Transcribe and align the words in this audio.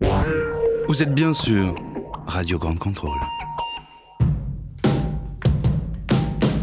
Vous 0.00 1.02
êtes 1.02 1.14
bien 1.14 1.32
sûr 1.32 1.74
Radio 2.26 2.58
Grande 2.58 2.78
Contrôle. 2.78 3.18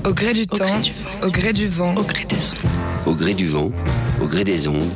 Au 0.05 0.13
gré 0.13 0.33
du 0.33 0.47
temps, 0.47 0.81
au 1.21 1.29
gré 1.29 1.53
du 1.53 1.67
vent, 1.67 1.95
au 1.95 2.03
gré 2.03 2.25
des 2.25 2.51
ondes. 2.51 3.05
Au 3.05 3.13
gré 3.13 3.33
du 3.33 3.47
vent, 3.47 3.71
au 4.21 4.25
gré 4.25 4.43
des 4.43 4.67
ondes, 4.67 4.91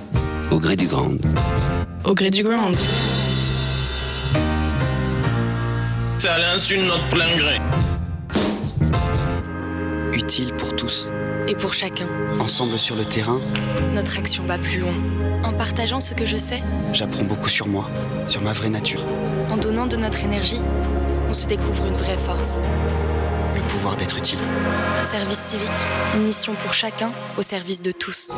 au 0.51 0.59
gré 0.59 0.75
du 0.75 0.87
grand. 0.87 1.11
Au 2.03 2.13
gré 2.13 2.29
du 2.29 2.43
grand. 2.43 2.71
Ça 6.17 6.37
l'insulte 6.37 6.87
notre 6.87 7.09
plein 7.09 7.37
gré. 7.37 7.57
Utile 10.13 10.53
pour 10.53 10.75
tous. 10.75 11.11
Et 11.51 11.55
pour 11.55 11.73
chacun. 11.73 12.07
Ensemble 12.39 12.79
sur 12.79 12.95
le 12.95 13.03
terrain, 13.03 13.41
notre 13.93 14.17
action 14.17 14.45
va 14.45 14.57
plus 14.57 14.79
loin. 14.79 14.95
En 15.43 15.51
partageant 15.51 15.99
ce 15.99 16.13
que 16.13 16.25
je 16.25 16.37
sais, 16.37 16.63
j'apprends 16.93 17.25
beaucoup 17.25 17.49
sur 17.49 17.67
moi, 17.67 17.89
sur 18.29 18.41
ma 18.41 18.53
vraie 18.53 18.69
nature. 18.69 19.03
En 19.49 19.57
donnant 19.57 19.85
de 19.85 19.97
notre 19.97 20.23
énergie, 20.23 20.61
on 21.27 21.33
se 21.33 21.47
découvre 21.47 21.87
une 21.87 21.97
vraie 21.97 22.15
force. 22.15 22.61
Le 23.53 23.61
pouvoir 23.63 23.97
d'être 23.97 24.17
utile. 24.17 24.39
Service 25.03 25.39
civique, 25.39 25.69
une 26.15 26.23
mission 26.23 26.53
pour 26.53 26.73
chacun, 26.73 27.11
au 27.37 27.41
service 27.41 27.81
de 27.81 27.91
tous. 27.91 28.29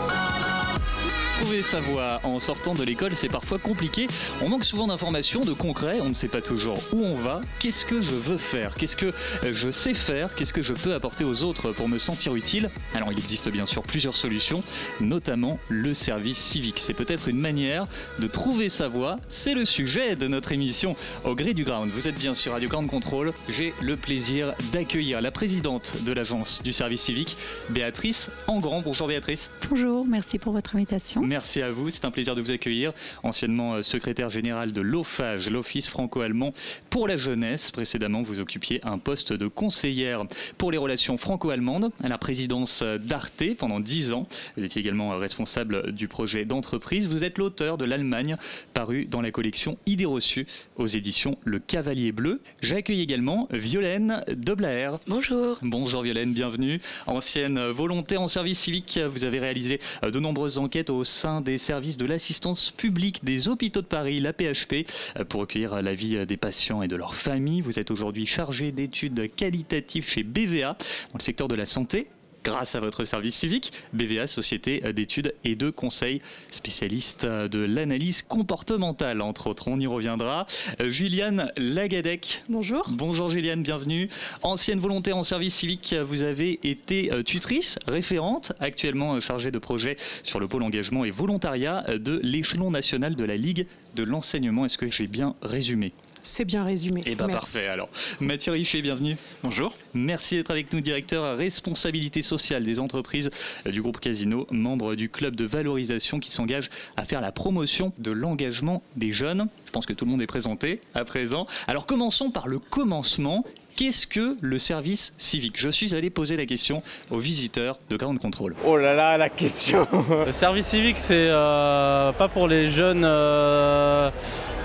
Trouver 1.44 1.62
sa 1.62 1.82
voie 1.82 2.22
en 2.24 2.40
sortant 2.40 2.74
de 2.74 2.86
l'école, 2.86 3.18
c'est 3.18 3.28
parfois 3.28 3.60
compliqué. 3.60 4.08
On 4.42 4.48
manque 4.48 4.64
souvent 4.64 4.88
d'informations, 4.88 5.44
de 5.44 5.52
concret, 5.52 6.00
on 6.02 6.08
ne 6.08 6.14
sait 6.14 6.30
pas 6.30 6.40
toujours 6.40 6.78
où 6.94 7.04
on 7.04 7.16
va. 7.16 7.42
Qu'est-ce 7.60 7.84
que 7.84 8.00
je 8.00 8.12
veux 8.12 8.38
faire? 8.38 8.76
Qu'est-ce 8.76 8.96
que 8.96 9.12
je 9.52 9.70
sais 9.70 9.94
faire? 9.94 10.36
Qu'est-ce 10.36 10.54
que 10.54 10.62
je 10.62 10.74
peux 10.74 10.94
apporter 10.94 11.26
aux 11.26 11.44
autres 11.44 11.74
pour 11.74 11.90
me 11.90 11.98
sentir 11.98 12.34
utile? 12.36 12.72
Alors 12.96 13.12
il 13.12 13.18
existe 13.18 13.52
bien 13.52 13.66
sûr 13.66 13.82
plusieurs 13.84 14.16
solutions, 14.16 14.64
notamment 15.02 15.60
le 15.68 15.94
service 15.94 16.38
civique. 16.38 16.80
C'est 16.80 16.94
peut-être 16.94 17.28
une 17.28 17.40
manière 17.40 17.88
de 18.20 18.28
trouver 18.28 18.70
sa 18.70 18.88
voie. 18.88 19.18
C'est 19.28 19.54
le 19.54 19.66
sujet 19.66 20.16
de 20.16 20.30
notre 20.30 20.54
émission 20.54 20.96
au 21.26 21.36
gré 21.36 21.54
du 21.54 21.66
ground. 21.66 21.92
Vous 21.94 22.08
êtes 22.08 22.18
bien 22.18 22.36
sur 22.36 22.54
Radio 22.54 22.70
Ground 22.70 22.90
Control. 22.90 23.34
J'ai 23.50 23.74
le 23.82 23.98
plaisir 23.98 24.54
d'accueillir 24.72 25.20
la 25.20 25.32
présidente 25.32 26.04
de 26.06 26.14
l'agence 26.14 26.64
du 26.64 26.72
service 26.72 27.02
civique, 27.02 27.36
Béatrice 27.70 28.32
Engrand. 28.48 28.82
Bonjour 28.82 29.10
Béatrice. 29.10 29.52
Bonjour, 29.70 30.06
merci 30.08 30.40
pour 30.40 30.54
votre 30.54 30.78
invitation. 30.78 31.33
Merci 31.34 31.64
à 31.64 31.72
vous, 31.72 31.90
c'est 31.90 32.06
un 32.06 32.12
plaisir 32.12 32.36
de 32.36 32.44
vous 32.44 32.52
accueillir. 32.52 32.94
Anciennement 33.24 33.82
secrétaire 33.82 34.30
général 34.30 34.72
de 34.72 34.82
l'OFAGE, 34.82 35.50
l'Office 35.50 35.88
franco-allemand 35.88 36.54
pour 36.92 37.08
la 37.08 37.18
jeunesse. 37.18 37.72
Précédemment, 37.72 38.22
vous 38.22 38.40
occupiez 38.40 38.80
un 38.86 39.00
poste 39.00 39.34
de 39.34 39.48
conseillère 39.48 40.26
pour 40.60 40.72
les 40.72 40.78
relations 40.78 41.18
franco-allemandes 41.18 41.90
à 42.04 42.08
la 42.08 42.20
présidence 42.20 42.84
d'Arte 42.84 43.56
pendant 43.58 43.80
10 43.80 44.12
ans. 44.12 44.28
Vous 44.58 44.64
étiez 44.64 44.80
également 44.80 45.18
responsable 45.18 45.92
du 45.92 46.08
projet 46.08 46.46
d'entreprise. 46.46 47.08
Vous 47.08 47.24
êtes 47.24 47.40
l'auteur 47.40 47.80
de 47.80 47.86
l'Allemagne, 47.86 48.38
paru 48.76 49.06
dans 49.06 49.22
la 49.22 49.32
collection 49.32 49.80
Idées 49.88 50.06
reçues 50.06 50.46
aux 50.76 50.86
éditions 50.86 51.40
Le 51.46 51.58
Cavalier 51.58 52.12
Bleu. 52.12 52.42
J'accueille 52.62 53.02
également 53.02 53.48
Violaine 53.50 54.24
Doblaer. 54.28 55.00
Bonjour. 55.08 55.58
Bonjour 55.64 56.04
Violaine, 56.04 56.32
bienvenue. 56.32 56.80
Ancienne 57.08 57.60
volontaire 57.60 58.22
en 58.22 58.28
service 58.28 58.60
civique, 58.60 59.00
vous 59.12 59.24
avez 59.24 59.40
réalisé 59.40 59.80
de 60.04 60.20
nombreuses 60.20 60.60
enquêtes 60.60 60.92
au 60.92 61.04
sein 61.04 61.23
des 61.44 61.58
services 61.58 61.98
de 61.98 62.06
l'assistance 62.06 62.72
publique 62.72 63.24
des 63.24 63.48
hôpitaux 63.48 63.82
de 63.82 63.88
Paris, 63.88 64.20
la 64.20 64.34
PHP, 64.34 64.86
pour 65.30 65.42
recueillir 65.42 65.82
la 65.82 65.96
vie 65.96 66.26
des 66.26 66.38
patients 66.38 66.82
et 66.82 66.88
de 66.88 66.96
leurs 66.96 67.16
familles. 67.16 67.62
Vous 67.62 67.80
êtes 67.80 67.92
aujourd'hui 67.92 68.26
chargé 68.26 68.72
d'études 68.72 69.34
qualitatives 69.36 70.08
chez 70.08 70.24
BVA 70.24 70.74
dans 71.12 71.18
le 71.18 71.22
secteur 71.22 71.48
de 71.48 71.56
la 71.56 71.66
santé 71.66 72.08
grâce 72.44 72.76
à 72.76 72.80
votre 72.80 73.06
service 73.06 73.36
civique, 73.36 73.72
BVA, 73.94 74.28
Société 74.28 74.82
d'études 74.94 75.34
et 75.44 75.56
de 75.56 75.70
conseils, 75.70 76.22
spécialiste 76.52 77.26
de 77.26 77.60
l'analyse 77.60 78.22
comportementale, 78.22 79.22
entre 79.22 79.48
autres. 79.48 79.68
On 79.68 79.80
y 79.80 79.88
reviendra. 79.88 80.46
Juliane 80.80 81.52
Lagadec. 81.58 82.44
Bonjour. 82.50 82.90
Bonjour 82.92 83.30
Juliane, 83.30 83.64
bienvenue. 83.64 84.10
Ancienne 84.42 84.80
volontaire 84.80 85.18
en 85.18 85.24
service 85.24 85.56
civique, 85.56 85.96
vous 86.08 86.24
avez 86.24 86.60
été 86.64 87.12
tutrice, 87.26 87.80
référente, 87.88 88.54
actuellement 88.60 89.20
chargée 89.20 89.52
de 89.52 89.60
projet 89.60 89.98
sur 90.24 90.40
le 90.40 90.48
pôle 90.48 90.64
engagement 90.64 91.06
et 91.06 91.12
volontariat 91.12 91.84
de 91.98 92.20
l'échelon 92.24 92.72
national 92.72 93.16
de 93.16 93.24
la 93.24 93.38
Ligue 93.38 93.68
de 93.96 94.04
l'enseignement. 94.04 94.66
Est-ce 94.66 94.78
que 94.78 94.90
j'ai 94.90 95.08
bien 95.08 95.36
résumé? 95.42 95.94
C'est 96.24 96.46
bien 96.46 96.64
résumé. 96.64 97.04
Et 97.06 97.16
bah 97.16 97.28
parfait 97.28 97.68
alors. 97.68 97.90
Mathieu 98.20 98.54
Richer, 98.54 98.82
bienvenue. 98.82 99.18
Bonjour. 99.44 99.76
Merci 99.94 100.36
d'être 100.36 100.52
avec 100.52 100.74
nous, 100.74 100.82
directeur 100.82 101.38
responsabilité 101.38 102.22
sociale 102.22 102.64
des 102.64 102.80
entreprises 102.80 103.30
du 103.66 103.82
groupe 103.82 104.00
Casino, 104.00 104.48
membre 104.50 104.96
du 104.96 105.10
club 105.10 105.36
de 105.36 105.46
valorisation 105.46 106.20
qui 106.20 106.32
s'engage 106.32 106.70
à 106.98 107.06
faire 107.06 107.22
la 107.22 107.32
promotion 107.32 107.94
de 107.98 108.12
l'engagement 108.12 108.82
des 108.96 109.12
jeunes. 109.12 109.48
Je 109.66 109.72
pense 109.72 109.86
que 109.86 109.94
tout 109.94 110.06
le 110.06 110.12
monde 110.12 110.22
est 110.22 110.28
présenté 110.28 110.82
à 110.96 111.06
présent. 111.06 111.48
Alors 111.68 111.86
commençons 111.86 112.32
par 112.32 112.48
le 112.48 112.60
commencement. 112.60 113.46
Qu'est-ce 113.76 114.06
que 114.06 114.38
le 114.40 114.60
service 114.60 115.14
civique? 115.18 115.56
Je 115.58 115.70
suis 115.70 115.96
allé 115.96 116.12
poser 116.12 116.38
la 116.38 116.46
question 116.46 116.84
aux 117.10 117.18
visiteurs 117.18 117.80
de 117.90 117.98
Ground 117.98 118.20
Control. 118.20 118.56
Oh 118.66 118.78
là 118.78 118.94
là, 118.94 119.18
la 119.18 119.30
question 119.30 119.88
Le 120.26 120.32
service 120.32 120.68
civique, 120.68 120.98
c'est 121.00 121.28
euh, 121.30 122.12
pas 122.12 122.28
pour 122.28 122.48
les 122.48 122.70
jeunes. 122.70 123.04
Euh, 123.04 124.12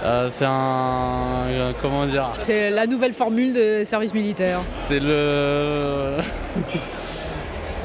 euh, 0.04 0.28
c'est 0.30 0.44
un. 0.46 1.72
comment 1.80 2.06
dire? 2.06 2.32
C'est 2.36 2.70
la 2.70 2.86
nouvelle 2.86 3.14
formule 3.14 3.54
de 3.54 3.82
service 3.84 4.12
militaire. 4.12 4.60
C'est 4.86 5.00
le. 5.00 6.16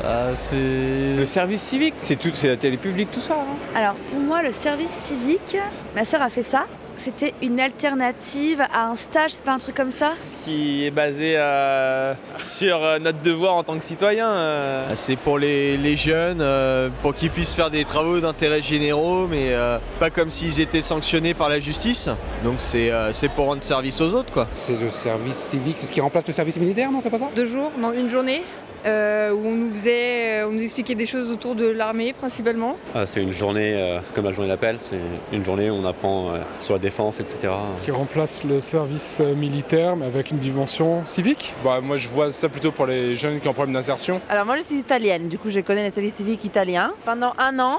Euh, 0.06 0.34
c'est 0.36 1.18
le 1.18 1.26
service 1.26 1.62
civique, 1.62 1.94
c'est 2.02 2.20
tout, 2.20 2.32
c'est 2.34 2.50
la 2.50 2.58
télé 2.58 2.76
publique, 2.76 3.10
tout 3.10 3.22
ça. 3.22 3.36
Hein 3.36 3.56
Alors 3.74 3.96
pour 3.96 4.20
moi, 4.20 4.44
le 4.44 4.52
service 4.52 4.90
civique, 4.90 5.56
ma 5.96 6.04
sœur 6.04 6.22
a 6.22 6.30
fait 6.30 6.44
ça. 6.44 6.66
C'était 6.98 7.34
une 7.42 7.60
alternative 7.60 8.62
à 8.74 8.88
un 8.88 8.96
stage, 8.96 9.32
c'est 9.32 9.44
pas 9.44 9.52
un 9.54 9.58
truc 9.58 9.76
comme 9.76 9.92
ça? 9.92 10.14
Ce 10.26 10.38
qui 10.38 10.86
est 10.86 10.92
basé 10.92 11.34
euh, 11.38 12.14
sur 12.38 12.80
notre 13.02 13.22
devoir 13.24 13.56
en 13.56 13.64
tant 13.64 13.78
que 13.78 13.84
citoyen. 13.84 14.30
Euh. 14.30 14.92
C'est 14.94 15.16
pour 15.18 15.38
les, 15.38 15.76
les 15.78 15.96
jeunes, 15.96 16.40
euh, 16.42 16.90
pour 17.02 17.14
qu'ils 17.14 17.30
puissent 17.30 17.56
faire 17.56 17.70
des 17.70 17.84
travaux 17.84 18.20
d'intérêt 18.20 18.62
généraux, 18.62 19.28
mais 19.28 19.54
pas 20.00 20.10
comme 20.10 20.30
s'ils 20.32 20.60
étaient 20.60 20.82
sanctionnés 20.82 21.34
par 21.34 21.50
la 21.50 21.60
justice. 21.60 22.10
Donc 22.44 22.56
c'est 22.60 22.92
pour 23.36 23.48
rendre 23.48 23.64
service 23.64 24.00
aux 24.00 24.14
autres. 24.14 24.32
quoi. 24.32 24.48
C'est 24.52 24.80
le 24.80 24.90
service 24.90 25.38
civique, 25.38 25.76
c'est 25.78 25.88
ce 25.88 25.94
qui 25.94 26.02
remplace 26.02 26.28
le 26.28 26.34
service 26.34 26.58
militaire, 26.58 26.92
non 26.92 27.00
C'est 27.02 27.10
pas 27.10 27.18
ça? 27.18 27.30
Deux 27.36 27.46
jours, 27.46 27.72
non, 27.78 27.92
une 27.92 28.10
journée? 28.10 28.44
Euh, 28.86 29.32
où 29.32 29.48
on 29.48 29.56
nous 29.56 29.72
faisait, 29.72 30.44
on 30.44 30.52
nous 30.52 30.64
expliquait 30.64 30.96
des 30.96 31.06
choses 31.06 31.32
autour 31.32 31.56
de 31.56 31.68
l'armée 31.68 32.14
principalement. 32.14 32.78
Ah, 32.94 33.06
c'est 33.06 33.22
une 33.22 33.32
journée, 33.32 33.74
euh, 33.74 34.00
c'est 34.04 34.14
comme 34.14 34.26
la 34.26 34.32
journée 34.32 34.50
d'appel, 34.50 34.80
c'est 34.80 35.00
une 35.32 35.46
journée 35.46 35.70
où 35.70 35.76
on 35.76 35.86
apprend 35.86 36.30
euh, 36.30 36.40
sur 36.60 36.74
la 36.74 36.80
défense, 36.80 37.20
etc. 37.20 37.54
Qui 37.82 37.92
remplace 37.92 38.44
le 38.44 38.60
service 38.60 39.22
militaire 39.22 39.96
mais 39.96 40.06
avec 40.06 40.32
une 40.32 40.38
dimension 40.38 41.06
civique? 41.06 41.54
Bah, 41.64 41.80
Moi 41.82 41.98
je 41.98 42.08
vois 42.08 42.32
ça 42.32 42.50
plutôt 42.50 42.72
pour 42.72 42.86
les 42.86 43.16
jeunes 43.16 43.40
qui 43.40 43.48
ont 43.48 43.52
un 43.52 43.54
problème 43.54 43.74
d'insertion. 43.76 44.22
Alors 44.30 44.46
moi 44.46 44.58
je 44.58 44.64
suis 44.64 44.76
italienne, 44.78 45.28
du 45.28 45.38
coup 45.38 45.50
je 45.50 45.60
connais 45.60 45.84
les 45.84 45.92
services 45.92 46.16
civiques 46.16 46.44
italiens. 46.44 46.94
Pendant 47.06 47.34
un 47.38 47.60
an, 47.60 47.78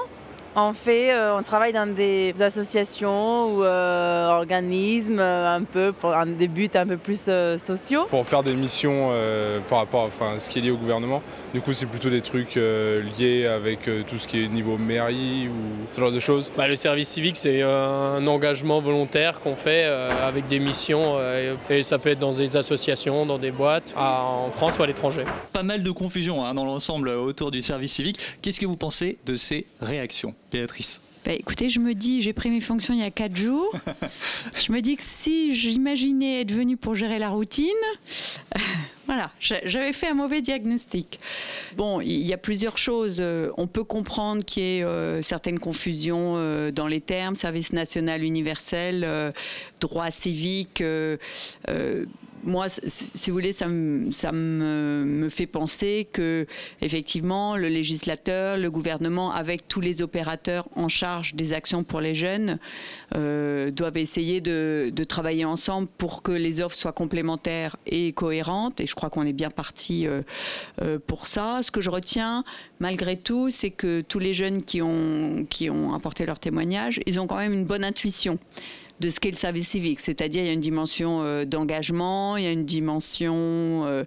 on 0.57 0.73
fait, 0.73 1.13
euh, 1.13 1.37
on 1.37 1.43
travaille 1.43 1.73
dans 1.73 1.93
des 1.93 2.33
associations 2.41 3.55
ou 3.55 3.65
euh, 3.65 4.29
organismes 4.29 5.19
euh, 5.19 5.57
un 5.57 5.63
peu 5.63 5.93
pour 5.93 6.13
un, 6.15 6.27
des 6.27 6.49
buts 6.49 6.71
un 6.75 6.87
peu 6.87 6.97
plus 6.97 7.27
euh, 7.29 7.59
sociaux. 7.59 8.07
Pour 8.09 8.27
faire 8.27 8.43
des 8.43 8.55
missions 8.55 9.09
euh, 9.13 9.61
par 9.69 9.79
rapport 9.79 10.03
à 10.03 10.07
enfin, 10.07 10.39
ce 10.39 10.49
qui 10.51 10.59
est 10.59 10.63
lié 10.63 10.71
au 10.71 10.77
gouvernement. 10.77 11.23
Du 11.53 11.61
coup, 11.61 11.73
c'est 11.73 11.87
plutôt 11.87 12.11
des 12.11 12.21
trucs 12.21 12.57
euh, 12.57 13.03
liés 13.19 13.47
avec 13.47 13.89
tout 14.07 14.19
ce 14.19 14.27
qui 14.27 14.45
est 14.45 14.49
niveau 14.49 14.79
mairie 14.79 15.49
ou 15.49 15.87
ce 15.91 16.01
genre 16.01 16.13
de 16.13 16.19
choses. 16.21 16.53
Bah, 16.57 16.69
le 16.69 16.77
service 16.77 17.09
civique, 17.09 17.37
c'est 17.37 17.63
un 17.63 18.27
engagement 18.27 18.81
volontaire 18.81 19.41
qu'on 19.41 19.57
fait 19.57 19.85
avec 19.85 20.47
des 20.47 20.59
missions 20.59 21.17
et 21.71 21.83
ça 21.83 21.99
peut 21.99 22.11
être 22.11 22.19
dans 22.19 22.33
des 22.33 22.57
associations, 22.57 23.27
dans 23.27 23.39
des 23.39 23.51
boîtes, 23.51 23.95
à, 23.97 24.23
en 24.23 24.51
France 24.51 24.79
ou 24.79 24.83
à 24.83 24.87
l'étranger. 24.87 25.25
Pas 25.53 25.63
mal 25.63 25.83
de 25.83 25.91
confusion 25.91 26.45
hein, 26.45 26.55
dans 26.55 26.65
l'ensemble 26.65 27.09
autour 27.09 27.51
du 27.51 27.63
service 27.63 27.93
civique. 27.93 28.19
Qu'est-ce 28.43 28.61
que 28.61 28.67
vous 28.67 28.77
pensez 28.77 29.19
de 29.27 29.37
ces 29.37 29.67
réactions? 29.81 30.35
Béatrice 30.55 31.01
bah, 31.25 31.33
écoutez, 31.33 31.71
je 31.71 31.81
me 31.81 31.95
dis, 31.95 32.21
j'ai 32.21 32.35
pris 32.35 32.51
mes 32.51 32.61
fonctions 32.61 32.93
il 32.93 33.01
y 33.01 33.03
a 33.03 33.11
quatre 33.11 33.35
jours. 33.35 33.75
je 34.63 34.71
me 34.73 34.81
dis 34.81 34.95
que 34.95 35.03
si 35.03 35.55
j'imaginais 35.55 36.43
être 36.43 36.53
venue 36.53 36.77
pour 36.77 36.95
gérer 36.95 37.19
la 37.19 37.31
routine, 37.31 37.65
voilà, 39.07 39.31
j'avais 39.41 39.95
fait 39.95 40.09
un 40.09 40.15
mauvais 40.15 40.43
diagnostic. 40.43 41.19
Bon, 41.79 42.03
il 42.03 42.27
y 42.27 42.35
a 42.35 42.37
plusieurs 42.37 42.77
choses. 42.77 43.25
On 43.57 43.67
peut 43.67 43.85
comprendre 43.85 44.45
qu'il 44.45 44.63
y 44.63 44.79
ait 44.81 44.85
euh, 44.85 45.23
certaines 45.23 45.59
confusions 45.59 46.35
euh, 46.37 46.71
dans 46.71 46.89
les 46.89 47.01
termes, 47.01 47.37
service 47.37 47.73
national 47.73 48.23
universel, 48.23 49.03
euh, 49.03 49.33
droit 49.81 50.11
civique. 50.11 50.83
Moi, 52.45 52.67
si 52.69 53.31
vous 53.31 53.35
voulez, 53.35 53.53
ça, 53.53 53.67
me, 53.67 55.29
fait 55.31 55.47
penser 55.47 56.07
que 56.13 56.47
effectivement, 56.83 57.57
le 57.57 57.69
législateur, 57.69 58.59
le 58.59 58.71
gouvernement, 58.71 59.33
avec 59.33 59.67
tous 59.67 59.81
les 59.81 60.03
opérateurs 60.03 60.69
en 60.77 60.89
charge 60.89 61.35
des 61.35 61.55
actions 61.55 61.85
pour 61.85 62.01
les 62.01 62.15
jeunes, 62.15 62.59
euh, 63.15 63.71
doivent 63.71 63.97
essayer 63.97 64.41
de, 64.41 64.93
travailler 65.09 65.45
ensemble 65.45 65.89
pour 65.99 66.23
que 66.23 66.33
les 66.33 66.61
offres 66.61 66.77
soient 66.77 66.93
complémentaires 66.93 67.77
et 67.87 68.13
cohérentes. 68.13 68.81
Et 68.81 68.87
je 68.87 68.95
crois 68.95 69.11
qu'on 69.11 69.27
est 69.27 69.33
bien 69.33 69.51
parti 69.51 70.07
euh, 70.07 70.23
euh, 70.83 70.99
pour 71.05 71.29
ça. 71.29 71.61
Ce 71.63 71.71
que 71.71 71.81
je 71.81 71.91
retiens, 71.91 72.45
malgré 72.79 73.17
tout, 73.17 73.51
c'est 73.51 73.71
que 73.71 74.03
tous 74.03 74.19
les 74.19 74.35
jeunes 74.35 74.63
qui 74.63 74.83
ont 74.83 75.95
apporté 75.95 76.27
leur 76.27 76.39
témoignage, 76.39 77.01
ils 77.07 77.21
ont 77.21 77.27
quand 77.27 77.37
même 77.37 77.53
une 77.53 77.65
bonne 77.65 77.85
intuition 77.85 78.39
de 79.01 79.11
ce 79.11 79.21
qu'est 79.21 79.31
le 79.31 79.37
service 79.37 79.69
civique. 79.69 80.01
C'est-à-dire, 80.01 80.43
il 80.43 80.47
y 80.47 80.51
a 80.51 80.53
une 80.53 80.61
dimension 80.61 81.23
euh, 81.23 81.45
d'engagement, 81.45 82.37
il 82.37 82.45
y 82.45 82.47
a 82.47 82.53
une 82.53 82.65
dimension 82.65 83.35
euh, 83.35 84.05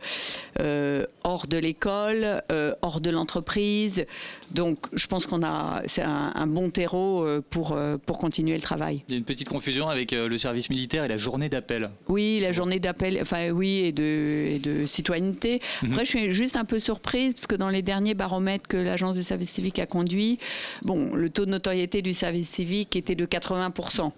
euh, 0.59 1.05
hors 1.23 1.47
de 1.47 1.57
l'école, 1.57 2.41
hors 2.81 3.01
de 3.01 3.09
l'entreprise. 3.09 4.05
Donc, 4.51 4.77
je 4.93 5.07
pense 5.07 5.25
qu'on 5.25 5.43
a, 5.43 5.81
c'est 5.87 6.01
un, 6.01 6.31
un 6.33 6.47
bon 6.47 6.69
terreau 6.69 7.25
pour, 7.49 7.77
pour 8.05 8.17
continuer 8.17 8.55
le 8.55 8.61
travail. 8.61 9.03
Il 9.07 9.11
y 9.11 9.15
a 9.15 9.17
une 9.17 9.25
petite 9.25 9.49
confusion 9.49 9.89
avec 9.89 10.11
le 10.11 10.37
service 10.37 10.69
militaire 10.69 11.03
et 11.03 11.07
la 11.07 11.17
journée 11.17 11.49
d'appel. 11.49 11.89
Oui, 12.07 12.39
la 12.41 12.53
journée 12.53 12.79
d'appel, 12.79 13.19
enfin 13.21 13.49
oui, 13.49 13.81
et 13.85 13.91
de, 13.91 14.47
et 14.51 14.59
de 14.59 14.85
citoyenneté. 14.85 15.61
Mhm. 15.83 15.91
Après, 15.91 16.05
je 16.05 16.09
suis 16.09 16.31
juste 16.31 16.55
un 16.55 16.65
peu 16.65 16.79
surprise 16.79 17.33
parce 17.33 17.47
que 17.47 17.55
dans 17.55 17.69
les 17.69 17.81
derniers 17.81 18.13
baromètres 18.13 18.67
que 18.67 18.77
l'agence 18.77 19.17
du 19.17 19.23
service 19.23 19.49
civique 19.49 19.79
a 19.79 19.85
conduit, 19.85 20.39
bon, 20.83 21.13
le 21.13 21.29
taux 21.29 21.45
de 21.45 21.51
notoriété 21.51 22.01
du 22.01 22.13
service 22.13 22.49
civique 22.49 22.95
était 22.95 23.15
de 23.15 23.25
80%. 23.25 24.11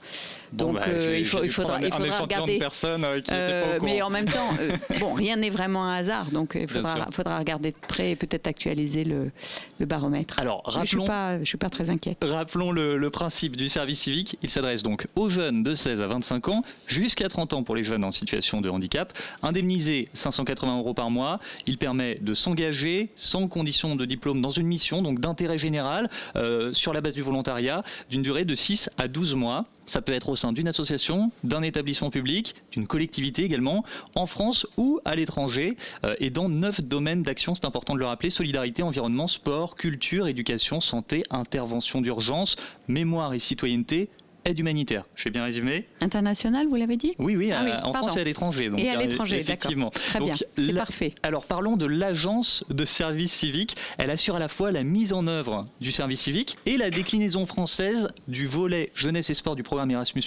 Donc 0.59 0.75
bah, 0.75 0.83
euh, 0.87 1.15
il, 1.17 1.25
faut, 1.25 1.43
il 1.43 1.49
faudra, 1.51 1.79
il 1.81 1.91
faudra 1.91 2.19
regarder. 2.19 2.57
personnes, 2.59 3.03
euh, 3.05 3.21
qui 3.21 3.31
pas 3.31 3.35
au 3.37 3.39
Euh, 3.39 3.79
mais 3.81 4.01
en 4.01 4.09
même 4.09 4.25
temps, 4.25 4.49
bon, 4.99 5.13
rien 5.13 5.35
n'est 5.37 5.49
vraiment 5.49 5.83
un 5.85 5.93
hasard, 5.95 6.31
donc 6.31 6.57
il 6.59 6.67
faudra, 6.67 7.37
regarder 7.39 7.71
de 7.71 7.77
près 7.87 8.11
et 8.11 8.15
peut-être 8.15 8.47
actualiser 8.47 9.03
le, 9.03 9.31
le 9.79 9.85
baromètre. 9.85 10.39
Alors, 10.39 10.63
Mais 10.67 10.81
je 10.83 10.87
suis 10.87 10.97
rappelons- 10.97 11.07
pas, 11.07 11.39
je 11.39 11.45
suis 11.45 11.57
pas 11.57 11.69
très 11.69 11.89
inquiète. 11.89 12.17
Rappelons 12.21 12.71
le, 12.71 12.97
le 12.97 13.09
principe 13.09 13.55
du 13.57 13.67
service 13.69 13.99
civique. 13.99 14.37
Il 14.43 14.49
s'adresse 14.49 14.83
donc 14.83 15.07
aux 15.15 15.29
jeunes 15.29 15.63
de 15.63 15.75
16 15.75 16.01
à 16.01 16.07
25 16.07 16.47
ans, 16.49 16.63
jusqu'à 16.87 17.27
30 17.29 17.53
ans 17.53 17.63
pour 17.63 17.75
les 17.75 17.83
jeunes 17.83 18.03
en 18.03 18.11
situation 18.11 18.61
de 18.61 18.69
handicap. 18.69 19.13
Indemnisé 19.43 20.09
580 20.13 20.77
euros 20.79 20.93
par 20.93 21.09
mois, 21.09 21.39
il 21.67 21.77
permet 21.77 22.15
de 22.21 22.33
s'engager 22.33 23.09
sans 23.15 23.47
condition 23.47 23.95
de 23.95 24.05
diplôme 24.05 24.41
dans 24.41 24.49
une 24.49 24.67
mission, 24.67 25.01
donc 25.01 25.19
d'intérêt 25.19 25.57
général, 25.57 26.09
euh, 26.35 26.73
sur 26.73 26.93
la 26.93 27.01
base 27.01 27.13
du 27.15 27.21
volontariat, 27.21 27.83
d'une 28.09 28.21
durée 28.21 28.45
de 28.45 28.55
6 28.55 28.89
à 28.97 29.07
12 29.07 29.35
mois. 29.35 29.65
Ça 29.89 30.03
peut 30.03 30.11
être 30.11 30.29
au 30.29 30.35
sein 30.35 30.53
d'une 30.53 30.67
association, 30.67 31.31
d'un 31.43 31.63
établissement 31.63 32.11
public, 32.11 32.53
d'une 32.71 32.85
collectivité 32.85 33.43
également, 33.43 33.83
en 34.13 34.27
France 34.27 34.67
ou 34.77 34.99
à 35.03 35.15
l'étranger, 35.15 35.77
euh, 36.05 36.13
et 36.19 36.29
dans 36.29 36.47
neuf 36.47 36.79
domaines 36.79 37.23
d'action, 37.23 37.55
c'est 37.55 37.65
important 37.65 37.95
de 37.95 37.99
le 37.99 38.05
rappeler, 38.05 38.29
solidarité, 38.29 38.83
environnement, 38.83 39.25
sport, 39.25 39.75
culture, 39.75 40.27
éducation, 40.27 40.79
santé, 40.79 41.23
intervention 41.31 42.01
d'urgence, 42.01 42.55
mémoire 42.87 43.33
et 43.33 43.39
citoyenneté, 43.39 44.09
aide 44.45 44.59
humanitaire. 44.59 45.05
J'ai 45.15 45.29
bien 45.29 45.43
résumé 45.43 45.85
International, 46.01 46.67
vous 46.67 46.75
l'avez 46.75 46.97
dit 46.97 47.13
Oui, 47.19 47.35
oui, 47.35 47.51
Ah 47.51 47.61
oui, 47.63 47.71
en 47.71 47.91
pardon. 47.91 48.07
France 48.07 48.17
et 48.17 48.21
à 48.21 48.23
l'étranger. 48.23 48.69
Et 48.77 48.89
à 48.89 48.97
euh, 48.97 49.01
l'étranger. 49.01 49.39
Effectivement. 49.39 49.89
Très 49.89 50.19
bien, 50.19 50.33
c'est 50.57 50.73
parfait. 50.73 51.13
Alors 51.23 51.45
parlons 51.45 51.77
de 51.77 51.85
l'agence 51.85 52.63
de 52.69 52.85
service 52.85 53.31
civique. 53.31 53.75
Elle 53.97 54.11
assure 54.11 54.35
à 54.35 54.39
la 54.39 54.47
fois 54.47 54.71
la 54.71 54.83
mise 54.83 55.13
en 55.13 55.27
œuvre 55.27 55.67
du 55.81 55.91
service 55.91 56.21
civique 56.21 56.57
et 56.65 56.77
la 56.77 56.89
déclinaison 56.89 57.45
française 57.45 58.09
du 58.27 58.47
volet 58.47 58.91
jeunesse 58.95 59.29
et 59.29 59.33
sport 59.33 59.55
du 59.55 59.63
programme 59.63 59.91
Erasmus+. 59.91 60.23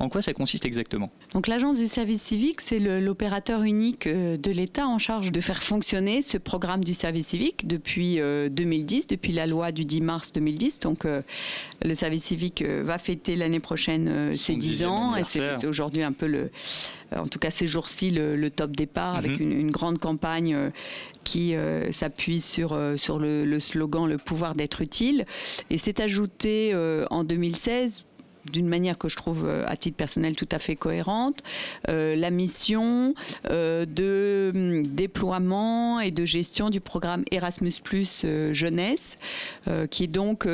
En 0.00 0.08
quoi 0.08 0.22
ça 0.22 0.32
consiste 0.32 0.64
exactement? 0.64 1.10
Donc 1.32 1.48
l'agence 1.48 1.78
du 1.78 1.86
service 1.88 2.22
civique, 2.22 2.60
c'est 2.60 2.78
l'opérateur 2.78 3.62
unique 3.62 4.06
euh, 4.06 4.36
de 4.36 4.50
l'État 4.50 4.86
en 4.86 4.98
charge 4.98 5.32
de 5.32 5.40
faire 5.40 5.62
fonctionner 5.62 6.22
ce 6.22 6.38
programme 6.38 6.84
du 6.84 6.94
service 6.94 7.28
civique 7.28 7.66
depuis 7.66 8.20
euh, 8.20 8.48
2010, 8.48 9.08
depuis 9.08 9.32
la 9.32 9.46
loi 9.46 9.72
du 9.72 9.84
10 9.84 10.00
mars 10.00 10.32
2010. 10.32 10.80
Donc 10.80 11.04
euh, 11.04 11.22
le 11.84 11.94
service 11.94 12.24
civique 12.24 12.62
euh, 12.62 12.82
va 12.84 12.98
fêter 12.98 13.34
l'année 13.34 13.60
prochaine 13.60 14.08
euh, 14.08 14.32
ses 14.34 14.54
10 14.54 14.58
dixième 14.58 14.90
ans 14.90 15.16
et 15.16 15.24
c'est 15.24 15.66
aujourd'hui 15.66 16.02
un 16.02 16.12
peu 16.12 16.26
le, 16.26 16.50
euh, 17.12 17.18
en 17.18 17.26
tout 17.26 17.38
cas 17.40 17.50
ces 17.50 17.66
jours-ci, 17.66 18.10
le, 18.10 18.36
le 18.36 18.50
top 18.50 18.76
départ 18.76 19.16
avec 19.16 19.32
Mhm. 19.40 19.40
une, 19.40 19.52
une 19.60 19.70
grande 19.70 19.98
campagne 19.98 20.54
euh, 20.54 20.70
qui 21.24 21.54
euh, 21.54 21.90
s'appuie 21.92 22.40
sur, 22.40 22.72
euh, 22.72 22.96
sur 22.96 23.18
le, 23.18 23.44
le 23.44 23.60
slogan 23.60 24.06
Le 24.08 24.16
pouvoir 24.16 24.54
d'être 24.54 24.80
utile. 24.80 25.26
Et 25.70 25.76
c'est 25.76 26.00
ajouté 26.00 26.70
euh, 26.72 27.04
en 27.10 27.24
2016 27.24 28.04
d'une 28.50 28.68
manière 28.68 28.98
que 28.98 29.08
je 29.08 29.16
trouve 29.16 29.44
euh, 29.46 29.64
à 29.66 29.76
titre 29.76 29.96
personnel 29.96 30.34
tout 30.34 30.48
à 30.52 30.58
fait 30.58 30.76
cohérente, 30.76 31.42
euh, 31.88 32.16
la 32.16 32.30
mission 32.30 33.14
euh, 33.50 33.84
de 33.86 34.52
hum, 34.54 34.86
déploiement 34.86 36.00
et 36.00 36.10
de 36.10 36.24
gestion 36.24 36.70
du 36.70 36.80
programme 36.80 37.24
Erasmus 37.30 37.74
Jeunesse, 38.52 39.18
qui 39.90 40.04
est 40.04 40.08
donc 40.08 40.46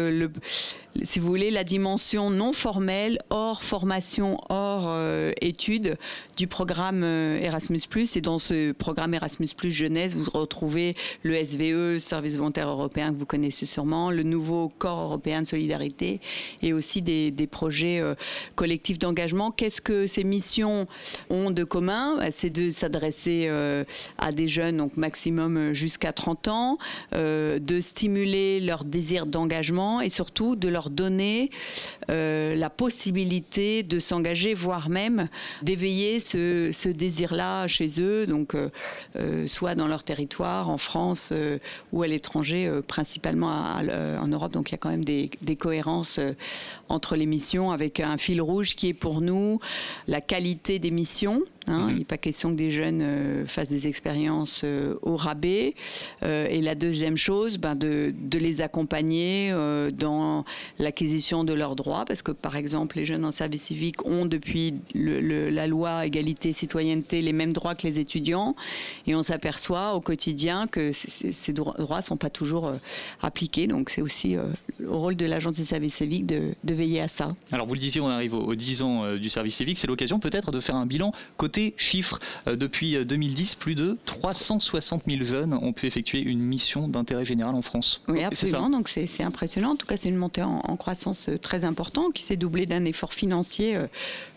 si 1.03 1.19
vous 1.19 1.27
voulez, 1.27 1.51
la 1.51 1.65
dimension 1.65 2.31
non 2.31 2.53
formelle, 2.53 3.19
hors 3.31 3.63
formation, 3.63 4.37
hors 4.49 4.97
études 5.41 5.97
du 6.37 6.47
programme 6.47 7.03
Erasmus+. 7.03 7.83
Et 8.15 8.21
dans 8.21 8.39
ce 8.39 8.73
programme 8.73 9.15
Erasmus+, 9.15 9.49
jeunesse, 9.65 10.15
vous 10.15 10.31
retrouvez 10.33 10.95
le 11.23 11.43
SVE, 11.43 11.99
Service 11.99 12.37
volontaire 12.37 12.69
européen, 12.69 13.13
que 13.13 13.19
vous 13.19 13.27
connaissez 13.27 13.67
sûrement, 13.67 14.11
le 14.11 14.23
nouveau 14.23 14.69
corps 14.79 15.01
européen 15.01 15.43
de 15.43 15.47
solidarité, 15.47 16.21
et 16.63 16.73
aussi 16.73 17.03
des 17.03 17.49
projets 17.51 17.84
euh, 17.85 18.15
collectifs 18.55 18.99
d'engagement. 18.99 19.51
Qu'est-ce 19.51 19.81
que 19.81 20.07
ces 20.07 20.25
missions 20.25 20.87
ont 21.31 21.51
de 21.51 21.65
commun? 21.65 22.19
C'est 22.31 22.51
de 22.51 22.71
s'adresser 22.71 23.47
euh, 23.49 23.85
à 24.19 24.33
des 24.33 24.49
jeunes, 24.49 24.77
donc 24.79 24.97
maximum 24.97 25.57
euh, 25.57 25.75
jusqu'à 25.75 26.13
30 26.13 26.49
ans, 26.49 26.79
de 27.13 27.81
stimuler 27.81 28.61
leur 28.61 28.85
désir 28.85 29.27
d'engagement 29.27 30.01
et 30.01 30.09
surtout 30.09 30.57
de 30.57 30.69
leur 30.69 30.91
donner 30.91 31.51
la 32.09 32.71
possibilité 32.71 33.83
de 33.83 33.99
s'engager, 33.99 34.55
voire 34.55 34.89
même 34.89 35.29
d'éveiller 35.63 36.21
ce, 36.21 36.89
désir-là 36.89 37.67
chez 37.67 38.01
eux, 38.01 38.27
donc 38.27 38.57
soit 39.47 39.75
dans 39.75 39.87
leur 39.87 40.05
territoire, 40.05 40.69
en 40.69 40.79
France 40.79 41.33
ou 41.93 42.03
à 42.03 42.07
l'étranger, 42.07 42.71
principalement 42.87 43.49
en 43.49 44.29
Europe. 44.29 44.53
Donc 44.53 44.71
il 44.71 44.73
y 44.73 44.75
a 44.77 44.79
quand 44.79 44.91
même 44.91 45.05
des, 45.05 45.31
cohérences 45.59 46.21
entre 46.89 47.17
les 47.17 47.27
missions, 47.27 47.71
avec 47.75 48.01
un 48.01 48.17
fil 48.17 48.41
rouge 48.41 48.75
qui 48.75 48.89
est 48.89 48.95
pour 48.95 49.21
nous 49.21 49.61
la 50.07 50.21
qualité 50.21 50.79
des 50.79 50.91
missions. 50.91 51.43
Hein. 51.67 51.89
Il 51.91 51.99
n'est 51.99 52.05
pas 52.05 52.17
question 52.19 52.51
que 52.51 52.57
des 52.57 52.71
jeunes 52.71 53.01
euh, 53.03 53.47
fassent 53.47 53.69
des 53.69 53.87
expériences 53.87 54.63
euh, 54.65 54.95
au 55.03 55.17
rabais. 55.17 55.75
Euh, 56.23 56.47
et 56.51 56.61
la 56.61 56.75
deuxième 56.75 57.17
chose, 57.17 57.59
ben, 57.59 57.75
de, 57.75 58.13
de 58.19 58.39
les 58.39 58.61
accompagner 58.63 59.53
dans 59.93 60.45
l'acquisition 60.79 61.45
de 61.45 61.53
leurs 61.53 61.77
droits, 61.77 62.05
parce 62.05 62.23
que 62.23 62.33
par 62.33 62.57
exemple, 62.57 62.97
les 62.97 63.07
jeunes 63.07 63.25
en 63.25 63.31
service 63.33 63.63
civique 63.63 64.05
ont 64.07 64.27
depuis 64.27 64.75
le- 64.95 65.21
le- 65.21 65.51
la 65.51 65.67
loi 65.67 66.07
égalité 66.07 66.53
citoyenneté 66.53 67.23
les 67.23 67.33
mêmes 67.33 67.53
droits 67.53 67.75
que 67.75 67.87
les 67.87 67.99
étudiants, 67.99 68.55
et 69.07 69.15
on 69.15 69.23
s'aperçoit 69.23 69.95
au 69.95 70.01
quotidien 70.01 70.67
que 70.67 70.93
ces 70.93 71.53
droits 71.53 71.97
ne 71.99 72.03
sont 72.03 72.17
pas 72.17 72.31
toujours 72.31 72.73
appliqués. 73.23 73.67
Donc 73.67 73.91
c'est 73.91 74.03
aussi 74.03 74.37
le 74.79 74.91
rôle 74.91 75.17
de 75.17 75.27
l'agence 75.27 75.57
des 75.57 75.65
services 75.65 75.95
civiques 75.95 76.27
de, 76.27 76.55
de 76.65 76.75
veiller 76.75 77.01
à 77.01 77.09
ça. 77.09 77.35
Alors 77.53 77.67
vous 77.67 77.75
le 77.75 77.81
disiez, 77.81 78.01
on 78.01 78.09
arrive 78.09 78.35
aux, 78.35 78.43
aux 78.45 78.55
10 78.55 78.83
ans 78.83 79.17
du 79.17 79.29
service 79.29 79.57
civique. 79.57 79.79
C'est 79.79 79.87
l'occasion 79.87 80.19
peut-être 80.19 80.51
de 80.53 80.61
faire 80.61 80.77
un 80.77 80.87
bilan 80.87 81.13
côté 81.37 81.54
chiffres. 81.77 82.21
Euh, 82.47 82.57
depuis 82.57 82.97
euh, 82.97 83.05
2010, 83.05 83.55
plus 83.55 83.75
de 83.75 83.97
360 84.05 85.03
000 85.09 85.23
jeunes 85.25 85.55
ont 85.55 85.73
pu 85.73 85.87
effectuer 85.87 86.21
une 86.21 86.41
mission 86.41 86.89
d'intérêt 86.89 87.25
général 87.25 87.55
en 87.55 87.63
France. 87.63 88.03
Oui, 88.09 88.23
absolument. 88.23 88.71
Donc 88.71 88.89
c'est 88.89 89.23
impressionnant. 89.23 89.71
En 89.73 89.77
tout 89.77 89.87
cas, 89.87 89.97
c'est 89.97 90.09
une 90.09 90.17
montée 90.17 90.43
en, 90.43 90.61
en 90.65 90.77
croissance 90.77 91.29
euh, 91.29 91.39
très 91.39 91.65
importante 91.65 92.13
qui 92.13 92.23
s'est 92.23 92.37
doublée 92.37 92.67
d'un 92.67 92.85
effort 92.85 93.13
financier 93.15 93.77
euh, 93.77 93.87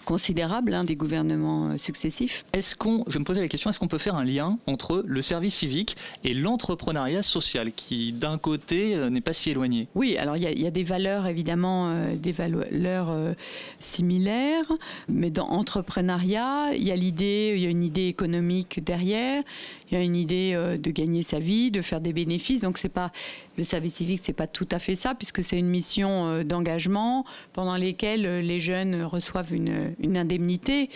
considérable 0.08 0.74
hein, 0.74 0.86
des 0.86 0.96
gouvernements 0.96 1.72
euh, 1.72 1.78
successifs. 1.78 2.46
Est-ce 2.54 2.76
qu'on, 2.78 3.04
je 3.08 3.20
me 3.20 3.26
posais 3.26 3.42
la 3.42 3.50
question, 3.50 3.70
est-ce 3.70 3.78
qu'on 3.78 3.90
peut 3.90 3.98
faire 3.98 4.16
un 4.16 4.24
lien 4.24 4.58
entre 4.66 5.04
le 5.06 5.22
service 5.22 5.56
civique 5.56 5.98
et 6.24 6.34
l'entrepreneuriat 6.34 7.22
social, 7.22 7.74
qui 7.74 8.14
d'un 8.14 8.38
côté 8.38 8.96
euh, 8.96 9.10
n'est 9.10 9.22
pas 9.22 9.34
si 9.34 9.50
éloigné? 9.52 9.90
Oui, 9.96 10.16
alors 10.18 10.38
il 10.38 10.44
y, 10.44 10.48
a- 10.48 10.52
il 10.52 10.62
y 10.62 10.66
a 10.66 10.72
des 10.72 10.84
valeurs 10.86 11.28
évidemment, 11.28 11.90
euh, 11.90 12.16
des 12.16 12.32
valeurs 12.32 13.10
euh, 13.12 13.34
similaires, 13.80 14.72
mais 15.10 15.30
dans 15.30 15.48
entrepreneuriat, 15.50 16.74
il 16.74 16.84
y 16.88 16.92
a 16.92 16.96
l'idée, 16.96 17.54
il 17.58 17.62
y 17.62 17.66
a 17.66 17.70
une 17.70 17.84
idée 17.84 18.08
économique 18.08 18.84
derrière, 18.84 19.44
il 19.92 19.98
y 19.98 19.98
a 19.98 20.04
une 20.04 20.16
idée 20.16 20.52
euh, 20.56 20.78
de 20.78 20.90
gagner 20.92 21.22
sa 21.24 21.40
vie, 21.40 21.70
de 21.70 21.82
faire 21.82 22.00
des 22.02 22.14
bénéfices. 22.14 22.62
Donc 22.62 22.78
c'est 22.78 22.90
pas 22.90 23.12
le 23.58 23.64
service 23.64 23.96
civique, 23.96 24.22
c'est 24.24 24.34
pas 24.34 24.48
tout 24.48 24.68
à 24.72 24.80
fait 24.80 24.96
ça, 24.96 25.16
puisque 25.16 25.44
c'est 25.44 25.58
une 25.58 25.68
mission 25.68 26.28
euh, 26.28 26.44
d'engagement 26.44 27.26
pendant 27.54 27.76
lesquelles 27.76 28.26
euh, 28.26 28.42
les 28.42 28.60
jeunes 28.60 29.04
reçoivent 29.04 29.54
une, 29.54 29.94
une 30.00 30.16
indemnité. 30.18 30.90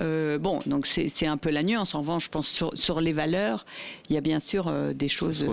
Euh, 0.00 0.38
bon, 0.38 0.60
donc 0.66 0.86
c'est 0.86 1.26
un 1.26 1.36
peu 1.36 1.50
la 1.50 1.62
nuance. 1.62 1.94
En 1.94 2.00
revanche, 2.00 2.26
je 2.26 2.30
pense 2.30 2.48
sur, 2.48 2.70
sur 2.76 3.00
les 3.00 3.12
valeurs, 3.12 3.66
il 4.08 4.14
y 4.14 4.16
a 4.16 4.20
bien 4.20 4.38
sûr 4.40 4.72
des 4.94 5.08
choses 5.08 5.44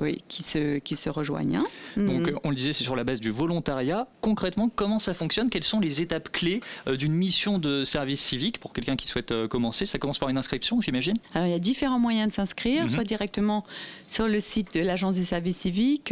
oui, 0.00 0.22
qui, 0.28 0.42
se, 0.42 0.78
qui 0.78 0.96
se 0.96 1.10
rejoignent. 1.10 1.56
hein. 1.56 1.64
Donc 1.96 2.22
Mhm. 2.28 2.28
euh, 2.34 2.38
on 2.44 2.50
le 2.50 2.56
disait, 2.56 2.72
c'est 2.72 2.84
sur 2.84 2.96
la 2.96 3.04
base 3.04 3.20
du 3.20 3.30
volontariat. 3.30 4.06
Concrètement, 4.20 4.68
comment 4.74 4.98
ça 4.98 5.14
fonctionne? 5.14 5.50
Quelles 5.50 5.64
sont 5.64 5.80
les 5.80 6.00
étapes 6.00 6.30
clés 6.30 6.60
d'une 6.86 7.12
mission 7.14 7.58
de 7.58 7.84
service 7.84 8.20
civique 8.20 8.58
pour 8.58 8.72
quelqu'un 8.72 8.96
qui 8.96 9.06
souhaite 9.06 9.46
commencer? 9.48 9.84
Ça 9.84 9.98
commence 9.98 10.18
par 10.18 10.28
une 10.28 10.38
inscription, 10.38 10.80
j'imagine? 10.80 11.16
Alors, 11.34 11.48
il 11.48 11.50
y 11.50 11.54
a 11.54 11.58
différents 11.58 11.98
moyens 11.98 12.28
de 12.28 12.32
s'inscrire, 12.32 12.82
Mhm. 12.84 12.88
soit 12.88 13.04
directement 13.04 13.64
sur 14.08 14.28
le 14.28 14.40
site 14.40 14.74
de 14.74 14.80
l'agence 14.80 15.16
du 15.16 15.24
service 15.24 15.56
civique, 15.58 16.03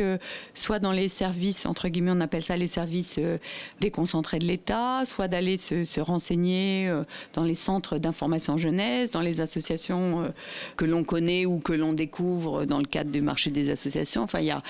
soit 0.54 0.78
dans 0.78 0.92
les 0.92 1.08
services, 1.08 1.66
entre 1.66 1.88
guillemets, 1.88 2.12
on 2.14 2.20
appelle 2.20 2.42
ça 2.42 2.56
les 2.56 2.68
services 2.68 3.16
euh, 3.18 3.38
déconcentrés 3.80 4.38
de 4.38 4.44
l'État, 4.44 5.04
soit 5.04 5.28
d'aller 5.28 5.56
se, 5.56 5.84
se 5.84 6.00
renseigner 6.00 6.88
euh, 6.88 7.04
dans 7.34 7.44
les 7.44 7.54
centres 7.54 7.98
d'information 7.98 8.56
jeunesse, 8.56 9.10
dans 9.10 9.20
les 9.20 9.40
associations 9.40 10.24
euh, 10.24 10.28
que 10.76 10.84
l'on 10.84 11.04
connaît 11.04 11.46
ou 11.46 11.58
que 11.58 11.72
l'on 11.72 11.92
découvre 11.92 12.64
dans 12.64 12.78
le 12.78 12.84
cadre 12.84 13.10
du 13.10 13.20
marché 13.20 13.50
des 13.50 13.70
associations. 13.70 14.22
Enfin, 14.22 14.40
il 14.40 14.46
y 14.46 14.50
a 14.50 14.62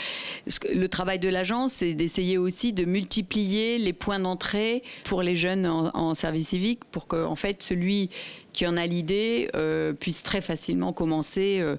le 0.73 0.89
travail 0.89 1.19
de 1.19 1.29
l'agence, 1.29 1.73
c'est 1.75 1.95
d'essayer 1.95 2.39
aussi 2.39 2.73
de 2.73 2.85
multiplier 2.85 3.79
les 3.79 3.93
points 3.93 4.19
d'entrée 4.19 4.83
pour 5.05 5.23
les 5.23 5.37
jeunes 5.37 5.67
en, 5.67 5.91
en 5.95 6.15
service 6.15 6.49
civique, 6.49 6.85
pour 6.91 7.07
que 7.07 7.25
en 7.25 7.37
fait 7.37 7.63
celui 7.63 8.11
qui 8.53 8.67
en 8.67 8.77
a 8.77 8.87
l'idée 8.87 9.49
euh, 9.55 9.93
puisse 9.93 10.23
très 10.23 10.41
facilement 10.41 10.93
commencer 10.93 11.59
euh, 11.61 11.77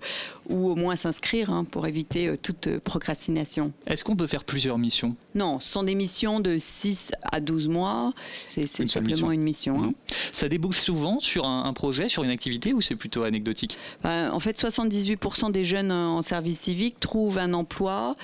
ou 0.49 0.69
au 0.69 0.75
moins 0.75 0.95
s'inscrire 0.95 1.49
hein, 1.51 1.63
pour 1.65 1.87
éviter 1.87 2.27
euh, 2.27 2.37
toute 2.41 2.67
euh, 2.67 2.79
procrastination. 2.83 3.71
Est-ce 3.85 4.03
qu'on 4.03 4.15
peut 4.15 4.27
faire 4.27 4.43
plusieurs 4.43 4.77
missions? 4.77 5.15
Non, 5.35 5.59
ce 5.59 5.71
sont 5.71 5.83
des 5.83 5.95
missions 5.95 6.39
de 6.39 6.57
6 6.57 7.11
à 7.31 7.39
12 7.39 7.67
mois. 7.69 8.13
C'est 8.49 8.67
simplement 8.67 9.07
mission. 9.07 9.31
une 9.31 9.41
mission. 9.41 9.83
hein. 9.83 9.93
Ça 10.31 10.49
débouche 10.49 10.81
souvent 10.81 11.19
sur 11.19 11.45
un, 11.45 11.65
un 11.65 11.73
projet, 11.73 12.09
sur 12.09 12.23
une 12.23 12.29
activité 12.31 12.73
ou 12.73 12.81
c'est 12.81 12.95
plutôt 12.95 13.23
anecdotique? 13.23 13.77
Ben, 14.03 14.31
en 14.31 14.39
fait, 14.39 14.59
78% 14.59 15.51
des 15.51 15.65
jeunes 15.65 15.91
en 15.91 16.21
service 16.21 16.59
civique 16.61 16.99
trouvent 16.99 17.37
un 17.37 17.53
emploi 17.53 18.15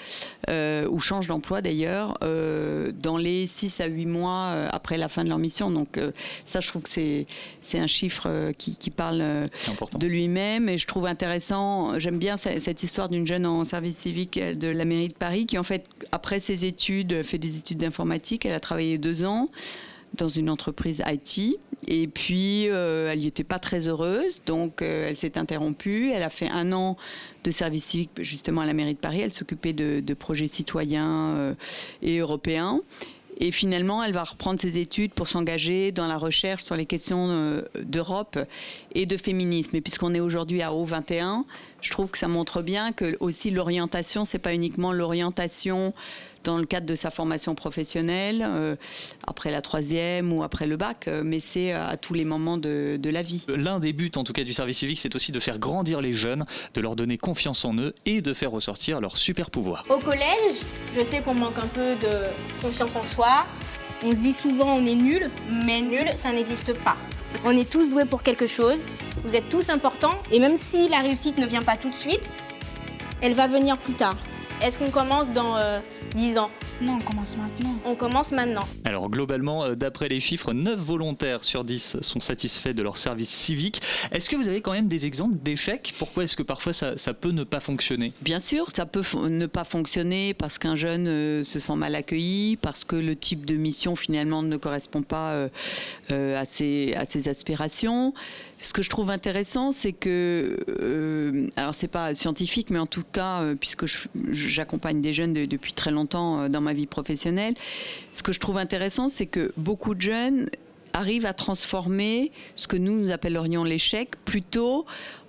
ou 0.50 1.00
changent 1.00 1.28
d'emploi 1.28 1.62
d'ailleurs 1.62 2.18
dans 2.22 3.18
les 3.18 3.46
6 3.46 3.82
à 3.82 3.86
8 3.88 4.06
mois 4.08 4.48
après 4.72 4.98
la 4.98 5.08
fin 5.10 5.24
de 5.24 5.30
leur 5.30 5.38
mission. 5.38 5.70
Donc 5.70 6.00
ça, 6.46 6.60
je 6.60 6.68
trouve 6.68 6.82
que 6.84 6.90
c'est 6.90 7.28
un 7.80 7.88
chiffre 7.88 8.28
qui, 8.58 8.78
qui 8.78 8.90
parle 8.90 9.20
euh, 9.22 9.48
de 9.98 10.08
lui-même 10.08 10.70
et 10.70 10.78
je 10.78 10.88
trouve 10.88 11.06
intéressant. 11.06 11.98
J'aime 12.00 12.18
bien 12.18 12.38
ce- 12.38 12.60
cette 12.60 12.84
histoire 12.84 13.10
d'une 13.10 13.28
jeune 13.28 13.46
en 13.46 13.64
service 13.64 13.98
civique 13.98 14.38
euh, 14.38 14.54
de 14.56 14.68
la 14.68 14.86
mairie 14.86 15.08
de 15.10 15.14
Paris 15.14 15.46
qui 15.46 15.58
en 15.58 15.64
fait 15.64 15.86
après 16.12 16.40
ses 16.40 16.66
études 16.66 17.14
euh, 17.14 17.24
fait 17.24 17.38
des 17.38 17.58
études 17.58 17.78
d'informatique. 17.80 18.46
Elle 18.46 18.54
a 18.54 18.60
travaillé 18.60 18.98
deux 18.98 19.24
ans 19.24 19.50
dans 20.18 20.28
une 20.28 20.50
entreprise 20.50 21.04
IT. 21.06 21.58
Et 21.88 22.08
puis, 22.08 22.68
euh, 22.68 23.10
elle 23.12 23.20
n'y 23.20 23.28
était 23.28 23.44
pas 23.46 23.58
très 23.60 23.88
heureuse, 23.88 24.42
donc 24.46 24.82
euh, 24.82 25.08
elle 25.10 25.16
s'est 25.16 25.38
interrompue. 25.38 26.12
Elle 26.12 26.24
a 26.24 26.30
fait 26.30 26.50
un 26.50 26.74
an 26.74 26.98
de 27.44 27.52
service 27.52 27.86
civique 27.86 28.10
justement 28.20 28.62
à 28.62 28.66
la 28.66 28.74
mairie 28.74 28.96
de 28.96 29.00
Paris. 29.00 29.22
Elle 29.22 29.32
s'occupait 29.32 29.72
de, 29.74 30.00
de 30.02 30.14
projets 30.14 30.48
citoyens 30.48 31.36
euh, 31.38 31.54
et 32.02 32.18
européens. 32.18 32.82
Et 33.42 33.52
finalement, 33.52 34.04
elle 34.04 34.12
va 34.12 34.26
reprendre 34.26 34.60
ses 34.60 34.78
études 34.78 35.14
pour 35.14 35.30
s'engager 35.30 35.94
dans 35.94 36.08
la 36.08 36.18
recherche 36.18 36.64
sur 36.64 36.76
les 36.76 36.86
questions 36.86 37.28
euh, 37.30 37.62
d'Europe 37.82 38.38
et 38.94 39.06
de 39.06 39.16
féminisme. 39.16 39.78
Et 39.78 39.82
puisqu'on 39.82 40.14
est 40.14 40.20
aujourd'hui 40.20 40.62
à 40.62 40.72
O21, 40.72 41.44
je 41.82 41.92
trouve 41.92 42.10
que 42.10 42.18
ça 42.18 42.28
montre 42.28 42.62
bien 42.62 42.92
que 42.92 43.16
aussi 43.22 43.50
l'orientation, 43.50 44.26
c'est 44.26 44.40
pas 44.40 44.54
uniquement 44.54 44.92
l'orientation 44.92 45.94
dans 46.44 46.58
le 46.58 46.66
cadre 46.66 46.86
de 46.86 46.96
sa 46.96 47.10
formation 47.10 47.56
professionnelle, 47.56 48.46
euh, 48.48 48.76
après 49.28 49.52
la 49.52 49.62
troisième 49.62 50.32
ou 50.32 50.44
après 50.44 50.68
le 50.68 50.78
bac, 50.78 51.08
euh, 51.08 51.22
mais 51.24 51.40
c'est 51.40 51.72
à 51.72 51.98
tous 51.98 52.14
les 52.14 52.26
moments 52.26 52.58
de, 52.58 52.98
de 53.02 53.10
la 53.10 53.22
vie. 53.22 53.44
L'un 53.48 53.80
des 53.80 53.94
buts, 53.94 54.12
en 54.16 54.24
tout 54.24 54.34
cas, 54.34 54.44
du 54.44 54.54
service 54.54 54.78
civique, 54.78 55.00
c'est 55.00 55.16
aussi 55.16 55.32
de 55.32 55.40
faire 55.40 55.60
grandir 55.60 56.02
les 56.02 56.14
jeunes, 56.14 56.46
de 56.74 56.82
leur 56.82 56.96
donner 56.96 57.18
confiance 57.18 57.66
en 57.66 57.76
eux 57.78 57.94
et 58.06 58.22
de 58.22 58.34
faire 58.34 58.52
ressortir 58.52 59.02
leur 59.02 59.18
super 59.18 59.52
pouvoir. 59.52 59.86
Au 59.90 60.00
collège, 60.00 60.56
je 60.96 61.02
sais 61.02 61.22
qu'on 61.22 61.34
manque 61.34 61.58
un 61.58 61.68
peu 61.68 61.96
de 61.96 62.62
confiance 62.62 62.96
en 62.96 63.04
soi. 63.04 63.46
On 64.04 64.12
se 64.12 64.18
dit 64.18 64.34
souvent 64.34 64.76
on 64.76 64.86
est 64.86 64.96
nul, 64.96 65.30
mais 65.66 65.82
nul, 65.82 66.06
ça 66.16 66.32
n'existe 66.32 66.74
pas. 66.84 66.96
On 67.46 67.52
est 67.52 67.70
tous 67.70 67.92
doués 67.92 68.06
pour 68.06 68.24
quelque 68.24 68.48
chose, 68.48 68.80
vous 69.24 69.36
êtes 69.36 69.50
tous 69.50 69.70
importants, 69.70 70.18
et 70.32 70.40
même 70.40 70.58
si 70.58 70.88
la 70.90 71.00
réussite 71.00 71.38
ne 71.38 71.46
vient 71.46 71.62
pas 71.62 71.78
tout 71.78 71.90
de 71.90 71.96
suite, 71.96 72.32
elle 73.22 73.34
va 73.34 73.48
venir 73.48 73.78
plus 73.78 73.94
tard. 73.94 74.16
Est-ce 74.62 74.78
qu'on 74.78 74.90
commence 74.92 75.32
dans 75.32 75.56
euh, 75.56 75.80
10 76.16 76.38
ans? 76.38 76.50
Non, 76.82 76.98
on 77.00 77.02
commence 77.02 77.38
maintenant. 77.38 77.76
On 77.86 77.96
commence 77.96 78.32
maintenant. 78.34 78.64
Alors 78.84 79.10
globalement, 79.10 79.64
euh, 79.64 79.76
d'après 79.76 80.10
les 80.10 80.20
chiffres, 80.20 80.52
9 80.52 80.78
volontaires 80.80 81.46
sur 81.46 81.64
10 81.64 81.98
sont 82.02 82.20
satisfaits 82.20 82.74
de 82.74 82.84
leur 82.84 82.98
service 82.98 83.30
civique. 83.30 83.82
Est-ce 84.12 84.30
que 84.30 84.36
vous 84.36 84.50
avez 84.50 84.60
quand 84.62 84.74
même 84.74 84.90
des 84.90 85.06
exemples 85.06 85.38
d'échecs? 85.42 85.94
Pourquoi 85.98 86.26
est-ce 86.26 86.36
que 86.36 86.44
parfois 86.44 86.74
ça, 86.74 86.98
ça 86.98 87.14
peut 87.14 87.32
ne 87.32 87.46
pas 87.46 87.62
fonctionner? 87.62 88.12
Bien 88.22 88.42
sûr, 88.42 88.68
ça 88.76 88.86
peut 88.86 89.04
ne 89.30 89.46
pas 89.46 89.64
fonctionner 89.64 90.34
parce 90.34 90.58
qu'un 90.58 90.76
jeune 90.76 91.08
euh, 91.08 91.44
se 91.46 91.60
sent 91.60 91.76
mal 91.76 91.96
accueilli, 91.96 92.58
parce 92.58 92.84
que 92.84 92.98
le 92.98 93.16
type 93.16 93.46
de 93.46 93.56
mission 93.56 93.96
finalement 93.96 94.42
ne 94.42 94.58
correspond 94.58 95.04
pas 95.04 95.32
euh, 95.32 95.50
euh, 96.12 96.40
à, 96.40 96.44
ses, 96.44 96.94
à 96.96 97.06
ses 97.06 97.30
aspirations. 97.30 98.14
Ce 98.62 98.74
que 98.74 98.82
je 98.82 98.90
trouve 98.90 99.10
intéressant, 99.10 99.72
c'est 99.72 99.94
que, 99.94 100.58
euh, 100.82 101.48
alors 101.56 101.76
c'est 101.76 101.88
pas 101.88 102.14
scientifique, 102.14 102.72
mais 102.72 102.80
en 102.80 102.88
tout 102.88 103.04
cas, 103.10 103.40
euh, 103.42 103.56
puisque 103.56 103.86
je- 103.86 104.10
j'accompagne 104.52 105.02
des 105.02 105.14
jeunes 105.14 105.34
de- 105.34 105.46
depuis 105.46 105.74
très 105.74 105.92
longtemps 105.92 106.42
euh, 106.42 106.50
dans 106.50 106.62
ma 106.62 106.74
vie 106.74 106.86
professionnelle, 106.88 107.54
ce 108.12 108.24
que 108.24 108.34
je 108.34 108.40
trouve 108.40 108.58
intéressant, 108.58 109.10
c'est 109.10 109.26
que 109.26 109.52
beaucoup 109.58 109.96
de 109.96 110.02
jeunes 110.02 110.50
arrivent 110.94 111.28
à 111.28 111.34
transformer 111.34 112.32
ce 112.56 112.68
que 112.68 112.76
nous, 112.76 113.00
nous 113.00 113.12
appellerions 113.12 113.64
l'échec 113.64 114.12
plutôt 114.26 114.86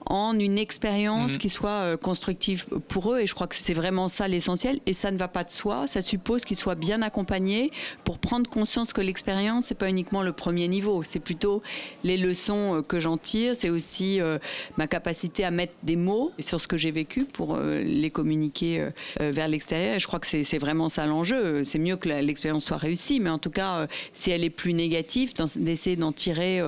en 0.07 0.38
une 0.38 0.59
expérience 0.59 1.33
Mhm. 1.33 1.38
qui 1.38 1.49
soit 1.49 1.71
euh, 1.71 1.97
constructive 1.97 2.66
pour 2.88 3.12
eux. 3.12 3.21
Et 3.21 3.26
je 3.26 3.35
crois 3.35 3.47
que 3.47 3.54
c'est 3.57 3.75
vraiment 3.75 4.09
ça 4.09 4.28
l'essentiel. 4.28 4.80
Et 4.87 4.92
ça 4.92 5.11
ne 5.11 5.19
va 5.19 5.28
pas 5.28 5.45
de 5.45 5.50
soi. 5.50 5.87
Ça 5.87 6.02
suppose 6.02 6.45
qu'ils 6.45 6.57
soient 6.57 6.75
bien 6.75 7.02
accompagnés 7.02 7.71
pour 8.04 8.19
prendre 8.19 8.49
conscience 8.50 8.92
que 8.92 9.00
l'expérience, 9.00 9.66
c'est 9.66 9.75
pas 9.75 9.88
uniquement 9.88 10.23
le 10.23 10.33
premier 10.33 10.69
niveau. 10.69 11.02
C'est 11.04 11.21
plutôt 11.21 11.62
les 12.04 12.16
leçons 12.16 12.76
euh, 12.78 12.83
que 12.83 12.99
j'en 13.00 13.16
tire. 13.16 13.54
C'est 13.57 13.71
aussi 13.71 14.21
euh, 14.21 14.38
ma 14.76 14.87
capacité 14.87 15.45
à 15.45 15.50
mettre 15.50 15.75
des 15.83 15.97
mots 15.97 16.33
sur 16.38 16.61
ce 16.61 16.66
que 16.69 16.76
j'ai 16.76 16.90
vécu 16.90 17.25
pour 17.25 17.54
euh, 17.54 17.83
les 17.83 18.11
communiquer 18.11 18.80
euh, 19.21 19.30
vers 19.30 19.49
l'extérieur. 19.49 19.97
Et 19.97 20.00
je 20.00 20.07
crois 20.07 20.19
que 20.19 20.26
c'est 20.26 20.59
vraiment 20.59 20.88
ça 20.88 21.07
l'enjeu. 21.07 21.64
C'est 21.64 21.78
mieux 21.78 21.97
que 21.97 22.09
l'expérience 22.09 22.64
soit 22.64 22.76
réussie, 22.78 23.21
mais 23.21 23.30
en 23.30 23.38
tout 23.38 23.50
cas, 23.50 23.87
si 24.14 24.30
elle 24.30 24.45
est 24.45 24.50
plus 24.50 24.73
négative, 24.75 25.33
d'essayer 25.57 25.97
d'en 25.97 26.12
tirer 26.12 26.61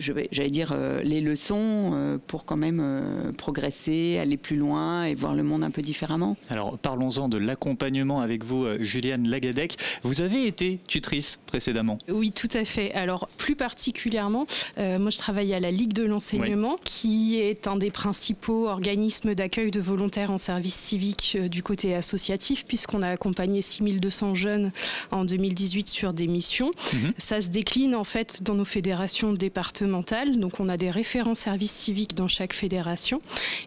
je 0.00 0.12
vais, 0.12 0.28
j'allais 0.32 0.50
dire, 0.50 0.72
euh, 0.74 1.02
les 1.02 1.20
leçons 1.20 1.90
euh, 1.92 2.18
pour 2.26 2.44
quand 2.44 2.56
même 2.56 2.80
euh, 2.82 3.32
progresser, 3.32 4.18
aller 4.18 4.36
plus 4.36 4.56
loin 4.56 5.04
et 5.04 5.14
voir 5.14 5.34
le 5.34 5.42
monde 5.42 5.62
un 5.62 5.70
peu 5.70 5.82
différemment. 5.82 6.36
Alors 6.48 6.78
parlons-en 6.78 7.28
de 7.28 7.38
l'accompagnement 7.38 8.20
avec 8.20 8.44
vous, 8.44 8.66
Juliane 8.80 9.28
Lagadec. 9.28 9.76
Vous 10.02 10.22
avez 10.22 10.46
été 10.46 10.80
tutrice 10.88 11.38
précédemment. 11.46 11.98
Oui, 12.08 12.32
tout 12.32 12.48
à 12.54 12.64
fait. 12.64 12.92
Alors, 12.94 13.28
plus 13.36 13.56
particulièrement, 13.56 14.46
euh, 14.78 14.98
moi, 14.98 15.10
je 15.10 15.18
travaille 15.18 15.52
à 15.54 15.60
la 15.60 15.70
Ligue 15.70 15.92
de 15.92 16.04
l'enseignement, 16.04 16.78
qui 16.84 17.36
est 17.36 17.66
un 17.66 17.76
des 17.76 17.90
principaux 17.90 18.68
organismes 18.68 19.34
d'accueil 19.34 19.70
de 19.70 19.80
volontaires 19.80 20.30
en 20.30 20.38
service 20.38 20.74
civique 20.74 21.36
euh, 21.38 21.48
du 21.48 21.62
côté 21.62 21.94
associatif, 21.94 22.64
puisqu'on 22.66 23.02
a 23.02 23.08
accompagné 23.08 23.62
6200 23.62 24.34
jeunes 24.34 24.72
en 25.10 25.24
2018 25.24 25.88
sur 25.88 26.12
des 26.12 26.26
missions. 26.26 26.70
Mhm. 26.92 27.12
Ça 27.18 27.40
se 27.40 27.48
décline 27.48 27.94
en 27.94 28.04
fait 28.04 28.42
dans 28.42 28.54
nos 28.54 28.64
fédérations 28.64 29.32
départementales. 29.32 29.89
Donc, 30.38 30.60
on 30.60 30.68
a 30.68 30.76
des 30.76 30.90
référents 30.90 31.34
service 31.34 31.72
civique 31.72 32.14
dans 32.14 32.28
chaque 32.28 32.52
fédération. 32.52 33.18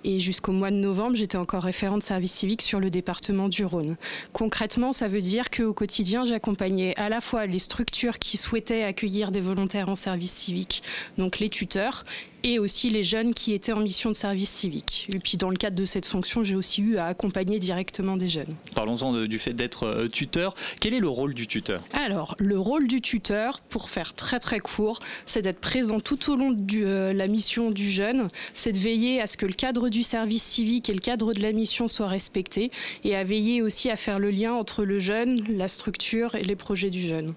Et 0.03 0.19
jusqu'au 0.19 0.51
mois 0.51 0.71
de 0.71 0.75
novembre, 0.75 1.15
j'étais 1.15 1.37
encore 1.37 1.63
référente 1.63 2.03
service 2.03 2.31
civique 2.31 2.61
sur 2.61 2.79
le 2.79 2.89
département 2.89 3.49
du 3.49 3.65
Rhône. 3.65 3.97
Concrètement, 4.31 4.93
ça 4.93 5.07
veut 5.07 5.21
dire 5.21 5.49
qu'au 5.49 5.73
quotidien, 5.73 6.25
j'accompagnais 6.25 6.93
à 6.97 7.09
la 7.09 7.21
fois 7.21 7.45
les 7.45 7.59
structures 7.59 8.19
qui 8.19 8.37
souhaitaient 8.37 8.83
accueillir 8.83 9.31
des 9.31 9.41
volontaires 9.41 9.89
en 9.89 9.95
service 9.95 10.33
civique, 10.33 10.83
donc 11.17 11.39
les 11.39 11.49
tuteurs, 11.49 12.03
et 12.43 12.59
aussi 12.59 12.89
les 12.89 13.03
jeunes 13.03 13.33
qui 13.33 13.53
étaient 13.53 13.71
en 13.73 13.79
mission 13.79 14.09
de 14.09 14.15
service 14.15 14.49
civique. 14.49 15.07
Et 15.13 15.19
puis 15.19 15.37
dans 15.37 15.49
le 15.49 15.55
cadre 15.57 15.75
de 15.77 15.85
cette 15.85 16.05
fonction, 16.05 16.43
j'ai 16.43 16.55
aussi 16.55 16.81
eu 16.81 16.97
à 16.97 17.05
accompagner 17.07 17.59
directement 17.59 18.17
des 18.17 18.27
jeunes. 18.27 18.53
Parlons-en 18.75 19.13
de- 19.13 19.25
du 19.25 19.39
fait 19.39 19.53
d'être 19.53 19.83
euh, 19.83 20.07
tuteur. 20.07 20.55
Quel 20.81 20.93
est 20.93 20.99
le 20.99 21.07
rôle 21.09 21.33
du 21.33 21.47
tuteur? 21.47 21.81
Alors, 21.93 22.35
le 22.39 22.59
rôle 22.59 22.87
du 22.87 23.01
tuteur, 23.01 23.61
pour 23.61 23.89
faire 23.89 24.13
très 24.13 24.39
très 24.39 24.59
court, 24.59 24.99
c'est 25.25 25.41
d'être 25.41 25.59
présent 25.61 25.99
tout 25.99 26.31
au 26.31 26.35
long 26.35 26.51
de 26.51 27.11
la 27.15 27.27
mission 27.27 27.71
du 27.71 27.89
jeune, 27.89 28.27
c'est 28.53 28.71
de 28.73 28.77
veiller 28.79 29.21
à 29.21 29.27
ce 29.27 29.37
que 29.37 29.45
le 29.45 29.53
cadre 29.53 29.89
du 29.89 30.03
service 30.03 30.43
civique 30.43 30.89
et 30.89 30.93
le 30.93 30.99
cadre 30.99 31.33
de 31.33 31.41
la 31.41 31.51
mission 31.53 31.87
soient 31.87 32.07
respectés, 32.07 32.71
et 33.03 33.15
à 33.15 33.23
veiller 33.23 33.61
aussi 33.61 33.89
à 33.89 33.95
faire 33.95 34.19
le 34.19 34.31
lien 34.31 34.53
entre 34.53 34.83
le 34.83 34.99
jeune, 34.99 35.39
la 35.49 35.67
structure 35.67 36.35
et 36.35 36.43
les 36.43 36.55
projets 36.55 36.89
du 36.89 37.07
jeune. 37.07 37.33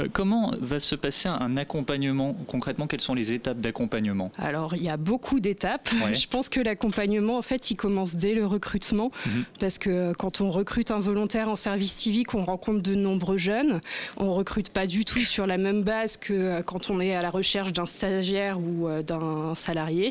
Euh, 0.00 0.08
Comment 0.12 0.52
va 0.60 0.80
se 0.80 0.94
passer 0.96 1.28
un 1.28 1.56
accompagnement? 1.56 2.34
Concrètement, 2.48 2.86
quelles 2.86 3.00
sont 3.00 3.14
les 3.14 3.32
étapes 3.32 3.60
d'accompagnement? 3.60 4.32
Alors, 4.38 4.47
il 4.76 4.82
y 4.82 4.88
a 4.88 4.96
beaucoup 4.96 5.40
d'étapes. 5.40 5.88
Ouais. 6.04 6.14
Je 6.14 6.28
pense 6.28 6.48
que 6.48 6.60
l'accompagnement, 6.60 7.38
en 7.38 7.42
fait, 7.42 7.70
il 7.70 7.76
commence 7.76 8.16
dès 8.16 8.34
le 8.34 8.46
recrutement. 8.46 9.10
Mhm. 9.26 9.44
Parce 9.60 9.78
que 9.78 9.90
euh, 9.90 10.12
quand 10.12 10.40
on 10.40 10.50
recrute 10.50 10.90
un 10.90 10.98
volontaire 10.98 11.48
en 11.48 11.56
service 11.56 11.92
civique, 11.92 12.34
on 12.34 12.44
rencontre 12.44 12.82
de 12.82 12.94
nombreux 12.94 13.38
jeunes. 13.38 13.80
On 14.16 14.34
recrute 14.34 14.70
pas 14.70 14.86
du 14.86 15.04
tout 15.04 15.24
sur 15.24 15.46
la 15.46 15.58
même 15.58 15.82
base 15.82 16.16
que 16.16 16.32
euh, 16.32 16.62
quand 16.62 16.90
on 16.90 17.00
est 17.00 17.14
à 17.14 17.22
la 17.22 17.30
recherche 17.30 17.72
d'un 17.72 17.86
stagiaire 17.86 18.58
ou 18.58 18.88
euh, 18.88 19.02
d'un 19.02 19.54
salarié. 19.54 20.10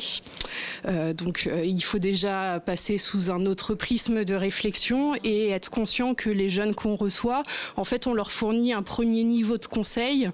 Euh, 0.86 1.12
donc, 1.12 1.48
il 1.64 1.82
faut 1.82 1.98
déjà 1.98 2.60
passer 2.64 2.98
sous 2.98 3.30
un 3.30 3.46
autre 3.46 3.74
prisme 3.74 4.24
de 4.24 4.34
réflexion 4.34 5.14
et 5.24 5.50
être 5.50 5.70
conscient 5.70 6.14
que 6.14 6.30
les 6.30 6.48
jeunes 6.48 6.74
qu'on 6.74 6.96
reçoit, 6.96 7.42
en 7.76 7.84
fait, 7.84 8.06
on 8.06 8.14
leur 8.14 8.32
fournit 8.32 8.72
un 8.72 8.82
premier 8.82 9.24
niveau 9.24 9.58
de 9.58 9.66
conseil 9.66 10.30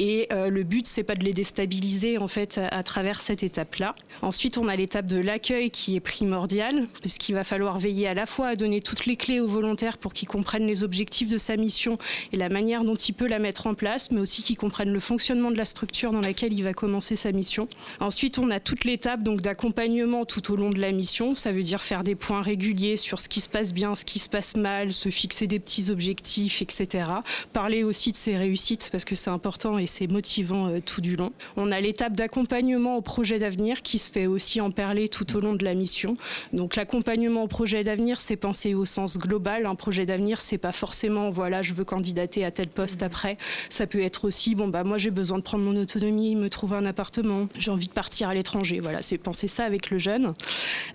Et 0.00 0.28
euh, 0.32 0.48
le 0.48 0.62
but, 0.62 0.86
c'est 0.86 1.02
pas 1.02 1.16
de 1.16 1.24
les 1.24 1.32
déstabiliser 1.32 2.18
en 2.18 2.28
fait 2.28 2.60
à, 2.70 2.84
travers 2.84 3.20
cette 3.20 3.42
étape-là. 3.42 3.96
Ensuite, 4.22 4.56
on 4.56 4.68
a 4.68 4.76
l'étape 4.76 5.06
de 5.06 5.18
l'accueil 5.18 5.72
qui 5.72 5.96
est 5.96 6.00
primordiale, 6.00 6.86
puisqu'il 7.00 7.32
va 7.34 7.42
falloir 7.42 7.80
veiller 7.80 8.06
à 8.06 8.14
la 8.14 8.24
fois 8.24 8.46
à 8.46 8.54
donner 8.54 8.80
toutes 8.80 9.06
les 9.06 9.16
clés 9.16 9.40
aux 9.40 9.48
volontaires 9.48 9.98
pour 9.98 10.12
qu'ils 10.12 10.28
comprennent 10.28 10.68
les 10.68 10.84
objectifs 10.84 11.28
de 11.28 11.36
sa 11.36 11.56
mission 11.56 11.98
et 12.32 12.36
la 12.36 12.48
manière 12.48 12.84
dont 12.84 12.94
il 12.94 13.12
peut 13.12 13.26
la 13.26 13.40
mettre 13.40 13.66
en 13.66 13.74
place, 13.74 14.12
mais 14.12 14.20
aussi 14.20 14.42
qu'ils 14.42 14.56
comprennent 14.56 14.92
le 14.92 15.00
fonctionnement 15.00 15.50
de 15.50 15.56
la 15.56 15.64
structure 15.64 16.12
dans 16.12 16.20
laquelle 16.20 16.52
il 16.52 16.62
va 16.62 16.74
commencer 16.74 17.16
sa 17.16 17.32
mission. 17.32 17.66
Ensuite, 17.98 18.38
on 18.38 18.52
a 18.52 18.60
toute 18.60 18.84
l'étape 18.84 19.24
donc 19.24 19.40
d'accompagnement 19.40 20.24
tout 20.24 20.52
au 20.52 20.56
long 20.56 20.70
de 20.70 20.80
la 20.80 20.92
mission. 20.92 21.34
Ça 21.34 21.50
veut 21.50 21.62
dire 21.62 21.82
faire 21.82 22.04
des 22.04 22.14
points 22.14 22.42
réguliers 22.42 22.96
sur 22.96 23.20
ce 23.20 23.28
qui 23.28 23.40
se 23.40 23.48
passe 23.48 23.74
bien, 23.74 23.96
ce 23.96 24.04
qui 24.04 24.20
se 24.20 24.28
passe 24.28 24.56
mal, 24.56 24.92
se 24.92 25.08
fixer 25.08 25.48
des 25.48 25.58
petits 25.58 25.90
objectifs, 25.90 26.62
etc. 26.62 27.04
Parler 27.52 27.82
aussi 27.82 28.12
de 28.12 28.16
ses 28.16 28.36
réussites 28.36 28.90
parce 28.92 29.04
que 29.04 29.16
c'est 29.16 29.30
important 29.30 29.76
c'est 29.88 30.06
motivant 30.06 30.68
euh, 30.68 30.80
tout 30.84 31.00
du 31.00 31.16
long. 31.16 31.32
On 31.56 31.72
a 31.72 31.80
l'étape 31.80 32.14
d'accompagnement 32.14 32.96
au 32.96 33.00
projet 33.00 33.38
d'avenir 33.38 33.82
qui 33.82 33.98
se 33.98 34.10
fait 34.10 34.26
aussi 34.26 34.60
en 34.60 34.70
perler 34.70 35.08
tout 35.08 35.36
au 35.36 35.40
long 35.40 35.54
de 35.54 35.64
la 35.64 35.74
mission. 35.74 36.16
Donc 36.52 36.76
l'accompagnement 36.76 37.42
au 37.42 37.48
projet 37.48 37.84
d'avenir, 37.84 38.20
c'est 38.20 38.36
penser 38.36 38.74
au 38.74 38.84
sens 38.84 39.18
global. 39.18 39.66
Un 39.66 39.74
projet 39.74 40.06
d'avenir, 40.06 40.40
c'est 40.40 40.58
pas 40.58 40.72
forcément 40.72 41.30
voilà, 41.30 41.62
je 41.62 41.74
veux 41.74 41.84
candidater 41.84 42.44
à 42.44 42.50
tel 42.50 42.68
poste 42.68 43.02
après. 43.02 43.36
Ça 43.68 43.86
peut 43.86 44.02
être 44.02 44.26
aussi 44.26 44.54
bon 44.54 44.68
bah 44.68 44.84
moi 44.84 44.98
j'ai 44.98 45.10
besoin 45.10 45.38
de 45.38 45.42
prendre 45.42 45.64
mon 45.64 45.76
autonomie, 45.80 46.36
me 46.36 46.48
trouver 46.48 46.76
un 46.76 46.86
appartement, 46.86 47.48
j'ai 47.56 47.70
envie 47.70 47.88
de 47.88 47.92
partir 47.92 48.28
à 48.28 48.34
l'étranger. 48.34 48.80
Voilà, 48.80 49.02
c'est 49.02 49.18
penser 49.18 49.48
ça 49.48 49.64
avec 49.64 49.90
le 49.90 49.98
jeune. 49.98 50.34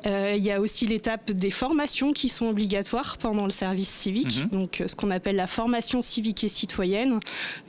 Euh, 0.08 0.34
Il 0.38 0.44
y 0.44 0.52
a 0.52 0.62
aussi 0.62 0.86
l'étape 0.88 1.32
des 1.32 1.52
formations 1.52 2.14
qui 2.14 2.30
sont 2.30 2.48
obligatoires 2.48 3.18
pendant 3.18 3.46
le 3.46 3.50
service 3.52 3.90
civique. 3.90 4.50
Donc 4.52 4.82
euh, 4.82 4.88
ce 4.88 4.96
qu'on 4.96 5.12
appelle 5.12 5.36
la 5.36 5.48
formation 5.48 6.02
civique 6.02 6.44
et 6.44 6.50
citoyenne. 6.50 7.20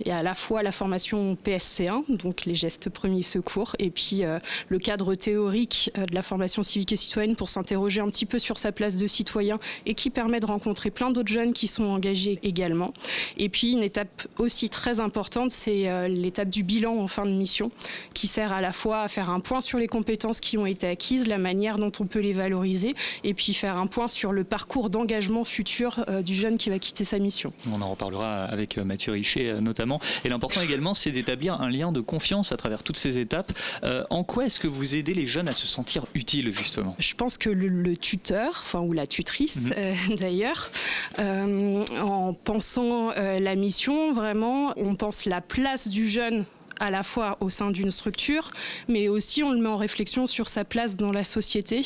Il 0.01 0.09
y 0.09 0.11
a 0.11 0.19
à 0.19 0.23
la 0.23 0.35
fois 0.35 0.63
la 0.63 0.73
formation 0.73 1.14
PSC1, 1.15 2.05
donc 2.09 2.45
les 2.45 2.55
gestes 2.55 2.91
premiers 2.91 3.23
secours, 3.23 3.77
et 3.79 3.91
puis 3.91 4.25
euh, 4.25 4.39
le 4.69 4.79
cadre 4.79 5.15
théorique 5.15 5.91
euh, 5.99 6.07
de 6.07 6.15
la 6.15 6.23
formation 6.23 6.63
civique 6.63 6.93
et 6.93 6.97
citoyenne 6.97 7.37
pour 7.37 7.49
s'interroger 7.49 8.01
un 8.01 8.09
petit 8.09 8.27
peu 8.27 8.39
sur 8.39 8.59
sa 8.59 8.73
place 8.73 8.97
de 8.97 9.07
citoyen 9.07 9.57
et 9.87 9.95
qui 9.95 10.11
permet 10.11 10.41
de 10.41 10.47
rencontrer 10.47 10.91
plein 10.91 11.11
d'autres 11.11 11.33
jeunes 11.33 11.53
qui 11.53 11.69
sont 11.69 11.85
engagés 11.85 12.39
également. 12.43 12.93
Et 13.37 13.49
puis 13.49 13.73
une 13.73 13.83
étape 13.83 14.27
aussi 14.39 14.69
très 14.69 15.01
importante, 15.01 15.51
c'est 15.51 15.89
euh, 15.89 16.09
l'étape 16.09 16.49
du 16.49 16.63
bilan 16.63 16.97
en 16.99 17.09
fin 17.09 17.27
de 17.27 17.33
mission, 17.33 17.71
qui 18.13 18.27
sert 18.27 18.53
à 18.53 18.61
la 18.61 18.73
fois 18.73 19.03
à 19.03 19.09
faire 19.09 19.31
un 19.31 19.41
point 19.41 19.61
sur 19.61 19.79
les 19.79 19.89
compétences 19.89 20.41
qui 20.41 20.59
ont 20.59 20.67
été 20.67 20.87
acquises, 20.87 21.27
la 21.27 21.39
manière 21.39 21.79
dont 21.79 21.93
on 22.01 22.07
peut 22.07 22.21
les 22.21 22.33
valoriser, 22.33 22.95
et 23.23 23.35
puis 23.35 23.55
faire 23.55 23.77
un 23.77 23.87
point 23.87 24.09
sur 24.09 24.33
le 24.33 24.45
parcours 24.45 24.91
d'engagement 24.91 25.45
futur 25.45 26.05
du 26.25 26.35
jeune 26.35 26.59
qui 26.59 26.71
va 26.71 26.79
quitter 26.79 27.05
sa 27.05 27.19
mission. 27.19 27.53
On 27.73 27.81
en 27.83 27.91
reparlera 27.91 28.45
avec 28.45 28.77
Mathieu 28.79 29.13
Richet 29.13 29.61
notamment. 29.61 30.01
Et 30.25 30.29
l'important 30.29 30.61
également, 30.61 30.94
c'est 30.95 31.11
d'établir 31.11 31.61
un 31.61 31.69
lien 31.69 31.93
de 31.93 32.01
confiance 32.01 32.53
à 32.53 32.57
travers 32.57 32.83
toutes 32.83 32.97
ces 32.97 33.19
étapes. 33.19 33.53
Euh, 33.83 34.05
en 34.11 34.25
quoi 34.25 34.47
est-ce 34.47 34.59
que 34.61 34.67
vous 34.69 34.95
aidez 34.97 35.15
les 35.15 35.27
jeunes 35.27 35.49
à 35.49 35.55
se 35.55 35.67
sentir 35.67 36.07
utiles 36.15 36.53
justement? 36.53 36.97
Je 36.99 37.15
pense 37.15 37.37
que 37.37 37.51
le, 37.51 37.69
le 37.69 37.97
tuteur, 37.97 38.51
enfin 38.51 38.81
ou 38.81 38.93
la 38.93 39.07
tutrice 39.07 39.57
Mhm. 39.67 39.73
euh, 39.77 39.95
d'ailleurs, 40.19 40.71
euh, 41.19 41.85
en 42.01 42.33
pensant 42.35 43.11
la 43.11 43.55
mission, 43.55 44.13
vraiment, 44.13 44.73
on 44.77 44.95
pense 44.95 45.25
la 45.27 45.41
place 45.41 45.89
du 45.89 46.09
jeune 46.09 46.45
à 46.81 46.91
la 46.91 47.03
fois 47.03 47.37
au 47.41 47.51
sein 47.51 47.71
d'une 47.71 47.91
structure, 47.91 48.51
mais 48.89 49.09
aussi 49.09 49.43
on 49.43 49.53
le 49.53 49.59
met 49.59 49.69
en 49.69 49.77
réflexion 49.77 50.27
sur 50.27 50.49
sa 50.49 50.65
place 50.65 50.97
dans 50.97 51.13
la 51.13 51.25
société. 51.25 51.83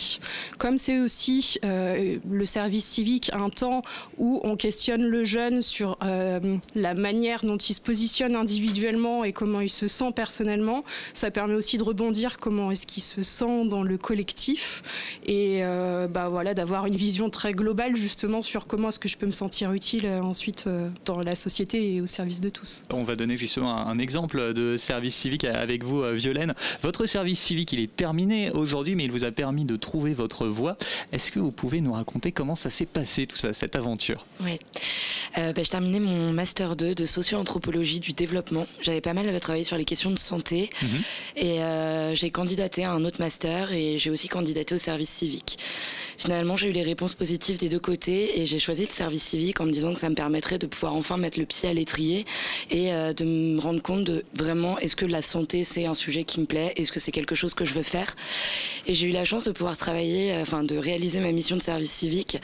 Comme 0.58 0.78
c'est 0.78 0.98
aussi 0.98 1.58
euh, 1.64 2.18
le 2.28 2.46
service 2.46 2.84
civique 2.84 3.30
un 3.34 3.50
temps 3.50 3.82
où 4.16 4.40
on 4.44 4.56
questionne 4.56 5.02
le 5.02 5.24
jeune 5.24 5.62
sur 5.62 5.96
euh, 6.02 6.56
la 6.74 6.94
manière 6.94 7.44
dont 7.44 7.56
il 7.56 7.74
se 7.74 7.80
positionne 7.80 8.36
individuellement 8.36 9.24
et 9.24 9.32
comment 9.32 9.60
il 9.60 9.70
se 9.70 9.88
sent 9.88 10.12
personnellement, 10.14 10.84
ça 11.12 11.30
permet 11.30 11.54
aussi 11.54 11.76
de 11.78 11.82
rebondir 11.82 12.38
comment 12.38 12.70
est-ce 12.70 12.86
qu'il 12.86 13.02
se 13.02 13.22
sent 13.22 13.66
dans 13.66 13.82
le 13.82 13.98
collectif 13.98 14.82
et 15.26 15.60
euh, 15.62 16.06
bah 16.08 16.28
voilà 16.28 16.54
d'avoir 16.54 16.86
une 16.86 16.96
vision 16.96 17.30
très 17.30 17.52
globale 17.52 17.96
justement 17.96 18.42
sur 18.42 18.66
comment 18.66 18.88
est-ce 18.88 18.98
que 18.98 19.08
je 19.08 19.16
peux 19.16 19.26
me 19.26 19.32
sentir 19.32 19.72
utile 19.72 20.06
ensuite 20.06 20.68
dans 21.04 21.20
la 21.20 21.34
société 21.34 21.94
et 21.94 22.00
au 22.00 22.06
service 22.06 22.40
de 22.40 22.48
tous. 22.48 22.84
On 22.92 23.04
va 23.04 23.16
donner 23.16 23.36
justement 23.36 23.76
un 23.76 23.98
exemple 23.98 24.54
de 24.54 24.76
service 24.78 25.14
civique 25.14 25.44
avec 25.44 25.84
vous, 25.84 26.02
euh, 26.02 26.14
Violaine. 26.14 26.54
Votre 26.82 27.06
service 27.06 27.38
civique, 27.38 27.72
il 27.72 27.80
est 27.80 27.94
terminé 27.94 28.50
aujourd'hui, 28.50 28.94
mais 28.94 29.04
il 29.04 29.12
vous 29.12 29.24
a 29.24 29.30
permis 29.30 29.64
de 29.64 29.76
trouver 29.76 30.14
votre 30.14 30.46
voie. 30.46 30.76
Est-ce 31.12 31.32
que 31.32 31.38
vous 31.38 31.52
pouvez 31.52 31.80
nous 31.80 31.92
raconter 31.92 32.32
comment 32.32 32.56
ça 32.56 32.70
s'est 32.70 32.86
passé, 32.86 33.26
tout 33.26 33.36
ça, 33.36 33.52
cette 33.52 33.76
aventure? 33.76 34.26
Ouais. 34.40 34.58
Euh, 35.36 35.52
bah, 35.52 35.62
je 35.62 35.70
terminais 35.70 36.00
mon 36.00 36.32
master 36.32 36.76
2 36.76 36.94
de 36.94 37.06
socio-anthropologie 37.06 38.00
du 38.00 38.12
développement. 38.12 38.66
J'avais 38.80 39.00
pas 39.00 39.12
mal 39.12 39.38
travaillé 39.40 39.64
sur 39.64 39.76
les 39.76 39.84
questions 39.84 40.10
de 40.10 40.18
santé 40.18 40.70
et 41.36 41.60
euh, 41.60 42.14
j'ai 42.14 42.30
candidaté 42.30 42.84
à 42.84 42.92
un 42.92 43.04
autre 43.04 43.20
master 43.20 43.72
et 43.72 43.98
j'ai 43.98 44.10
aussi 44.10 44.28
candidaté 44.28 44.74
au 44.74 44.78
service 44.78 45.10
civique. 45.10 45.58
Finalement, 46.16 46.56
j'ai 46.56 46.68
eu 46.68 46.72
les 46.72 46.82
réponses 46.82 47.14
positives 47.14 47.58
des 47.58 47.68
deux 47.68 47.78
côtés 47.78 48.40
et 48.40 48.46
j'ai 48.46 48.58
choisi 48.58 48.82
le 48.84 48.90
service 48.90 49.22
civique 49.22 49.60
en 49.60 49.66
me 49.66 49.70
disant 49.70 49.94
que 49.94 50.00
ça 50.00 50.10
me 50.10 50.16
permettrait 50.16 50.58
de 50.58 50.66
pouvoir 50.66 50.94
enfin 50.94 51.16
mettre 51.16 51.38
le 51.38 51.46
pied 51.46 51.68
à 51.68 51.72
l'étrier 51.72 52.26
et 52.70 52.92
euh, 52.92 53.12
de 53.12 53.24
me 53.24 53.60
rendre 53.60 53.80
compte 53.80 54.04
de 54.04 54.24
vraiment 54.34 54.67
est-ce 54.76 54.94
que 54.94 55.06
la 55.06 55.22
santé 55.22 55.64
c'est 55.64 55.86
un 55.86 55.94
sujet 55.94 56.24
qui 56.24 56.40
me 56.40 56.46
plaît, 56.46 56.72
est-ce 56.76 56.92
que 56.92 57.00
c'est 57.00 57.12
quelque 57.12 57.34
chose 57.34 57.54
que 57.54 57.64
je 57.64 57.72
veux 57.72 57.82
faire? 57.82 58.14
Et 58.86 58.94
j'ai 58.94 59.06
eu 59.06 59.12
la 59.12 59.24
chance 59.24 59.44
de 59.44 59.52
pouvoir 59.52 59.76
travailler, 59.76 60.32
euh, 60.32 60.42
enfin 60.42 60.64
de 60.64 60.76
réaliser 60.76 61.20
ma 61.20 61.32
mission 61.32 61.56
de 61.56 61.62
service 61.62 61.92
civique 61.92 62.38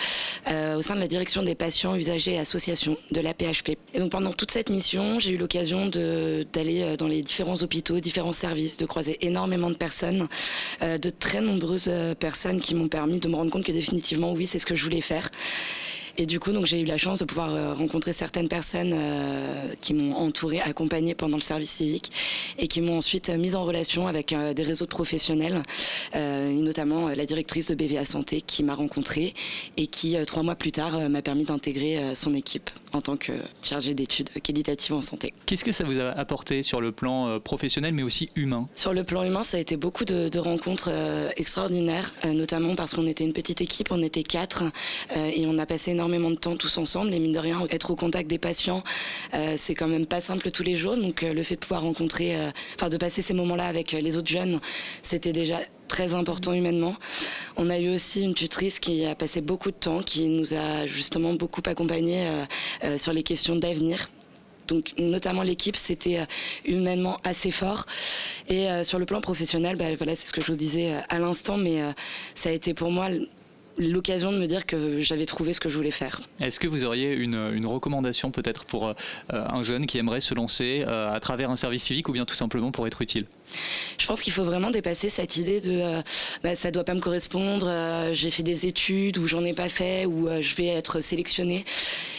euh, 0.49 0.77
au 0.77 0.83
sein 0.83 0.95
de 0.95 1.01
la 1.01 1.09
direction 1.09 1.43
des 1.43 1.55
patients, 1.55 1.95
usagers 1.95 2.35
et 2.35 2.39
associations 2.39 2.97
de 3.11 3.21
la 3.21 3.35
PHP. 3.35 3.77
Et 3.93 3.99
donc 3.99 4.11
pendant 4.11 4.33
toute 4.33 4.51
cette 4.51 4.71
mission, 4.71 5.19
j'ai 5.19 5.33
eu 5.33 5.37
l'occasion 5.37 5.87
d'aller 5.87 6.83
euh, 6.83 6.97
dans 6.97 7.09
les 7.09 7.23
différents 7.23 7.61
hôpitaux, 7.63 8.01
différents 8.01 8.33
services, 8.33 8.77
de 8.79 8.87
croiser 8.87 9.19
énormément 9.27 9.71
de 9.71 9.77
personnes, 9.77 10.29
de 10.81 11.11
très 11.11 11.41
nombreuses 11.41 11.91
personnes 12.19 12.61
qui 12.61 12.75
m'ont 12.75 12.89
permis 12.89 13.21
de 13.21 13.29
me 13.29 13.37
rendre 13.37 13.51
compte 13.51 13.65
que 13.65 13.73
définitivement 13.73 14.33
oui, 14.33 14.47
c'est 14.47 14.59
ce 14.59 14.67
que 14.67 14.75
je 14.75 14.85
voulais 14.85 15.01
faire. 15.01 15.31
Et 16.17 16.27
du 16.27 16.39
coup, 16.39 16.51
j'ai 16.65 16.81
eu 16.81 16.85
la 16.85 16.97
chance 16.97 17.19
de 17.19 17.25
pouvoir 17.25 17.53
euh, 17.53 17.75
rencontrer 17.75 18.13
certaines 18.13 18.49
personnes 18.49 18.93
euh, 18.95 19.75
qui 19.81 19.95
m'ont 19.95 20.15
entourée, 20.15 20.61
accompagnée 20.61 21.15
pendant 21.15 21.37
le 21.37 21.43
service 21.43 21.71
civique 21.71 22.13
et 22.57 22.69
qui 22.69 22.81
m'ont 22.81 22.99
ensuite 22.99 23.31
euh, 23.31 23.37
mise 23.37 23.57
en 23.57 23.65
relation 23.65 24.07
avec 24.07 24.33
des 24.55 24.63
réseaux 24.63 24.85
de 24.85 24.91
professionnels, 24.91 25.63
et 26.15 26.61
notamment 26.61 27.09
la 27.09 27.27
directrice 27.27 27.69
de 27.69 27.75
BVA 27.75 28.05
Santé 28.05 28.41
qui 28.41 28.63
m'a 28.63 28.75
rencontrée 28.75 29.35
et 29.77 29.87
qui, 29.87 30.17
trois 30.27 30.43
mois 30.43 30.55
plus 30.55 30.73
tard, 30.73 31.09
m'a 31.09 31.23
permis 31.23 31.45
d'intégrer 31.45 32.15
son 32.15 32.35
équipe 32.35 32.71
en 32.95 33.01
tant 33.01 33.17
que 33.17 33.33
chargée 33.63 33.95
d'études 33.95 34.31
qualitatives 34.43 34.95
en 34.95 35.03
santé. 35.03 35.35
Qu'est-ce 35.47 35.65
que 35.65 35.73
ça 35.73 35.85
vous 35.85 35.99
a 35.99 36.09
apporté 36.11 36.63
sur 36.63 36.81
le 36.81 36.93
plan 36.93 37.29
euh, 37.29 37.39
professionnel, 37.39 37.93
mais 37.93 38.03
aussi 38.03 38.31
humain? 38.37 38.69
Sur 38.75 38.93
le 38.93 39.05
plan 39.05 39.23
humain, 39.25 39.45
ça 39.45 39.57
a 39.57 39.61
été 39.61 39.77
beaucoup 39.77 40.05
de, 40.05 40.29
de 40.29 40.39
rencontres 40.39 40.89
euh, 40.91 41.31
extraordinaires, 41.37 42.15
euh, 42.25 42.33
notamment 42.33 42.75
parce 42.75 42.95
qu'on 42.95 43.07
était 43.07 43.25
une 43.25 43.33
petite 43.33 43.61
équipe, 43.61 43.91
on 43.91 44.03
était 44.03 44.23
quatre, 44.23 44.65
euh, 45.17 45.31
et 45.35 45.47
on 45.47 45.59
a 45.59 45.67
passé 45.67 45.91
énormément 45.91 46.31
de 46.31 46.37
temps 46.37 46.57
tous 46.57 46.79
ensemble. 46.79 47.13
Et 47.13 47.19
mine 47.19 47.33
de 47.33 47.39
rien, 47.39 47.67
être 47.71 47.91
au 47.91 47.97
contact 47.97 48.29
des 48.29 48.39
patients, 48.39 48.83
c'est 49.57 49.75
quand 49.75 49.89
même 49.89 50.07
pas 50.07 50.21
simple 50.21 50.51
tous 50.51 50.63
les 50.63 50.77
jours. 50.77 50.97
Donc 50.97 51.23
le 51.23 51.43
fait 51.43 51.57
de 51.57 51.61
pouvoir 51.61 51.83
rencontrer, 51.83 52.37
enfin 52.77 52.89
de 52.89 52.97
passer 52.97 53.23
ces 53.23 53.35
moments-là 53.35 53.67
avec 53.67 53.93
les 53.93 54.17
autres 54.17 54.29
jeunes, 54.29 54.61
c'était 55.03 55.33
déjà 55.33 55.59
très 55.95 56.15
important 56.15 56.53
humainement. 56.53 56.97
On 57.57 57.71
a 57.71 57.79
eu 57.79 57.95
aussi 57.95 58.23
une 58.23 58.35
tutrice 58.35 58.81
qui 58.81 59.07
a 59.07 59.15
passé 59.15 59.41
beaucoup 59.41 59.71
de 59.71 59.77
temps, 59.77 60.03
qui 60.03 60.27
nous 60.27 60.53
a 60.53 60.89
justement 60.89 61.35
beaucoup 61.35 61.63
accompagnés 61.67 62.27
euh, 62.27 62.45
euh, 62.83 62.99
sur 62.99 63.13
les 63.13 63.23
questions 63.23 63.55
d'avenir. 63.55 64.09
Donc 64.67 64.95
notamment 64.99 65.43
l'équipe, 65.43 65.77
c'était 65.77 66.19
euh, 66.19 66.25
humainement 66.65 67.19
assez 67.23 67.53
fort. 67.53 67.87
Et 68.49 68.67
sur 68.83 68.99
le 68.99 69.07
plan 69.07 69.21
professionnel, 69.21 69.77
bah, 69.77 69.85
voilà, 69.97 70.17
c'est 70.17 70.27
ce 70.27 70.33
que 70.33 70.41
je 70.41 70.49
vous 70.49 70.59
disais 70.59 70.95
à 71.09 71.19
l'instant, 71.21 71.57
mais 71.57 71.81
ça 72.35 72.49
a 72.49 72.53
été 72.53 72.75
pour 72.75 72.91
moi 72.91 73.09
l'occasion 73.79 74.33
de 74.33 74.39
me 74.39 74.47
dire 74.47 74.67
que 74.67 75.01
j'avais 75.01 75.27
trouvé 75.27 75.53
ce 75.53 75.61
que 75.61 75.69
je 75.69 75.77
voulais 75.77 75.91
faire. 75.93 76.21
Est-ce 76.41 76.61
que 76.61 76.69
vous 76.69 76.85
auriez 76.85 77.15
une, 77.15 77.67
recommandation 77.67 78.31
peut-être 78.33 78.65
pour 78.67 78.93
un 79.31 79.63
jeune 79.63 79.87
qui 79.87 79.97
aimerait 79.97 80.21
se 80.21 80.35
lancer 80.35 80.83
à 80.83 81.19
travers 81.21 81.51
un 81.51 81.57
service 81.57 81.85
civique 81.85 82.09
ou 82.09 82.13
bien 82.13 82.27
tout 82.27 82.35
simplement 82.35 82.71
pour 82.71 82.87
être 82.87 83.01
utile? 83.01 83.27
Je 83.99 84.07
pense 84.07 84.23
qu'il 84.23 84.33
faut 84.33 84.45
vraiment 84.45 84.71
dépasser 84.71 85.11
cette 85.11 85.37
idée 85.37 85.61
de 85.61 85.81
euh, 85.81 86.03
bah, 86.43 86.57
ça 86.57 86.71
doit 86.71 86.85
pas 86.85 86.95
me 86.95 87.01
correspondre, 87.01 87.67
euh, 87.69 88.13
j'ai 88.13 88.31
fait 88.31 88.43
des 88.43 88.67
études 88.67 89.19
ou 89.19 89.27
j'en 89.27 89.45
ai 89.45 89.53
pas 89.53 89.69
fait 89.69 90.07
ou 90.07 90.29
euh, 90.29 90.43
je 90.43 90.55
vais 90.57 90.67
être 90.67 91.01
sélectionné. 91.01 91.65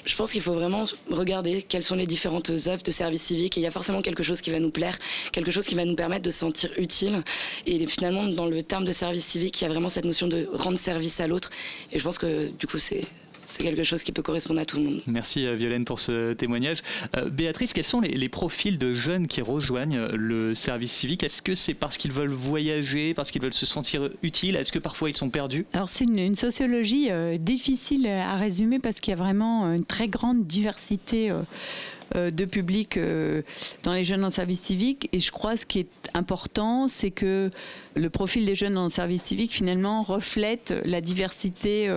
Je 0.05 0.15
pense 0.15 0.31
qu'il 0.31 0.41
faut 0.41 0.53
vraiment 0.53 0.85
regarder 1.09 1.61
quelles 1.61 1.83
sont 1.83 1.95
les 1.95 2.07
différentes 2.07 2.49
œuvres 2.49 2.83
de 2.83 2.91
service 2.91 3.23
civique 3.23 3.57
et 3.57 3.61
il 3.61 3.63
y 3.63 3.67
a 3.67 3.71
forcément 3.71 4.01
quelque 4.01 4.23
chose 4.23 4.41
qui 4.41 4.51
va 4.51 4.59
nous 4.59 4.69
plaire, 4.71 4.97
quelque 5.31 5.51
chose 5.51 5.65
qui 5.65 5.75
va 5.75 5.85
nous 5.85 5.95
permettre 5.95 6.23
de 6.23 6.31
se 6.31 6.39
sentir 6.39 6.69
utile. 6.77 7.23
Et 7.65 7.85
finalement, 7.87 8.23
dans 8.25 8.45
le 8.45 8.63
terme 8.63 8.85
de 8.85 8.93
service 8.93 9.25
civique, 9.25 9.59
il 9.61 9.63
y 9.65 9.67
a 9.67 9.69
vraiment 9.69 9.89
cette 9.89 10.05
notion 10.05 10.27
de 10.27 10.49
rendre 10.53 10.77
service 10.77 11.19
à 11.19 11.27
l'autre. 11.27 11.49
Et 11.91 11.99
je 11.99 12.03
pense 12.03 12.17
que 12.17 12.49
du 12.49 12.67
coup, 12.67 12.79
c'est 12.79 13.03
c'est 13.45 13.63
quelque 13.63 13.83
chose 13.83 14.03
qui 14.03 14.11
peut 14.11 14.21
correspondre 14.21 14.59
à 14.59 14.65
tout 14.65 14.77
le 14.77 14.83
monde. 14.83 15.01
Merci 15.07 15.45
euh, 15.45 15.55
Violaine 15.55 15.85
pour 15.85 15.99
ce 15.99 16.33
témoignage. 16.33 16.81
Euh, 17.15 17.29
Béatrice, 17.29 17.73
quels 17.73 17.85
sont 17.85 18.01
les, 18.01 18.09
les 18.09 18.29
profils 18.29 18.77
de 18.77 18.93
jeunes 18.93 19.27
qui 19.27 19.41
rejoignent 19.41 19.97
euh, 19.97 20.09
le 20.13 20.53
service 20.53 20.91
civique? 20.91 21.23
Est-ce 21.23 21.41
que 21.41 21.55
c'est 21.55 21.73
parce 21.73 21.97
qu'ils 21.97 22.11
veulent 22.11 22.29
voyager, 22.33 23.13
parce 23.13 23.31
qu'ils 23.31 23.41
veulent 23.41 23.53
se 23.53 23.65
sentir 23.65 24.09
utiles? 24.23 24.55
Est-ce 24.55 24.71
que 24.71 24.79
parfois 24.79 25.09
ils 25.09 25.17
sont 25.17 25.29
perdus? 25.29 25.65
Alors 25.73 25.89
c'est 25.89 26.05
une, 26.05 26.19
une 26.19 26.35
sociologie 26.35 27.07
euh, 27.11 27.37
difficile 27.37 28.07
à 28.07 28.35
résumer 28.35 28.79
parce 28.79 28.99
qu'il 28.99 29.11
y 29.11 29.13
a 29.13 29.17
vraiment 29.17 29.71
une 29.73 29.85
très 29.85 30.07
grande 30.07 30.45
diversité 30.47 31.29
euh, 31.31 31.41
de 32.13 32.45
public 32.45 32.99
dans 33.83 33.93
les 33.93 34.03
jeunes 34.03 34.23
en 34.23 34.29
service 34.29 34.61
civique. 34.61 35.09
Et 35.11 35.19
je 35.19 35.31
crois 35.31 35.57
ce 35.57 35.65
qui 35.65 35.79
est 35.79 36.09
important, 36.13 36.87
c'est 36.87 37.11
que 37.11 37.49
le 37.95 38.09
profil 38.09 38.45
des 38.45 38.55
jeunes 38.55 38.77
en 38.77 38.89
service 38.89 39.23
civique 39.23 39.51
finalement 39.51 40.03
reflète 40.03 40.73
la 40.85 41.01
diversité 41.01 41.89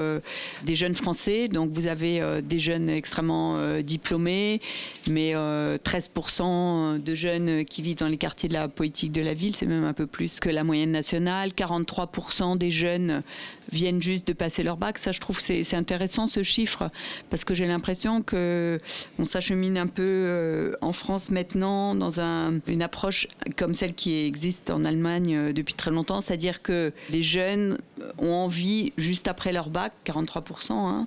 des 0.65 0.75
jeunes 0.75 0.95
français. 0.95 1.49
Donc 1.49 1.71
vous 1.73 1.87
avez 1.87 2.23
des 2.43 2.59
jeunes 2.59 2.89
extrêmement 2.89 3.81
diplômés, 3.81 4.61
mais 5.09 5.35
13% 5.35 7.03
de 7.03 7.15
jeunes 7.15 7.65
qui 7.65 7.83
vivent 7.83 7.97
dans 7.97 8.09
les 8.09 8.17
quartiers 8.17 8.49
de 8.49 8.55
la 8.55 8.69
politique 8.69 9.13
de 9.13 9.23
la 9.23 9.35
ville, 9.35 9.55
c'est 9.55 9.67
même 9.67 9.85
un 9.85 9.93
peu 9.93 10.07
plus 10.07 10.41
que 10.41 10.49
la 10.49 10.65
moyenne 10.65 10.93
nationale. 10.93 11.51
43% 11.51 12.57
des 12.57 12.71
jeunes 12.71 13.23
viennent 13.71 14.01
juste 14.01 14.27
de 14.27 14.33
passer 14.33 14.63
leur 14.63 14.77
bac. 14.77 14.97
Ça, 14.99 15.13
je 15.13 15.21
trouve, 15.21 15.41
c'est 15.41 15.75
intéressant 15.75 16.27
ce 16.27 16.43
chiffre 16.43 16.91
parce 17.29 17.45
que 17.45 17.55
j'ai 17.55 17.67
l'impression 17.67 18.23
que 18.23 18.81
on 19.19 19.25
s'achemine 19.25 19.77
un 19.77 19.87
peu 19.87 19.98
euh, 20.03 20.73
en 20.81 20.93
France 20.93 21.31
maintenant 21.31 21.95
dans 21.95 22.21
une 22.21 22.83
approche 22.83 23.27
comme 23.57 23.75
celle 23.75 23.95
qui 23.95 24.25
existe 24.25 24.71
en 24.71 24.85
Allemagne 24.85 25.37
euh, 25.37 25.53
depuis 25.53 25.75
très 25.75 25.91
longtemps, 25.91 26.21
c'est-à-dire 26.21 26.63
que 26.63 26.93
les 27.11 27.23
jeunes 27.23 27.79
ont 28.19 28.33
envie 28.33 28.93
juste 28.97 29.29
après 29.29 29.53
leur 29.53 29.71
bac, 29.71 29.93
43%. 30.07 30.73
Hein, 30.73 31.07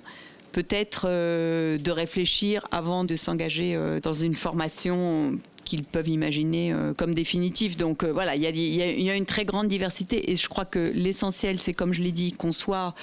peut-être 0.52 1.06
euh, 1.08 1.78
de 1.78 1.90
réfléchir 1.90 2.66
avant 2.70 3.04
de 3.04 3.16
s'engager 3.16 3.78
dans 4.02 4.12
une 4.12 4.34
formation 4.34 5.38
qu'ils 5.64 5.84
peuvent 5.84 6.08
imaginer 6.08 6.72
euh, 6.72 6.94
comme 6.94 7.14
définitif. 7.14 7.76
Donc 7.76 8.02
euh, 8.02 8.12
voilà, 8.12 8.36
il 8.36 8.42
y, 8.42 9.10
a 9.10 9.16
une 9.16 9.26
très 9.26 9.44
grande 9.44 9.68
diversité 9.68 10.30
et 10.30 10.36
je 10.36 10.48
crois 10.48 10.64
que 10.64 10.92
l'essentiel, 10.94 11.60
c'est 11.60 11.72
comme 11.72 11.92
je 11.92 12.02
l'ai 12.02 12.12
dit, 12.12 12.32
qu'on 12.32 12.52
soit 12.52 12.94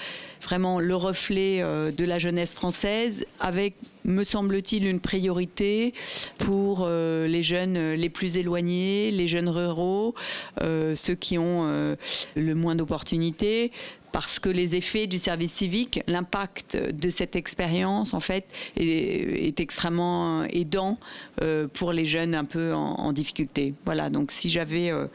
vraiment 0.42 0.80
le 0.80 0.96
reflet 0.96 1.60
euh, 1.62 1.92
de 1.92 2.06
la 2.06 2.20
jeunesse 2.20 2.54
française 2.54 3.26
avec 3.40 3.76
me 4.06 4.24
semble-t-il, 4.24 4.88
une 4.88 5.02
priorité 5.02 5.94
pour 6.38 6.88
les 6.88 7.44
jeunes 7.44 7.94
les 7.94 8.10
plus 8.10 8.38
éloignés, 8.38 9.12
les 9.12 9.28
jeunes 9.28 9.50
ruraux, 9.50 10.16
ceux 10.60 11.16
qui 11.16 11.38
ont 11.38 11.96
le 12.36 12.56
moins 12.56 12.76
d'opportunités, 12.76 13.72
parce 14.12 14.40
que 14.40 14.50
les 14.50 14.76
effets 14.76 15.08
du 15.08 15.20
service 15.20 15.54
civique, 15.54 16.02
l'impact 16.08 16.78
de 16.78 17.10
cette 17.10 17.36
expérience, 17.36 18.14
en 18.14 18.20
fait, 18.20 18.46
est, 18.78 19.60
extrêmement 19.60 20.44
aidant 20.44 20.98
euh, 21.42 21.68
pour 21.68 21.92
les 21.92 22.06
jeunes 22.06 22.34
un 22.34 22.46
peu 22.46 22.74
en, 22.74 23.12
difficulté. 23.12 23.74
Voilà, 23.86 24.10
donc 24.10 24.32
si 24.32 24.50
j'avais 24.50 24.92
euh, 24.92 25.08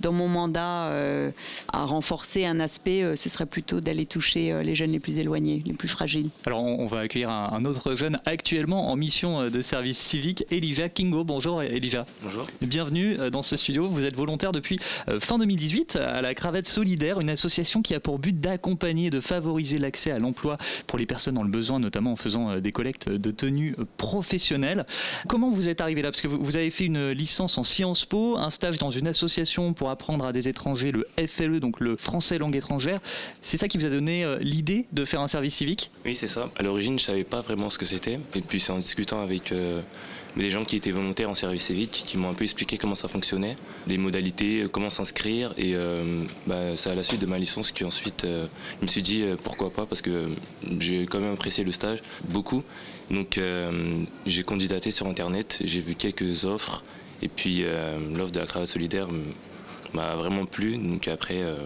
dans 0.00 0.12
mon 0.12 0.28
mandat 0.28 0.88
euh, 0.88 1.30
à 1.72 1.84
renforcer 1.84 2.44
un 2.44 2.60
aspect, 2.60 3.02
euh, 3.02 3.16
ce 3.16 3.28
serait 3.28 3.46
plutôt 3.46 3.80
d'aller 3.80 4.06
toucher 4.06 4.52
euh, 4.52 4.62
les 4.62 4.74
jeunes 4.74 4.92
les 4.92 5.00
plus 5.00 5.18
éloignés, 5.18 5.62
les 5.64 5.72
plus 5.72 5.88
fragiles. 5.88 6.28
Alors 6.44 6.62
on 6.62 6.86
va 6.86 7.00
accueillir 7.00 7.30
un, 7.30 7.64
autre 7.64 7.94
jeune 7.94 8.20
actuellement 8.24 8.90
en 8.90 8.96
mission 8.96 9.46
de 9.48 9.60
service 9.60 9.98
civique, 9.98 10.44
Elijah 10.50 10.88
Kingo. 10.88 11.24
Bonjour 11.24 11.62
Elijah. 11.62 12.06
Bonjour. 12.22 12.44
Bienvenue 12.60 13.16
dans 13.30 13.42
ce 13.42 13.56
studio. 13.56 13.88
Vous 13.88 14.04
êtes 14.04 14.14
volontaire 14.14 14.52
depuis 14.52 14.78
fin 15.20 15.38
2018 15.38 15.96
à 15.96 16.22
la 16.22 16.34
Cravate 16.34 16.66
Solidaire, 16.66 17.20
une 17.20 17.30
association 17.30 17.82
qui 17.82 17.94
a 17.94 18.00
pour 18.00 18.18
but 18.18 18.40
d'accompagner 18.40 19.06
et 19.06 19.10
de 19.10 19.20
favoriser 19.20 19.78
l'accès 19.78 20.10
à 20.10 20.18
l'emploi 20.18 20.58
pour 20.86 20.98
les 20.98 21.06
personnes 21.06 21.34
dans 21.34 21.42
le 21.42 21.50
besoin, 21.50 21.80
notamment 21.80 22.12
en 22.12 22.16
faisant 22.16 22.58
des 22.58 22.72
collectes 22.72 23.08
de 23.08 23.30
tenues 23.30 23.74
professionnelles. 23.96 24.86
Comment 25.28 25.50
vous 25.50 25.68
êtes 25.68 25.80
arrivé 25.80 26.02
là? 26.02 26.10
Parce 26.10 26.20
que 26.20 26.28
vous 26.28 26.56
avez 26.56 26.70
fait 26.70 26.84
une 26.84 27.10
licence 27.10 27.58
en 27.58 27.64
Sciences 27.64 28.04
Po, 28.04 28.36
un 28.36 28.50
stage 28.50 28.78
dans 28.78 28.90
une 28.90 29.08
association 29.08 29.72
pour 29.72 29.85
apprendre 29.90 30.24
à 30.24 30.32
des 30.32 30.48
étrangers 30.48 30.92
le 30.92 31.06
FLE, 31.26 31.60
donc 31.60 31.80
le 31.80 31.96
français 31.96 32.38
langue 32.38 32.56
étrangère. 32.56 33.00
C'est 33.42 33.56
ça 33.56 33.68
qui 33.68 33.78
vous 33.78 33.86
a 33.86 33.90
donné 33.90 34.24
euh, 34.24 34.38
l'idée 34.40 34.86
de 34.92 35.04
faire 35.04 35.20
un 35.20 35.28
service 35.28 35.54
civique? 35.54 35.90
Oui, 36.04 36.14
c'est 36.14 36.28
ça. 36.28 36.50
À 36.58 36.62
l'origine, 36.62 36.98
je 36.98 37.04
savais 37.04 37.24
pas 37.24 37.40
vraiment 37.40 37.70
ce 37.70 37.78
que 37.78 37.86
c'était. 37.86 38.18
Et 38.34 38.40
puis 38.40 38.60
c'est 38.60 38.72
en 38.72 38.78
discutant 38.78 39.22
avec 39.22 39.52
euh, 39.52 39.80
des 40.36 40.50
gens 40.50 40.64
qui 40.64 40.76
étaient 40.76 40.90
volontaires 40.90 41.30
en 41.30 41.34
service 41.34 41.64
civique 41.64 42.02
qui 42.06 42.16
m'ont 42.16 42.30
un 42.30 42.34
peu 42.34 42.44
expliqué 42.44 42.78
comment 42.78 42.94
ça 42.94 43.08
fonctionnait, 43.08 43.56
les 43.86 43.98
modalités, 43.98 44.62
euh, 44.62 44.68
comment 44.68 44.90
s'inscrire. 44.90 45.54
Et 45.56 45.74
bah, 46.46 46.76
c'est 46.76 46.90
à 46.90 46.94
la 46.94 47.02
suite 47.02 47.20
de 47.20 47.26
ma 47.26 47.38
licence 47.38 47.72
qu'ensuite 47.72 48.24
je 48.24 48.82
me 48.82 48.86
suis 48.86 49.02
dit 49.02 49.24
pourquoi 49.42 49.70
pas 49.70 49.86
parce 49.86 50.02
que 50.02 50.28
j'ai 50.78 51.06
quand 51.06 51.20
même 51.20 51.32
apprécié 51.32 51.64
le 51.64 51.72
stage 51.72 52.02
beaucoup. 52.28 52.62
Donc 53.10 53.40
j'ai 54.26 54.42
candidaté 54.42 54.90
sur 54.90 55.06
internet, 55.06 55.58
j'ai 55.64 55.80
vu 55.80 55.94
quelques 55.94 56.44
offres 56.44 56.82
et 57.22 57.28
puis 57.28 57.64
l'offre 58.14 58.32
de 58.32 58.40
la 58.40 58.46
cravate 58.46 58.68
solidaire 58.68 59.08
m'a 59.96 60.14
vraiment 60.14 60.46
plu. 60.46 60.76
Donc 60.76 61.08
après, 61.08 61.42
euh, 61.42 61.56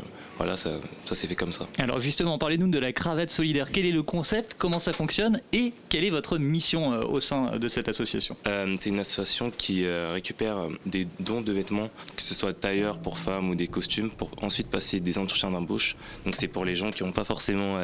voilà, 0.40 0.56
ça, 0.56 0.70
ça 1.04 1.14
s'est 1.14 1.26
fait 1.26 1.34
comme 1.34 1.52
ça. 1.52 1.68
Alors 1.76 2.00
justement, 2.00 2.38
parlez-nous 2.38 2.68
de 2.68 2.78
la 2.78 2.94
cravate 2.94 3.28
solidaire. 3.28 3.68
Quel 3.70 3.84
est 3.84 3.90
le 3.90 4.02
concept? 4.02 4.56
Comment 4.56 4.78
ça 4.78 4.94
fonctionne? 4.94 5.42
Et 5.52 5.74
quelle 5.90 6.02
est 6.02 6.08
votre 6.08 6.38
mission 6.38 6.94
euh, 6.94 7.02
au 7.02 7.20
sein 7.20 7.58
de 7.58 7.68
cette 7.68 7.90
association? 7.90 8.38
Euh, 8.46 8.74
C'est 8.78 8.88
une 8.88 9.00
association 9.00 9.50
qui 9.50 9.84
euh, 9.84 10.12
récupère 10.14 10.68
des 10.86 11.06
dons 11.18 11.42
de 11.42 11.52
vêtements, 11.52 11.90
que 12.16 12.22
ce 12.22 12.32
soit 12.34 12.54
tailleurs 12.54 12.96
pour 12.96 13.18
femmes 13.18 13.50
ou 13.50 13.54
des 13.54 13.66
costumes, 13.66 14.08
pour 14.08 14.30
ensuite 14.40 14.68
passer 14.68 14.98
des 14.98 15.18
entretiens 15.18 15.50
d'embauche. 15.50 15.94
Donc 16.24 16.36
c'est 16.36 16.48
pour 16.48 16.64
les 16.64 16.74
gens 16.74 16.90
qui 16.90 17.04
n'ont 17.04 17.12
pas 17.12 17.24
forcément 17.24 17.78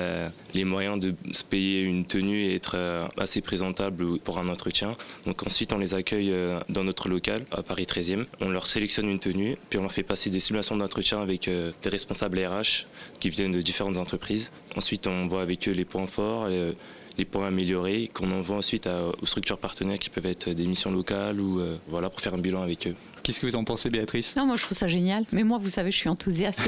les 0.54 0.64
moyens 0.64 0.98
de 0.98 1.14
se 1.32 1.44
payer 1.44 1.82
une 1.82 2.06
tenue 2.06 2.40
et 2.40 2.54
être 2.54 2.78
assez 3.18 3.42
présentable 3.42 4.18
pour 4.20 4.38
un 4.38 4.48
entretien. 4.48 4.96
Donc 5.26 5.46
ensuite 5.46 5.74
on 5.74 5.78
les 5.78 5.94
accueille 5.94 6.32
dans 6.70 6.84
notre 6.84 7.10
local 7.10 7.44
à 7.50 7.62
Paris 7.62 7.84
13e. 7.84 8.24
On 8.40 8.48
leur 8.48 8.66
sélectionne 8.66 9.10
une 9.10 9.18
tenue, 9.18 9.56
puis 9.68 9.78
on 9.78 9.82
leur 9.82 9.92
fait 9.92 10.02
passer 10.02 10.30
des 10.30 10.40
simulations 10.40 10.76
d'entretien 10.76 11.20
avec 11.20 11.50
des 11.50 11.88
responsables 11.88 12.45
RH 12.46 12.87
qui 13.20 13.30
viennent 13.30 13.52
de 13.52 13.62
différentes 13.62 13.98
entreprises. 13.98 14.50
Ensuite, 14.76 15.06
on 15.06 15.26
voit 15.26 15.42
avec 15.42 15.68
eux 15.68 15.72
les 15.72 15.85
points 15.85 16.06
forts, 16.06 16.48
les, 16.48 17.24
points 17.24 17.48
améliorés, 17.48 18.09
qu'on 18.12 18.30
envoie 18.30 18.56
ensuite 18.56 18.87
aux 18.87 19.26
structures 19.26 19.59
partenaires 19.59 19.98
qui 19.98 20.11
peuvent 20.11 20.26
être 20.26 20.50
des 20.50 20.66
missions 20.66 20.90
locales 20.90 21.40
ou 21.40 21.61
euh, 21.61 21.78
voilà 21.88 22.11
pour 22.11 22.20
faire 22.20 22.35
un 22.35 22.38
bilan 22.38 22.62
avec 22.62 22.87
eux. 22.87 22.94
Qu'est-ce 23.22 23.40
que 23.40 23.46
vous 23.46 23.56
en 23.56 23.64
pensez, 23.64 23.90
Béatrice? 23.90 24.37
Non, 24.37 24.46
moi 24.46 24.56
je 24.56 24.62
trouve 24.62 24.78
ça 24.78 24.87
génial. 24.87 25.24
Mais 25.32 25.42
moi, 25.42 25.59
vous 25.59 25.70
savez, 25.70 25.90
je 25.90 25.96
suis 25.96 26.09
enthousiaste 26.09 26.61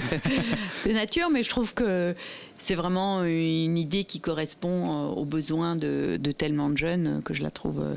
de 0.86 0.92
nature, 0.92 1.30
mais 1.30 1.44
je 1.44 1.50
trouve 1.50 1.72
que 1.72 2.16
c'est 2.58 2.74
vraiment 2.74 3.22
une 3.22 3.78
idée 3.78 4.02
qui 4.02 4.20
correspond 4.20 4.90
euh, 4.90 5.06
aux 5.10 5.24
besoins 5.24 5.76
de, 5.76 6.18
de 6.20 6.32
tellement 6.32 6.68
de 6.70 6.76
jeunes 6.76 7.22
que 7.24 7.32
je 7.32 7.44
la 7.44 7.52
trouve 7.52 7.80
euh, 7.80 7.94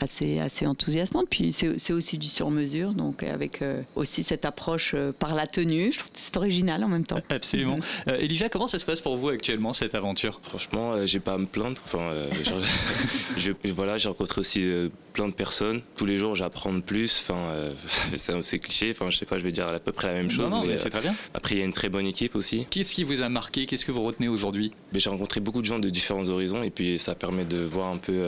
assez, 0.00 0.38
assez 0.38 0.66
enthousiasmante. 0.66 1.26
Puis 1.30 1.52
c'est 1.52 1.92
aussi 1.92 2.18
du 2.18 2.28
sur-mesure, 2.28 2.92
donc 2.92 3.22
avec 3.22 3.62
euh, 3.62 3.82
aussi 3.94 4.22
cette 4.22 4.44
approche 4.44 4.92
euh, 4.94 5.12
par 5.12 5.34
la 5.34 5.46
tenue. 5.46 5.92
Je 5.92 5.98
trouve 5.98 6.10
que 6.12 6.18
c'est 6.18 6.36
original 6.36 6.82
en 6.84 6.88
même 6.88 7.06
temps. 7.06 7.20
Absolument. 7.30 7.76
Mm-hmm. 7.76 8.10
Euh, 8.10 8.18
Elijah, 8.20 8.48
comment 8.48 8.66
ça 8.66 8.78
se 8.78 8.84
passe 8.84 9.00
pour 9.00 9.16
vous 9.16 9.28
actuellement, 9.28 9.72
cette 9.72 9.94
aventure? 9.94 10.40
Franchement, 10.42 11.06
j'ai 11.06 11.20
pas 11.20 11.34
à 11.34 11.38
me 11.38 11.46
plaindre. 11.46 11.80
Enfin, 11.84 12.12
je, 13.36 13.52
voilà, 13.72 13.98
j'ai 13.98 14.08
rencontré 14.08 14.40
aussi 14.40 14.70
plein 15.12 15.28
de 15.28 15.34
personnes. 15.34 15.82
Tous 15.96 16.06
les 16.06 16.16
jours, 16.16 16.34
j'apprends 16.34 16.80
plus. 16.80 17.22
Enfin, 17.22 17.72
c'est 18.16 18.58
cliché. 18.58 18.90
Enfin, 18.90 19.10
je 19.10 19.18
sais 19.18 19.26
pas, 19.26 19.38
je 19.38 19.44
vais 19.44 19.52
dire 19.52 19.68
à 19.68 19.78
peu 19.78 19.92
près 19.92 20.08
la 20.08 20.14
même 20.14 20.30
chose. 20.30 20.50
Non, 20.50 20.64
mais, 20.64 20.78
c'est 20.78 20.90
très 20.90 21.00
bien. 21.00 21.14
Après, 21.34 21.54
il 21.54 21.58
y 21.58 21.62
a 21.62 21.64
une 21.64 21.72
très 21.72 21.88
bonne 21.88 22.06
équipe 22.06 22.34
aussi. 22.36 22.66
Qu'est-ce 22.70 22.94
qui 22.94 23.04
vous 23.04 23.22
a 23.22 23.28
marqué? 23.28 23.66
Qu'est-ce 23.66 23.84
que 23.84 23.92
vous 23.92 24.02
retenez 24.02 24.28
aujourd'hui? 24.28 24.72
J'ai 24.92 25.10
rencontré 25.10 25.40
beaucoup 25.40 25.60
de 25.60 25.66
gens 25.66 25.78
de 25.78 25.90
différents 25.90 26.28
horizons 26.28 26.62
et 26.62 26.70
puis 26.70 26.98
ça 26.98 27.14
permet 27.14 27.44
de 27.44 27.58
voir 27.58 27.88
un 27.88 27.96
peu 27.96 28.22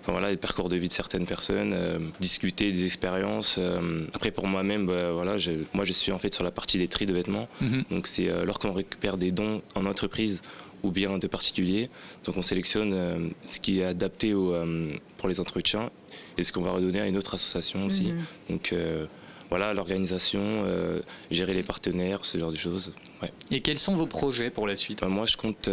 enfin 0.00 0.12
voilà, 0.12 0.30
les 0.30 0.36
parcours 0.36 0.68
de 0.68 0.76
vie 0.76 0.88
de 0.88 0.92
certaines 0.92 1.26
personnes, 1.26 1.72
euh, 1.74 1.98
discuter 2.20 2.72
des 2.72 2.84
expériences. 2.84 3.56
Euh, 3.58 4.06
après 4.14 4.30
pour 4.30 4.46
moi-même, 4.46 4.86
bah, 4.86 5.12
voilà, 5.12 5.36
moi 5.74 5.84
je 5.84 5.92
suis 5.92 6.12
en 6.12 6.18
fait 6.18 6.34
sur 6.34 6.44
la 6.44 6.50
partie 6.50 6.78
des 6.78 6.88
tri 6.88 7.06
de 7.06 7.12
vêtements. 7.12 7.48
Mhm. 7.60 7.84
Donc 7.90 8.06
c'est 8.06 8.28
euh, 8.28 8.44
lorsqu'on 8.44 8.72
récupère 8.72 9.16
des 9.16 9.30
dons 9.30 9.62
en 9.74 9.84
entreprise 9.86 10.42
ou 10.82 10.90
bien 10.90 11.18
de 11.18 11.26
particuliers, 11.26 11.90
donc 12.24 12.38
on 12.38 12.42
sélectionne 12.42 13.30
ce 13.44 13.60
qui 13.60 13.80
est 13.80 13.84
adapté 13.84 14.32
au, 14.32 14.54
pour 15.18 15.28
les 15.28 15.38
entretiens 15.38 15.90
et 16.38 16.42
ce 16.42 16.52
qu'on 16.52 16.62
va 16.62 16.70
redonner 16.70 17.00
à 17.00 17.06
une 17.06 17.18
autre 17.18 17.34
association 17.34 17.84
aussi. 17.84 18.12
Mhm. 18.12 18.24
Donc 18.48 18.74
voilà, 19.50 19.74
l'organisation, 19.74 20.64
gérer 21.30 21.52
les 21.52 21.62
partenaires, 21.62 22.24
ce 22.24 22.38
genre 22.38 22.50
de 22.50 22.56
choses. 22.56 22.94
Et 23.50 23.60
quels 23.60 23.78
sont 23.78 23.94
vos 23.94 24.06
projets 24.06 24.48
pour 24.48 24.66
la 24.66 24.74
suite? 24.74 25.02
Moi, 25.02 25.26
je 25.26 25.36
compte 25.36 25.68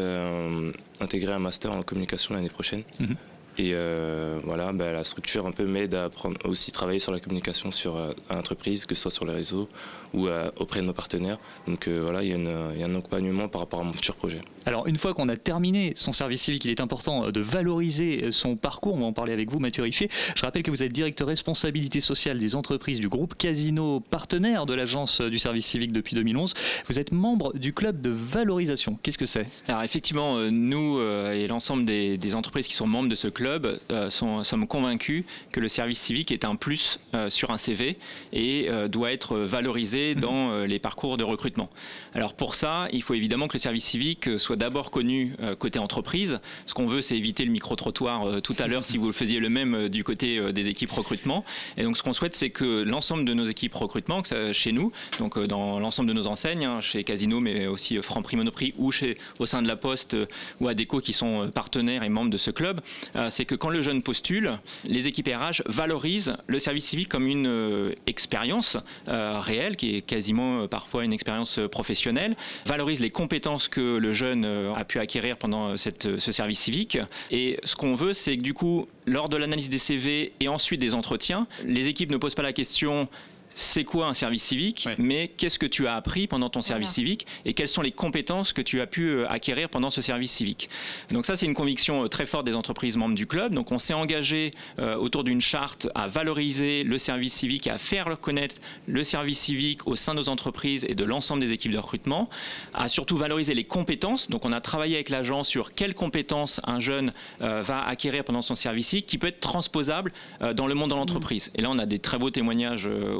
intégrer 0.99 1.31
un 1.31 1.39
master 1.39 1.71
en 1.71 1.83
communication 1.83 2.35
l'année 2.35 2.49
prochaine. 2.49 2.83
Mhm. 2.99 3.15
Et 3.59 3.71
euh, 3.73 4.39
voilà, 4.43 4.71
bah, 4.71 4.91
la 4.91 5.03
structure 5.03 5.47
un 5.47 5.51
peu 5.51 5.65
m'aide 5.65 5.95
à 5.95 6.05
apprendre, 6.05 6.37
aussi 6.45 6.71
travailler 6.71 6.99
sur 6.99 7.11
la 7.11 7.19
communication 7.19 7.71
sur 7.71 7.95
euh, 7.95 8.13
l'entreprise, 8.29 8.85
que 8.85 8.93
ce 8.93 9.01
soit 9.01 9.11
sur 9.11 9.25
les 9.25 9.33
réseaux 9.33 9.67
ou 10.13 10.27
euh, 10.27 10.49
auprès 10.57 10.81
de 10.81 10.85
nos 10.85 10.93
partenaires. 10.93 11.39
Donc 11.67 11.87
voilà, 11.87 12.23
il 12.23 12.29
y, 12.29 12.33
a 12.33 12.87
un 12.87 12.95
accompagnement 12.95 13.49
par 13.49 13.61
rapport 13.61 13.81
à 13.81 13.83
mon 13.83 13.93
futur 13.93 14.15
projet. 14.15 14.39
Alors 14.65 14.87
une 14.87 14.97
fois 14.97 15.13
qu'on 15.13 15.27
a 15.27 15.35
terminé 15.35 15.93
son 15.95 16.13
service 16.13 16.43
civique, 16.43 16.65
il 16.65 16.71
est 16.71 16.79
important 16.79 17.29
de 17.29 17.41
valoriser 17.41 18.31
son 18.31 18.55
parcours. 18.55 18.95
On 18.95 18.99
va 18.99 19.05
en 19.05 19.13
parler 19.13 19.33
avec 19.33 19.51
vous, 19.51 19.59
Mathieu 19.59 19.83
Richer. 19.83 20.09
Je 20.35 20.41
rappelle 20.43 20.63
que 20.63 20.71
vous 20.71 20.81
êtes 20.83 20.93
directeur 20.93 21.27
responsabilité 21.27 21.99
sociale 21.99 22.37
des 22.37 22.55
entreprises 22.55 22.99
du 22.99 23.09
groupe 23.09 23.35
Casino, 23.35 23.99
partenaire 23.99 24.65
de 24.65 24.73
l'agence 24.73 25.19
du 25.19 25.39
service 25.39 25.65
civique 25.65 25.91
depuis 25.91 26.15
2011. 26.15 26.53
Vous 26.87 26.99
êtes 26.99 27.11
membre 27.11 27.57
du 27.57 27.73
club 27.73 28.01
de 28.01 28.09
valorisation. 28.09 28.97
Qu'est-ce 29.03 29.17
que 29.17 29.25
c'est? 29.25 29.47
Alors 29.67 29.83
effectivement, 29.83 30.39
nous 30.49 31.01
et 31.01 31.47
l'ensemble 31.47 31.83
des, 31.85 32.17
des 32.17 32.35
entreprises 32.35 32.67
qui 32.67 32.75
sont 32.75 32.87
membres 32.87 33.09
de 33.09 33.15
ce 33.15 33.27
club, 33.27 33.46
euh, 33.47 34.09
sommes 34.09 34.67
convaincus 34.67 35.23
que 35.51 35.59
le 35.59 35.67
service 35.67 35.99
civique 35.99 36.31
est 36.31 36.45
un 36.45 36.55
plus 36.55 36.99
euh, 37.13 37.29
sur 37.29 37.51
un 37.51 37.57
CV 37.57 37.97
et 38.33 38.67
euh, 38.69 38.87
doit 38.87 39.11
être 39.11 39.37
valorisé 39.37 39.57
valoriser 39.57 40.15
dans 40.15 40.61
les 40.65 40.77
parcours 40.77 41.17
de 41.17 41.23
recrutement. 41.23 41.69
Alors 42.13 42.35
pour 42.35 42.53
ça, 42.53 42.87
il 42.93 43.01
faut 43.01 43.15
évidemment 43.15 43.47
que 43.47 43.53
le 43.53 43.59
service 43.59 43.85
civique 43.85 44.39
soit 44.39 44.55
d'abord 44.55 44.91
connu 44.91 45.33
côté 45.57 45.79
entreprise. 45.79 46.39
Ce 46.67 46.75
qu'on 46.75 46.85
veut, 46.85 47.01
c'est 47.01 47.17
éviter 47.17 47.43
le 47.43 47.51
micro-trottoir 47.51 48.41
tout 48.43 48.55
à 48.59 48.67
l'heure 48.67 48.85
si 48.85 48.97
vous 48.97 49.07
le 49.07 49.13
faisiez 49.13 49.39
le 49.39 49.49
même 49.49 49.89
du 49.89 50.03
côté 50.03 50.53
des 50.53 50.67
équipes 50.67 50.91
recrutement. 50.91 51.43
Et 51.75 51.83
donc 51.83 51.97
ce 51.97 52.03
qu'on 52.03 52.13
souhaite, 52.13 52.35
c'est 52.35 52.51
que 52.51 52.83
l'ensemble 52.83 53.25
de 53.25 53.33
nos 53.33 53.45
équipes 53.45 53.73
recrutement, 53.73 54.21
que 54.21 54.27
ça, 54.27 54.53
chez 54.53 54.71
nous, 54.71 54.91
donc 55.19 55.39
dans 55.39 55.79
l'ensemble 55.79 56.07
de 56.07 56.13
nos 56.13 56.27
enseignes, 56.27 56.65
hein, 56.65 56.81
chez 56.81 57.03
Casino, 57.03 57.39
mais 57.39 57.65
aussi 57.65 57.97
Franprix 58.01 58.37
Monoprix 58.37 58.73
ou 58.77 58.91
chez, 58.91 59.17
au 59.39 59.47
sein 59.47 59.63
de 59.63 59.67
la 59.67 59.75
Poste 59.75 60.15
ou 60.61 60.67
Adéco 60.67 60.99
qui 60.99 61.13
sont 61.13 61.49
partenaires 61.53 62.03
et 62.03 62.09
membres 62.09 62.31
de 62.31 62.37
ce 62.37 62.51
club, 62.51 62.81
euh, 63.15 63.29
c'est 63.37 63.45
que 63.45 63.53
quand 63.53 63.69
le 63.69 63.83
jeune 63.83 64.01
postule, 64.01 64.57
les 64.83 65.05
équipes 65.05 65.27
RH 65.27 65.61
valorisent 65.67 66.35
le 66.47 66.57
service 66.57 66.85
civique 66.85 67.07
comme 67.07 67.27
une 67.27 67.45
euh, 67.45 67.93
expérience 68.07 68.77
euh, 69.07 69.39
réelle, 69.39 69.75
qui 69.75 69.95
est 69.95 70.01
quasiment 70.01 70.61
euh, 70.61 70.67
parfois 70.67 71.05
une 71.05 71.13
expérience 71.13 71.59
professionnelle, 71.71 72.35
valorisent 72.65 72.99
les 72.99 73.11
compétences 73.11 73.67
que 73.67 73.97
le 73.97 74.11
jeune 74.11 74.43
a 74.43 74.83
pu 74.85 74.97
acquérir 74.97 75.37
pendant 75.37 75.77
ce 75.77 76.31
service 76.31 76.59
civique. 76.59 76.97
Et 77.29 77.59
ce 77.63 77.75
qu'on 77.75 77.93
veut, 77.93 78.13
c'est 78.13 78.37
que 78.37 78.41
du 78.41 78.55
coup, 78.55 78.87
lors 79.05 79.29
de 79.29 79.37
l'analyse 79.37 79.69
des 79.69 79.77
CV 79.77 80.33
et 80.39 80.47
ensuite 80.47 80.79
des 80.79 80.95
entretiens, 80.95 81.45
les 81.63 81.87
équipes 81.87 82.11
ne 82.11 82.17
posent 82.17 82.35
pas 82.35 82.41
la 82.41 82.53
question 82.53 83.07
c'est 83.57 83.83
quoi 83.83 84.05
un 84.05 84.13
service 84.13 84.43
civique, 84.43 84.87
mais 84.99 85.29
qu'est-ce 85.29 85.57
que 85.57 85.65
tu 85.65 85.87
as 85.87 85.95
appris 85.95 86.27
pendant 86.27 86.49
ton 86.49 86.61
service 86.61 86.91
civique 86.91 87.25
et 87.43 87.53
quelles 87.53 87.67
sont 87.67 87.81
les 87.81 87.91
compétences 87.91 88.53
que 88.53 88.61
tu 88.61 88.81
as 88.81 88.85
pu 88.85 89.09
euh, 89.09 89.29
acquérir 89.29 89.67
pendant 89.69 89.89
ce 89.89 89.99
service 89.99 90.31
civique. 90.31 90.69
Donc 91.09 91.25
ça, 91.25 91.35
c'est 91.35 91.47
une 91.47 91.55
conviction 91.55 92.03
euh, 92.03 92.07
très 92.07 92.27
forte 92.27 92.45
des 92.45 92.53
entreprises 92.53 92.97
membres 92.97 93.15
du 93.15 93.25
club. 93.25 93.55
Donc 93.55 93.71
on 93.71 93.79
s'est 93.79 93.95
engagé 93.95 94.51
euh, 94.77 94.95
autour 94.95 95.23
d'une 95.23 95.41
charte 95.41 95.87
à 95.95 96.07
valoriser 96.07 96.83
le 96.83 96.99
service 96.99 97.33
civique 97.33 97.65
et 97.65 97.71
à 97.71 97.79
faire 97.79 98.19
connaître 98.19 98.57
le 98.85 99.03
service 99.03 99.39
civique 99.39 99.87
au 99.87 99.95
sein 99.95 100.13
de 100.13 100.19
nos 100.19 100.29
entreprises 100.29 100.85
et 100.87 100.93
de 100.93 101.03
l'ensemble 101.03 101.41
des 101.41 101.51
équipes 101.51 101.71
de 101.71 101.79
recrutement, 101.79 102.29
à 102.75 102.89
surtout 102.89 103.17
valoriser 103.17 103.55
les 103.55 103.63
compétences. 103.63 104.29
Donc 104.29 104.45
on 104.45 104.51
a 104.51 104.61
travaillé 104.61 104.95
avec 104.95 105.09
l'agent 105.09 105.43
sur 105.43 105.73
quelles 105.73 105.95
compétences 105.95 106.61
un 106.65 106.79
jeune 106.79 107.11
euh, 107.41 107.61
va 107.61 107.85
acquérir 107.85 108.23
pendant 108.23 108.41
son 108.41 108.55
service 108.55 108.89
civique 108.89 109.05
qui 109.05 109.17
peut 109.17 109.27
être 109.27 109.39
transposable 109.39 110.11
euh, 110.41 110.53
dans 110.53 110.67
le 110.67 110.73
monde 110.73 110.91
de 110.91 110.95
l'entreprise. 110.95 111.51
Et 111.55 111.61
là, 111.61 111.69
on 111.71 111.79
a 111.79 111.85
des 111.85 111.99
très 111.99 112.17
beaux 112.17 112.29
témoignages 112.29 112.87
euh, 112.87 113.15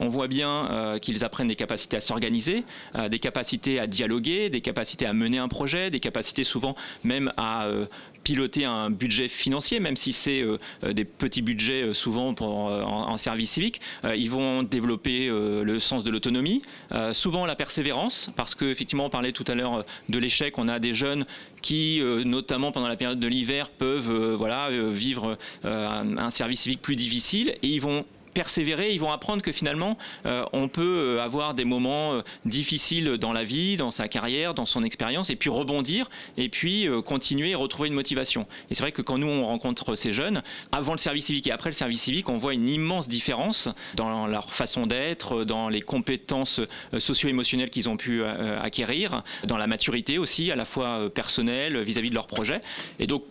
On 0.00 0.08
voit 0.08 0.28
bien 0.28 0.68
euh, 0.70 0.98
qu'ils 0.98 1.24
apprennent 1.24 1.48
des 1.48 1.56
capacités 1.56 1.96
à 1.96 2.00
s'organiser, 2.00 2.64
euh, 2.96 3.08
des 3.08 3.18
capacités 3.18 3.78
à 3.78 3.86
dialoguer, 3.86 4.50
des 4.50 4.60
capacités 4.60 5.06
à 5.06 5.12
mener 5.12 5.38
un 5.38 5.48
projet, 5.48 5.90
des 5.90 6.00
capacités 6.00 6.44
souvent 6.44 6.74
même 7.02 7.32
à 7.36 7.66
euh, 7.66 7.86
piloter 8.22 8.64
un 8.64 8.90
budget 8.90 9.28
financier, 9.28 9.80
même 9.80 9.96
si 9.96 10.12
c'est 10.12 10.42
des 10.82 11.04
petits 11.04 11.42
budgets 11.42 11.92
souvent 11.92 12.34
en, 12.40 13.16
service 13.18 13.50
civique. 13.50 13.82
Ils 14.16 14.30
vont 14.30 14.62
développer 14.62 15.28
le 15.28 15.78
sens 15.78 16.04
de 16.04 16.10
l'autonomie, 16.10 16.62
souvent 17.12 17.44
la 17.44 17.54
persévérance, 17.54 18.30
parce 18.34 18.54
qu'effectivement 18.54 19.06
on 19.06 19.10
parlait 19.10 19.32
tout 19.32 19.44
à 19.46 19.54
l'heure 19.54 19.84
de 20.08 20.18
l'échec. 20.18 20.56
On 20.56 20.68
a 20.68 20.78
des 20.78 20.94
jeunes 20.94 21.26
qui, 21.60 22.00
notamment 22.24 22.72
pendant 22.72 22.88
la 22.88 22.96
période 22.96 23.20
de 23.20 23.28
l'hiver, 23.28 23.68
peuvent 23.68 24.32
voilà, 24.32 24.70
vivre 24.70 25.36
un 25.64 26.30
service 26.30 26.60
civique 26.60 26.80
plus 26.80 26.96
difficile 26.96 27.50
et 27.62 27.68
ils 27.68 27.80
vont 27.82 28.06
persévérer, 28.34 28.92
ils 28.92 29.00
vont 29.00 29.12
apprendre 29.12 29.42
que 29.42 29.52
finalement, 29.52 29.96
euh, 30.26 30.44
on 30.52 30.68
peut 30.68 30.82
euh, 30.82 31.22
avoir 31.22 31.54
des 31.54 31.64
moments 31.64 32.14
euh, 32.14 32.22
difficiles 32.44 33.16
dans 33.16 33.32
la 33.32 33.44
vie, 33.44 33.76
dans 33.76 33.90
sa 33.90 34.08
carrière, 34.08 34.54
dans 34.54 34.66
son 34.66 34.82
expérience, 34.82 35.30
et 35.30 35.36
puis 35.36 35.48
rebondir, 35.48 36.10
et 36.36 36.48
puis 36.48 36.88
continuer 37.06 37.50
et 37.50 37.54
retrouver 37.54 37.88
une 37.88 37.94
motivation. 37.94 38.46
Et 38.70 38.74
c'est 38.74 38.82
vrai 38.82 38.92
que 38.92 39.02
quand 39.02 39.18
nous, 39.18 39.28
on 39.28 39.46
rencontre 39.46 39.94
ces 39.94 40.12
jeunes, 40.12 40.42
avant 40.72 40.92
le 40.92 40.98
service 40.98 41.26
civique 41.26 41.46
et 41.46 41.52
après 41.52 41.70
le 41.70 41.74
service 41.74 42.02
civique, 42.02 42.28
on 42.28 42.36
voit 42.36 42.54
une 42.54 42.68
immense 42.68 43.08
différence 43.08 43.68
dans 43.94 44.26
leur 44.26 44.52
façon 44.52 44.86
d'être, 44.86 45.44
dans 45.44 45.68
les 45.68 45.80
compétences 45.80 46.60
socio-émotionnelles 46.98 47.70
qu'ils 47.70 47.88
ont 47.88 47.96
pu 47.96 48.24
acquérir, 48.24 49.22
dans 49.44 49.56
la 49.56 49.66
maturité 49.66 50.18
aussi, 50.18 50.50
à 50.50 50.56
la 50.56 50.64
fois 50.64 51.08
personnelle, 51.10 51.80
vis-à-vis 51.80 52.10
de 52.10 52.14
leur 52.14 52.26
projet. 52.26 52.60
Et 52.98 53.06
donc, 53.06 53.24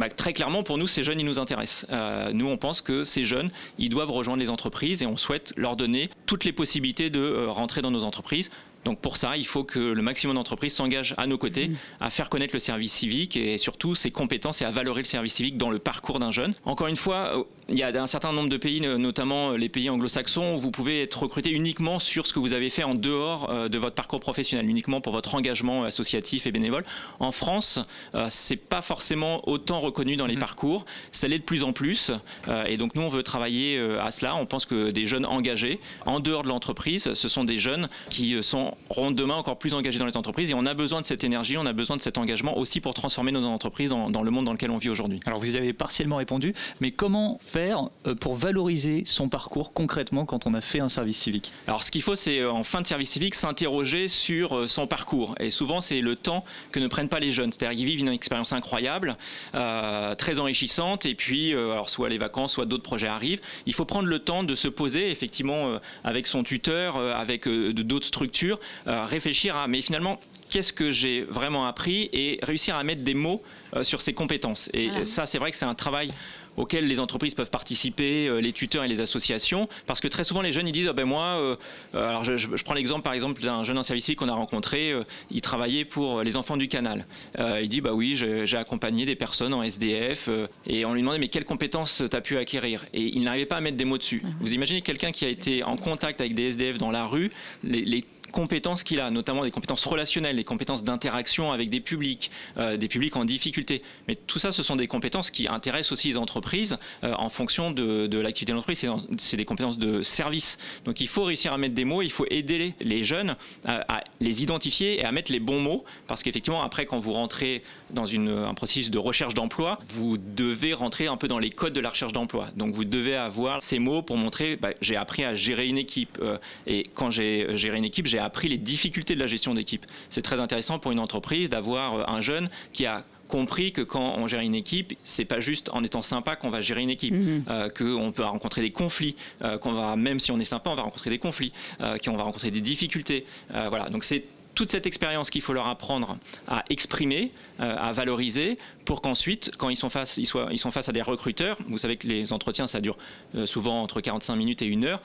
bah, 0.00 0.08
très 0.08 0.32
clairement, 0.32 0.62
pour 0.62 0.78
nous, 0.78 0.86
ces 0.86 1.04
jeunes, 1.04 1.20
ils 1.20 1.26
nous 1.26 1.38
intéressent. 1.38 1.86
Euh, 1.90 2.32
nous, 2.32 2.46
on 2.46 2.56
pense 2.56 2.80
que 2.80 3.04
ces 3.04 3.24
jeunes, 3.24 3.50
ils 3.76 3.90
doivent 3.90 4.10
rejoindre 4.10 4.40
les 4.40 4.48
entreprises 4.48 5.02
et 5.02 5.06
on 5.06 5.18
souhaite 5.18 5.52
leur 5.58 5.76
donner 5.76 6.08
toutes 6.24 6.46
les 6.46 6.52
possibilités 6.52 7.10
de 7.10 7.20
euh, 7.20 7.50
rentrer 7.50 7.82
dans 7.82 7.90
nos 7.90 8.02
entreprises. 8.02 8.50
Donc 8.86 8.98
pour 9.00 9.18
ça, 9.18 9.36
il 9.36 9.44
faut 9.46 9.62
que 9.62 9.78
le 9.78 10.00
maximum 10.00 10.36
d'entreprises 10.36 10.72
s'engagent 10.72 11.14
à 11.18 11.26
nos 11.26 11.36
côtés, 11.36 11.70
à 12.00 12.08
faire 12.08 12.30
connaître 12.30 12.54
le 12.54 12.60
service 12.60 12.94
civique 12.94 13.36
et 13.36 13.58
surtout 13.58 13.94
ses 13.94 14.10
compétences 14.10 14.62
et 14.62 14.64
à 14.64 14.70
valoriser 14.70 15.02
le 15.02 15.08
service 15.08 15.34
civique 15.34 15.58
dans 15.58 15.68
le 15.68 15.78
parcours 15.78 16.18
d'un 16.18 16.30
jeune. 16.30 16.54
Encore 16.64 16.86
une 16.86 16.96
fois, 16.96 17.46
il 17.70 17.78
y 17.78 17.82
a 17.82 18.02
un 18.02 18.06
certain 18.06 18.32
nombre 18.32 18.48
de 18.48 18.56
pays, 18.56 18.80
euh, 18.84 18.98
notamment 18.98 19.52
les 19.52 19.68
pays 19.68 19.88
anglo-saxons, 19.88 20.54
où 20.54 20.58
vous 20.58 20.70
pouvez 20.70 21.02
être 21.02 21.22
recruté 21.22 21.50
uniquement 21.50 21.98
sur 21.98 22.26
ce 22.26 22.32
que 22.32 22.38
vous 22.38 22.52
avez 22.52 22.68
fait 22.70 22.82
en 22.82 22.94
dehors 22.94 23.48
euh, 23.50 23.68
de 23.68 23.78
votre 23.78 23.94
parcours 23.94 24.20
professionnel, 24.20 24.68
uniquement 24.68 25.00
pour 25.00 25.12
votre 25.12 25.34
engagement 25.34 25.84
associatif 25.84 26.46
et 26.46 26.52
bénévole. 26.52 26.84
En 27.20 27.32
France, 27.32 27.78
euh, 28.14 28.26
c'est 28.28 28.56
pas 28.56 28.82
forcément 28.82 29.48
autant 29.48 29.80
reconnu 29.80 30.16
dans 30.16 30.26
les 30.26 30.36
parcours. 30.36 30.84
Ça 31.12 31.28
l'est 31.28 31.38
de 31.38 31.44
plus 31.44 31.62
en 31.62 31.72
plus. 31.72 32.10
Euh, 32.48 32.64
Et 32.66 32.76
donc 32.76 32.94
nous, 32.94 33.02
on 33.02 33.08
veut 33.08 33.22
travailler 33.22 33.78
euh, 33.78 34.02
à 34.02 34.10
cela. 34.10 34.34
On 34.34 34.46
pense 34.46 34.66
que 34.66 34.90
des 34.90 35.06
jeunes 35.06 35.26
engagés, 35.26 35.78
en 36.06 36.18
dehors 36.18 36.42
de 36.42 36.48
l'entreprise, 36.48 37.14
ce 37.14 37.28
sont 37.28 37.44
des 37.44 37.58
jeunes 37.58 37.88
qui 38.08 38.34
euh, 38.34 38.40
auront 38.88 39.10
demain 39.12 39.34
encore 39.34 39.58
plus 39.58 39.74
engagés 39.74 39.98
dans 39.98 40.06
les 40.06 40.16
entreprises. 40.16 40.50
Et 40.50 40.54
on 40.54 40.66
a 40.66 40.74
besoin 40.74 41.00
de 41.00 41.06
cette 41.06 41.24
énergie, 41.24 41.56
on 41.56 41.66
a 41.66 41.72
besoin 41.72 41.96
de 41.96 42.02
cet 42.02 42.18
engagement 42.18 42.58
aussi 42.58 42.80
pour 42.80 42.94
transformer 42.94 43.32
nos 43.32 43.44
entreprises 43.44 43.90
dans, 43.90 44.10
dans 44.10 44.22
le 44.22 44.30
monde 44.30 44.46
dans 44.46 44.52
lequel 44.52 44.70
on 44.70 44.78
vit 44.78 44.88
aujourd'hui. 44.88 45.20
Alors 45.26 45.38
vous 45.38 45.54
y 45.54 45.56
avez 45.56 45.72
partiellement 45.72 46.16
répondu, 46.16 46.54
mais 46.80 46.90
comment 46.90 47.38
faire 47.40 47.59
euh, 47.60 48.14
pour 48.14 48.34
valoriser 48.34 49.02
son 49.04 49.28
parcours 49.28 49.72
concrètement 49.72 50.24
quand 50.24 50.46
on 50.46 50.54
a 50.54 50.60
fait 50.60 50.80
un 50.80 50.88
service 50.88 51.18
civique 51.18 51.52
Alors 51.66 51.82
ce 51.82 51.90
qu'il 51.90 52.02
faut, 52.02 52.16
c'est 52.16 52.40
euh, 52.40 52.50
en 52.50 52.62
fin 52.62 52.80
de 52.80 52.86
service 52.86 53.10
civique 53.10 53.34
s'interroger 53.34 54.08
sur 54.08 54.56
euh, 54.56 54.66
son 54.66 54.86
parcours. 54.86 55.34
Et 55.40 55.50
souvent, 55.50 55.80
c'est 55.80 56.00
le 56.00 56.16
temps 56.16 56.44
que 56.72 56.80
ne 56.80 56.86
prennent 56.88 57.08
pas 57.08 57.20
les 57.20 57.32
jeunes. 57.32 57.52
C'est-à-dire 57.52 57.76
qu'ils 57.76 57.86
vivent 57.86 58.00
une 58.00 58.08
expérience 58.08 58.52
incroyable, 58.52 59.16
euh, 59.54 60.14
très 60.14 60.38
enrichissante, 60.38 61.06
et 61.06 61.14
puis, 61.14 61.54
euh, 61.54 61.72
alors 61.72 61.90
soit 61.90 62.08
les 62.08 62.18
vacances, 62.18 62.52
soit 62.54 62.66
d'autres 62.66 62.82
projets 62.82 63.06
arrivent. 63.08 63.40
Il 63.66 63.74
faut 63.74 63.84
prendre 63.84 64.08
le 64.08 64.18
temps 64.18 64.42
de 64.42 64.54
se 64.54 64.68
poser, 64.68 65.10
effectivement, 65.10 65.66
euh, 65.68 65.78
avec 66.04 66.26
son 66.26 66.42
tuteur, 66.42 66.96
euh, 66.96 67.14
avec 67.14 67.46
euh, 67.46 67.72
d'autres 67.72 68.06
structures, 68.06 68.58
euh, 68.86 69.04
réfléchir 69.04 69.56
à, 69.56 69.66
mais 69.68 69.82
finalement, 69.82 70.18
qu'est-ce 70.48 70.72
que 70.72 70.90
j'ai 70.90 71.22
vraiment 71.22 71.66
appris 71.66 72.10
et 72.12 72.40
réussir 72.42 72.74
à 72.74 72.82
mettre 72.82 73.02
des 73.02 73.14
mots 73.14 73.42
euh, 73.76 73.84
sur 73.84 74.00
ses 74.00 74.12
compétences. 74.12 74.68
Et 74.74 74.88
Voilà. 74.88 75.06
ça, 75.06 75.26
c'est 75.26 75.38
vrai 75.38 75.52
que 75.52 75.56
c'est 75.56 75.64
un 75.64 75.76
travail 75.76 76.10
auquel 76.56 76.86
les 76.86 76.98
entreprises 77.00 77.34
peuvent 77.34 77.50
participer, 77.50 78.26
euh, 78.28 78.40
les 78.40 78.52
tuteurs 78.52 78.84
et 78.84 78.88
les 78.88 79.00
associations, 79.00 79.68
parce 79.86 80.00
que 80.00 80.08
très 80.08 80.24
souvent 80.24 80.42
les 80.42 80.52
jeunes 80.52 80.68
ils 80.68 80.72
disent 80.72 80.88
Ah 80.88 80.92
ben 80.92 81.04
moi, 81.04 81.22
euh, 81.38 81.56
euh, 81.94 82.08
alors 82.08 82.24
je, 82.24 82.36
je- 82.36 82.48
je 82.56 82.64
prends 82.64 82.74
l'exemple 82.74 83.02
par 83.02 83.12
exemple 83.12 83.40
d'un 83.42 83.64
jeune 83.64 83.78
en 83.78 83.82
service 83.82 84.04
civique 84.04 84.18
qu'on 84.18 84.28
a 84.28 84.34
rencontré, 84.34 84.92
il 85.30 85.40
travaillait 85.40 85.84
pour 85.84 86.22
les 86.22 86.36
enfants 86.36 86.56
du 86.56 86.68
canal. 86.68 87.06
Il 87.38 87.68
dit 87.68 87.80
bah 87.80 87.92
oui, 87.94 88.16
j'ai 88.16 88.56
accompagné 88.56 89.06
des 89.06 89.16
personnes 89.16 89.54
en 89.54 89.62
SDF 89.62 90.28
et 90.66 90.84
on 90.84 90.94
lui 90.94 91.00
demandait 91.00 91.18
mais 91.18 91.28
quelles 91.28 91.44
compétences 91.44 92.02
tu 92.10 92.16
as 92.16 92.20
pu 92.20 92.36
acquérir? 92.36 92.84
Et 92.92 93.02
il 93.16 93.22
n'arrivait 93.22 93.46
pas 93.46 93.56
à 93.56 93.60
mettre 93.60 93.76
des 93.76 93.84
mots 93.84 93.98
dessus. 93.98 94.22
Vous 94.40 94.52
imaginez 94.52 94.80
quelqu'un 94.82 95.10
qui 95.12 95.24
a 95.24 95.28
été 95.28 95.62
en 95.64 95.76
contact 95.76 96.20
avec 96.20 96.34
des 96.34 96.48
SDF 96.50 96.78
dans 96.78 96.90
la 96.90 97.06
rue, 97.06 97.30
les, 97.64 97.82
les 97.84 98.04
compétences 98.30 98.82
qu'il 98.82 99.00
a, 99.00 99.10
notamment 99.10 99.42
des 99.42 99.50
compétences 99.50 99.84
relationnelles, 99.86 100.36
des 100.36 100.44
compétences 100.44 100.84
d'interaction 100.84 101.52
avec 101.52 101.70
des 101.70 101.80
publics, 101.80 102.30
euh, 102.56 102.76
des 102.76 102.88
publics 102.88 103.16
en 103.16 103.24
difficulté. 103.24 103.82
Mais 104.08 104.14
tout 104.14 104.38
ça, 104.38 104.52
ce 104.52 104.62
sont 104.62 104.76
des 104.76 104.86
compétences 104.86 105.30
qui 105.30 105.48
intéressent 105.48 105.92
aussi 105.92 106.08
les 106.08 106.16
entreprises 106.16 106.78
euh, 107.04 107.14
en 107.18 107.28
fonction 107.28 107.70
de, 107.70 108.06
de 108.06 108.18
l'activité 108.18 108.52
de 108.52 108.56
l'entreprise. 108.56 108.78
C'est- 109.18 109.36
des 109.40 109.44
compétences 109.44 109.78
de 109.78 110.02
service. 110.02 110.58
Donc 110.84 111.00
il 111.00 111.08
faut 111.08 111.24
réussir 111.24 111.52
à 111.52 111.58
mettre 111.58 111.74
des 111.74 111.84
mots, 111.86 112.02
il 112.02 112.10
faut 112.12 112.26
aider 112.30 112.74
les, 112.80 113.04
jeunes 113.04 113.36
à, 113.64 113.96
à 113.96 114.04
les 114.20 114.42
identifier 114.42 115.00
et 115.00 115.04
à 115.04 115.12
mettre 115.12 115.32
les 115.32 115.40
bons 115.40 115.60
mots. 115.60 115.84
Parce 116.06 116.22
qu'effectivement, 116.22 116.62
après, 116.62 116.84
quand 116.84 116.98
vous 116.98 117.12
rentrez 117.14 117.62
dans 117.90 118.06
une, 118.06 118.28
un 118.28 118.54
processus 118.54 118.90
de 118.90 118.98
recherche 118.98 119.32
d'emploi, 119.34 119.78
vous 119.88 120.18
devez 120.18 120.74
rentrer 120.74 121.06
un 121.06 121.16
peu 121.16 121.26
dans 121.26 121.38
les 121.38 121.50
codes 121.50 121.72
de 121.72 121.80
la 121.80 121.88
recherche 121.90 122.12
d'emploi. 122.12 122.48
Donc 122.56 122.74
vous 122.74 122.84
devez 122.84 123.16
avoir 123.16 123.62
ces 123.62 123.78
mots 123.78 124.02
pour 124.02 124.16
montrer, 124.18 124.56
bah, 124.56 124.70
j'ai 124.82 124.96
appris 124.96 125.24
à 125.24 125.34
gérer 125.34 125.66
une 125.68 125.78
équipe. 125.78 126.18
euh, 126.20 126.36
et 126.66 126.90
quand 126.94 127.10
j'ai 127.10 127.56
géré 127.56 127.78
une 127.78 127.84
équipe, 127.84 128.06
j'ai 128.06 128.18
appris 128.20 128.48
les 128.48 128.58
difficultés 128.58 129.14
de 129.14 129.20
la 129.20 129.26
gestion 129.26 129.54
d'équipe. 129.54 129.86
C'est 130.08 130.22
très 130.22 130.40
intéressant 130.40 130.78
pour 130.78 130.92
une 130.92 131.00
entreprise 131.00 131.50
d'avoir 131.50 131.94
euh, 131.94 132.04
un 132.06 132.20
jeune 132.20 132.48
qui 132.72 132.86
a 132.86 133.04
compris 133.28 133.72
que 133.72 133.80
quand 133.80 134.16
on 134.18 134.26
gère 134.26 134.40
une 134.40 134.56
équipe, 134.56 134.94
c'est 135.04 135.24
pas 135.24 135.38
juste 135.38 135.70
en 135.72 135.84
étant 135.84 136.02
sympa 136.02 136.34
qu'on 136.34 136.50
va 136.50 136.60
gérer 136.60 136.82
une 136.82 136.90
équipe, 136.90 137.14
euh, 137.48 137.68
qu'on 137.68 138.10
peut 138.10 138.24
rencontrer 138.24 138.60
des 138.60 138.72
conflits, 138.72 139.14
euh, 139.42 139.56
qu'on 139.56 139.72
va 139.72 139.94
même 139.94 140.18
si 140.18 140.32
on 140.32 140.40
est 140.40 140.44
sympa, 140.44 140.70
on 140.70 140.74
va 140.74 140.82
rencontrer 140.82 141.10
des 141.10 141.18
conflits, 141.18 141.52
euh, 141.80 141.96
qu'on 141.98 142.16
va 142.16 142.24
rencontrer 142.24 142.50
des 142.50 142.60
difficultés. 142.60 143.24
Euh, 143.54 143.68
voilà, 143.68 143.88
donc 143.88 144.02
c'est 144.02 144.24
toute 144.54 144.70
cette 144.70 144.86
expérience 144.86 145.30
qu'il 145.30 145.42
faut 145.42 145.52
leur 145.52 145.68
apprendre 145.68 146.18
à 146.48 146.64
exprimer, 146.70 147.32
euh, 147.60 147.76
à 147.78 147.92
valoriser, 147.92 148.58
pour 148.84 149.00
qu'ensuite, 149.00 149.52
quand 149.56 149.68
ils 149.68 149.76
sont, 149.76 149.90
face, 149.90 150.16
ils, 150.16 150.26
soient, 150.26 150.48
ils 150.50 150.58
sont 150.58 150.70
face 150.70 150.88
à 150.88 150.92
des 150.92 151.02
recruteurs, 151.02 151.56
vous 151.68 151.78
savez 151.78 151.96
que 151.96 152.06
les 152.08 152.32
entretiens, 152.32 152.66
ça 152.66 152.80
dure 152.80 152.98
euh, 153.36 153.46
souvent 153.46 153.80
entre 153.82 154.00
45 154.00 154.34
minutes 154.36 154.62
et 154.62 154.66
une 154.66 154.84
heure, 154.84 155.00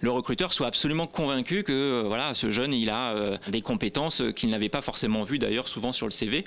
le 0.00 0.10
recruteur 0.10 0.52
soit 0.52 0.66
absolument 0.66 1.06
convaincu 1.06 1.62
que 1.62 1.72
euh, 1.72 2.04
voilà, 2.06 2.34
ce 2.34 2.50
jeune, 2.50 2.74
il 2.74 2.90
a 2.90 3.12
euh, 3.12 3.36
des 3.48 3.62
compétences 3.62 4.20
euh, 4.20 4.32
qu'il 4.32 4.50
n'avait 4.50 4.68
pas 4.68 4.82
forcément 4.82 5.22
vues 5.22 5.38
d'ailleurs 5.38 5.68
souvent 5.68 5.92
sur 5.92 6.06
le 6.06 6.12
CV. 6.12 6.44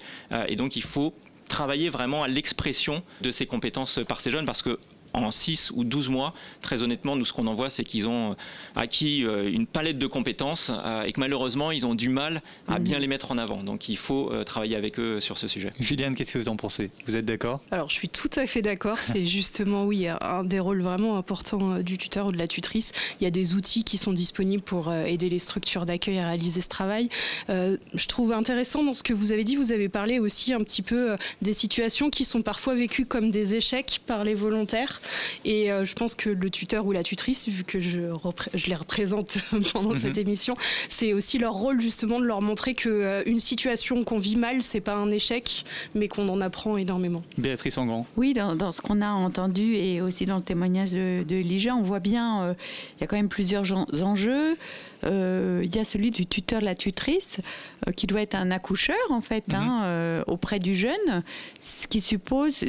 Et 0.47 0.55
donc 0.55 0.75
il 0.75 0.83
faut 0.83 1.13
travailler 1.47 1.89
vraiment 1.89 2.23
à 2.23 2.27
l'expression 2.27 3.03
de 3.21 3.31
ces 3.31 3.45
compétences 3.45 3.99
par 4.07 4.21
ces 4.21 4.31
jeunes 4.31 4.45
parce 4.45 4.61
que 4.61 4.79
en 5.13 5.31
6 5.31 5.71
ou 5.75 5.83
12 5.83 6.09
mois, 6.09 6.33
très 6.61 6.81
honnêtement, 6.81 7.15
nous, 7.15 7.25
ce 7.25 7.33
qu'on 7.33 7.47
en 7.47 7.53
voit, 7.53 7.69
c'est 7.69 7.83
qu'ils 7.83 8.07
ont 8.07 8.35
acquis 8.75 9.19
une 9.21 9.65
palette 9.67 9.97
de 9.97 10.07
compétences 10.07 10.71
et 11.05 11.11
que 11.11 11.19
malheureusement, 11.19 11.71
ils 11.71 11.85
ont 11.85 11.95
du 11.95 12.09
mal 12.09 12.41
à 12.67 12.77
Mhm. 12.79 12.83
bien 12.83 12.99
les 12.99 13.07
mettre 13.07 13.31
en 13.31 13.37
avant. 13.37 13.63
Donc, 13.63 13.89
il 13.89 13.97
faut 13.97 14.31
travailler 14.45 14.75
avec 14.75 14.99
eux 14.99 15.19
sur 15.19 15.37
ce 15.37 15.47
sujet. 15.47 15.71
Juliane, 15.79 16.15
qu'est-ce 16.15 16.33
que 16.33 16.39
vous 16.39 16.49
en 16.49 16.55
pensez? 16.55 16.91
Vous 17.07 17.15
êtes 17.15 17.25
d'accord? 17.25 17.59
Alors, 17.71 17.89
je 17.89 17.95
suis 17.95 18.09
tout 18.09 18.29
à 18.35 18.45
fait 18.45 18.61
d'accord. 18.61 18.99
C'est 18.99 19.25
justement, 19.25 19.85
oui, 19.85 20.07
un 20.07 20.43
des 20.43 20.59
rôles 20.59 20.81
vraiment 20.81 21.17
importants 21.17 21.73
euh, 21.73 21.83
du 21.83 21.97
tuteur 21.97 22.27
ou 22.27 22.31
de 22.31 22.37
la 22.37 22.47
tutrice. 22.47 22.91
Il 23.19 23.23
y 23.23 23.27
a 23.27 23.31
des 23.31 23.53
outils 23.53 23.83
qui 23.83 23.97
sont 23.97 24.13
disponibles 24.13 24.63
pour 24.63 24.89
euh, 24.89 25.05
aider 25.05 25.29
les 25.29 25.39
structures 25.39 25.85
d'accueil 25.85 26.19
à 26.19 26.27
réaliser 26.27 26.61
ce 26.61 26.69
travail. 26.69 27.09
Euh, 27.49 27.77
je 27.93 28.05
trouve 28.07 28.31
intéressant 28.33 28.83
dans 28.83 28.93
ce 28.93 29.03
que 29.03 29.13
vous 29.13 29.31
avez 29.31 29.43
dit, 29.43 29.55
vous 29.55 29.71
avez 29.71 29.89
parlé 29.89 30.19
aussi 30.19 30.53
un 30.53 30.59
petit 30.59 30.81
peu 30.81 31.11
euh, 31.11 31.17
des 31.41 31.53
situations 31.53 32.09
qui 32.09 32.25
sont 32.25 32.41
parfois 32.41 32.75
vécues 32.75 33.05
comme 33.05 33.31
des 33.31 33.55
échecs 33.55 34.01
par 34.05 34.23
les 34.23 34.33
volontaires. 34.35 34.98
Et 35.45 35.71
euh, 35.71 35.85
je 35.85 35.93
pense 35.93 36.15
que 36.15 36.29
le 36.29 36.49
tuteur 36.49 36.85
ou 36.85 36.91
la 36.91 37.03
tutrice, 37.03 37.47
vu 37.49 37.63
que 37.63 37.79
je, 37.79 38.11
repré- 38.11 38.49
je 38.53 38.67
les 38.67 38.75
représente 38.75 39.37
pendant 39.73 39.89
Mhm. 39.89 39.99
cette 39.99 40.17
émission, 40.17 40.55
c'est 40.87 41.13
aussi 41.13 41.37
leur 41.39 41.53
rôle 41.53 41.81
justement 41.81 42.19
de 42.19 42.25
leur 42.25 42.41
montrer 42.41 42.73
que 42.75 42.89
euh, 42.89 43.23
une 43.25 43.39
situation 43.39 44.03
qu'on 44.03 44.19
vit 44.19 44.35
mal, 44.35 44.61
c'est 44.61 44.81
pas 44.81 44.93
un 44.95 45.09
échec, 45.11 45.63
mais 45.95 46.07
qu'on 46.07 46.27
en 46.29 46.41
apprend 46.41 46.77
énormément. 46.77 47.23
Béatrice 47.37 47.77
Engrand. 47.77 48.05
Oui, 48.17 48.33
dans, 48.33 48.55
dans 48.55 48.71
ce 48.71 48.81
qu'on 48.81 49.01
a 49.01 49.09
entendu 49.11 49.75
et 49.75 50.01
aussi 50.01 50.25
dans 50.25 50.37
le 50.37 50.43
témoignage 50.43 50.91
de, 50.91 51.23
de 51.23 51.35
Elijah, 51.35 51.75
on 51.75 51.81
voit 51.83 51.99
bien, 51.99 52.43
euh, 52.43 52.53
il 52.97 53.01
y 53.01 53.03
a 53.03 53.07
quand 53.07 53.15
même 53.17 53.29
plusieurs 53.29 53.65
enjeux. 54.01 54.57
Euh, 55.03 55.61
Il 55.63 55.75
y 55.75 55.79
a 55.79 55.83
celui 55.83 56.11
du 56.11 56.25
tuteur, 56.25 56.61
la 56.61 56.75
tutrice, 56.75 57.39
euh, 57.87 57.91
qui 57.91 58.07
doit 58.07 58.21
être 58.21 58.35
un 58.35 58.51
accoucheur 58.51 58.97
en 59.09 59.21
fait 59.21 59.45
hein, 59.53 59.83
euh, 59.83 60.23
auprès 60.27 60.59
du 60.59 60.75
jeune, 60.75 61.23
ce 61.59 61.87
qui 61.87 62.01
suppose, 62.01 62.65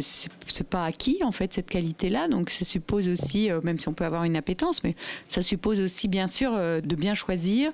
c'est 0.47 0.69
pas 0.69 0.85
acquis 0.85 1.19
en 1.25 1.33
fait 1.33 1.53
cette 1.53 1.69
qualité-là, 1.69 2.29
donc 2.29 2.51
ça 2.51 2.65
suppose 2.65 3.09
aussi, 3.09 3.51
même 3.63 3.79
si 3.79 3.89
on 3.89 3.93
peut 3.93 4.05
avoir 4.05 4.25
une 4.25 4.37
appétence, 4.37 4.85
mais 4.85 4.95
ça 5.29 5.43
suppose 5.43 5.81
aussi 5.81 6.09
bien 6.09 6.29
sûr 6.29 6.53
de 6.53 6.95
bien 6.95 7.15
choisir 7.15 7.73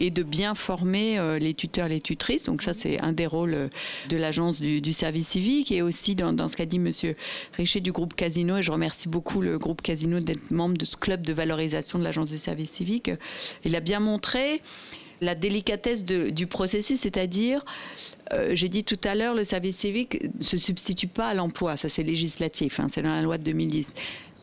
et 0.00 0.10
de 0.10 0.22
bien 0.22 0.54
former 0.54 1.18
euh, 1.18 1.38
les 1.38 1.54
tuteurs, 1.54 1.88
les 1.88 2.00
tutrices. 2.00 2.44
Donc 2.44 2.62
ça 2.62 2.72
c'est 2.72 3.00
un 3.00 3.12
des 3.12 3.26
rôles 3.26 3.54
euh, 3.54 3.68
de 4.08 4.16
l'agence 4.16 4.60
du, 4.60 4.92
service 4.92 5.28
civique 5.28 5.70
et 5.70 5.82
aussi 5.82 6.14
dans, 6.14 6.48
ce 6.48 6.56
qu'a 6.56 6.66
dit 6.66 6.78
Monsieur 6.78 7.16
Richer 7.54 7.80
du 7.80 7.92
groupe 7.92 8.14
Casino. 8.14 8.56
Et 8.56 8.62
je 8.62 8.72
remercie 8.72 9.08
beaucoup 9.08 9.40
le 9.40 9.58
groupe 9.58 9.82
Casino 9.82 10.20
d'être 10.20 10.50
membre 10.50 10.76
de 10.76 10.84
ce 10.84 10.96
club 10.96 11.22
de 11.22 11.32
valorisation 11.32 11.98
de 11.98 12.04
l'agence 12.04 12.30
du 12.30 12.38
service 12.38 12.70
civique. 12.70 13.10
Il 13.64 13.76
a 13.76 13.80
bien 13.80 14.00
montré 14.00 14.62
la 15.20 15.34
délicatesse 15.34 16.04
du 16.04 16.46
processus, 16.46 17.00
c'est-à-dire, 17.00 17.64
euh, 18.32 18.54
j'ai 18.54 18.68
dit 18.68 18.84
tout 18.84 19.00
à 19.04 19.14
l'heure, 19.14 19.34
le 19.34 19.44
service 19.44 19.76
civique 19.76 20.28
ne 20.38 20.44
se 20.44 20.56
substitue 20.56 21.08
pas 21.08 21.28
à 21.28 21.34
l'emploi, 21.34 21.76
ça 21.76 21.88
c'est 21.88 22.02
législatif, 22.02 22.80
hein, 22.80 22.86
c'est 22.88 23.02
dans 23.02 23.14
la 23.14 23.22
loi 23.22 23.38
de 23.38 23.44
2010. 23.44 23.94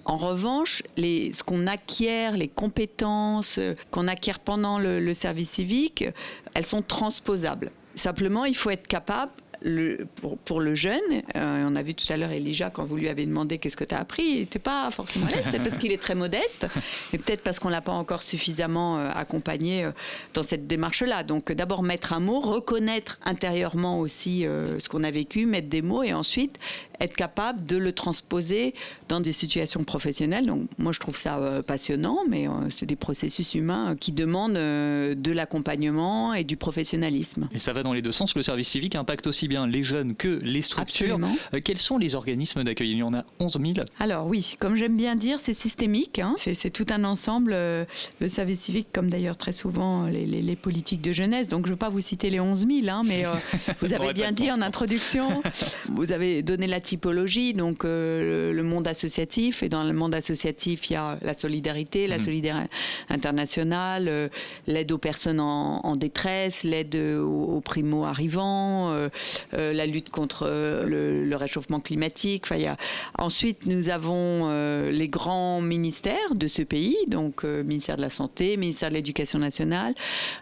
En 0.06 0.18
revanche, 0.18 0.84
ce 0.98 1.44
qu'on 1.44 1.66
acquiert, 1.66 2.38
les 2.38 2.48
compétences 2.48 3.58
euh, 3.58 3.74
qu'on 3.90 4.08
acquiert 4.08 4.40
pendant 4.40 4.78
le, 4.78 5.14
service 5.14 5.50
civique, 5.50 6.06
elles 6.54 6.66
sont 6.66 6.84
transposables. 6.84 7.72
Simplement, 7.96 8.46
il 8.46 8.56
faut 8.56 8.70
être 8.70 8.86
capable, 8.86 9.32
le- 9.62 10.06
pour, 10.44 10.60
le 10.60 10.76
jeune, 10.76 11.00
euh, 11.36 11.66
on 11.68 11.76
a 11.76 11.82
vu 11.82 11.96
tout 11.96 12.12
à 12.12 12.18
l'heure 12.18 12.30
Elijah, 12.32 12.70
quand 12.70 12.84
vous 12.86 12.98
lui 12.98 13.08
avez 13.08 13.26
demandé 13.26 13.58
qu'est-ce 13.58 13.78
que 13.78 13.86
tu 13.86 13.96
as 13.96 14.00
appris, 14.00 14.24
il 14.24 14.40
n'était 14.42 14.60
pas 14.60 14.92
forcément 14.92 15.26
à 15.26 15.32
l'aise, 15.32 15.46
peut-être 15.46 15.64
parce 15.64 15.78
qu'il 15.78 15.92
est 15.92 16.02
très 16.02 16.14
modeste, 16.14 16.68
mais 17.12 17.18
peut-être 17.18 17.42
parce 17.42 17.58
qu'on 17.58 17.70
l'a 17.70 17.82
pas 17.82 17.94
encore 17.94 18.22
suffisamment 18.22 19.00
euh, 19.00 19.10
accompagné 19.16 19.90
dans 20.34 20.44
cette 20.44 20.68
démarche-là. 20.68 21.24
Donc 21.24 21.52
d'abord 21.52 21.82
mettre 21.82 22.14
un 22.14 22.20
mot, 22.20 22.42
reconnaître 22.42 23.18
intérieurement 23.26 24.00
aussi 24.00 24.42
ce 24.42 24.88
qu'on 24.90 25.04
a 25.04 25.10
vécu, 25.10 25.46
mettre 25.48 25.70
des 25.70 25.82
mots 25.82 26.04
et 26.04 26.14
ensuite 26.14 26.60
être 27.00 27.16
capable 27.16 27.66
de 27.66 27.78
le 27.78 27.92
transposer 27.92 28.74
dans 29.10 29.20
des 29.20 29.34
situations 29.34 29.84
professionnelles. 29.84 30.46
Donc 30.46 30.68
moi 30.78 30.92
je 30.92 31.00
trouve 31.00 31.18
ça 31.18 31.38
euh, 31.38 31.62
passionnant, 31.62 32.20
mais 32.30 32.48
euh, 32.48 32.52
c'est 32.70 32.86
des 32.86 32.96
processus 32.96 33.54
humains 33.56 33.92
euh, 33.92 33.96
qui 33.96 34.12
demandent 34.12 34.58
euh, 34.58 35.16
de 35.16 35.32
l'accompagnement 35.32 36.34
et 36.34 36.44
du 36.44 36.58
professionnalisme. 36.58 37.48
Et 37.52 37.60
ça 37.60 37.74
va 37.74 37.84
dans 37.84 37.94
les 37.94 38.02
deux 38.02 38.12
sens. 38.12 38.36
Le 38.36 38.44
service 38.44 38.68
civique 38.70 38.96
impacte 38.96 39.28
aussi 39.28 39.48
bien 39.48 39.68
les 39.68 39.84
jeunes 39.84 40.16
que 40.16 40.28
les 40.44 40.62
structures. 40.62 41.20
Quels 41.64 41.78
sont 41.78 41.98
les 41.98 42.16
organismes 42.16 42.64
d'accueil? 42.64 42.92
Il 42.92 42.98
y 42.98 43.04
en 43.04 43.14
a 43.14 43.24
11 43.40 43.54
000. 43.60 43.74
Alors 44.00 44.28
oui, 44.28 44.56
comme 44.60 44.76
j'aime 44.76 44.96
bien 44.98 45.16
dire, 45.16 45.40
c'est 45.40 45.54
systémique. 45.54 46.20
hein. 46.20 46.36
C'est, 46.38 46.70
tout 46.70 46.86
un 46.90 47.04
ensemble. 47.04 47.52
le 47.52 48.28
service 48.28 48.62
civique, 48.62 48.88
comme 48.94 49.10
d'ailleurs 49.10 49.38
très 49.38 49.52
souvent 49.52 50.06
les, 50.08 50.26
les- 50.26 50.42
les 50.42 50.56
politiques 50.56 51.02
de 51.02 51.14
jeunesse. 51.14 51.48
Donc 51.48 51.66
je 51.66 51.72
ne 51.72 51.76
vais 51.76 51.80
pas 51.80 51.90
vous 51.90 52.02
citer 52.02 52.30
les 52.30 52.40
11 52.40 52.60
000, 52.68 52.88
hein, 52.90 53.02
mais 53.06 53.24
vous 53.82 53.94
avez 53.94 54.14
bien 54.14 54.32
dit 54.32 54.52
en 54.52 54.62
introduction. 54.62 55.28
vous 55.90 56.12
avez 56.12 56.42
donné 56.44 56.68
la 56.68 56.80
typologie. 56.86 57.54
Donc 57.54 57.84
euh, 57.84 58.54
le, 58.54 58.64
monde 58.64 58.88
associatif. 58.88 59.64
Et 59.64 59.70
dans 59.70 59.84
le 59.84 59.94
monde 59.94 60.16
associatif, 60.16 60.90
il 60.90 60.94
y 60.94 60.96
a 60.96 61.18
la 61.22 61.36
solidarité, 61.36 62.08
la 62.08 62.18
Mhm. 62.18 62.26
solidarité 62.26 62.70
internationale, 63.10 64.08
euh, 64.08 64.28
l'aide 64.68 64.92
aux 64.92 64.98
personnes 64.98 65.40
en, 65.40 65.82
en 65.86 65.96
détresse, 65.96 66.64
l'aide 66.64 66.96
aux, 66.96 67.58
aux 67.58 67.62
primo-arrivants, 67.62 68.92
euh, 68.92 69.10
la 69.52 69.86
lutte 69.86 70.10
contre 70.10 70.46
le, 70.46 71.26
le 71.26 71.36
réchauffement 71.36 71.80
climatique. 71.80 72.44
Enfin, 72.46 72.56
il 72.56 72.64
y 72.64 72.68
a... 72.68 72.78
Ensuite, 73.18 73.66
nous 73.66 73.90
avons 73.90 74.50
les 74.92 75.08
grands 75.08 75.62
ministères 75.62 76.34
de 76.36 76.48
ce 76.48 76.62
pays, 76.62 76.98
donc 77.08 77.44
ministère 77.44 77.98
de 77.98 78.02
la 78.02 78.10
Santé, 78.10 78.58
ministère 78.58 78.90
de 78.90 78.96
l'Éducation 78.96 79.40
nationale. 79.40 79.94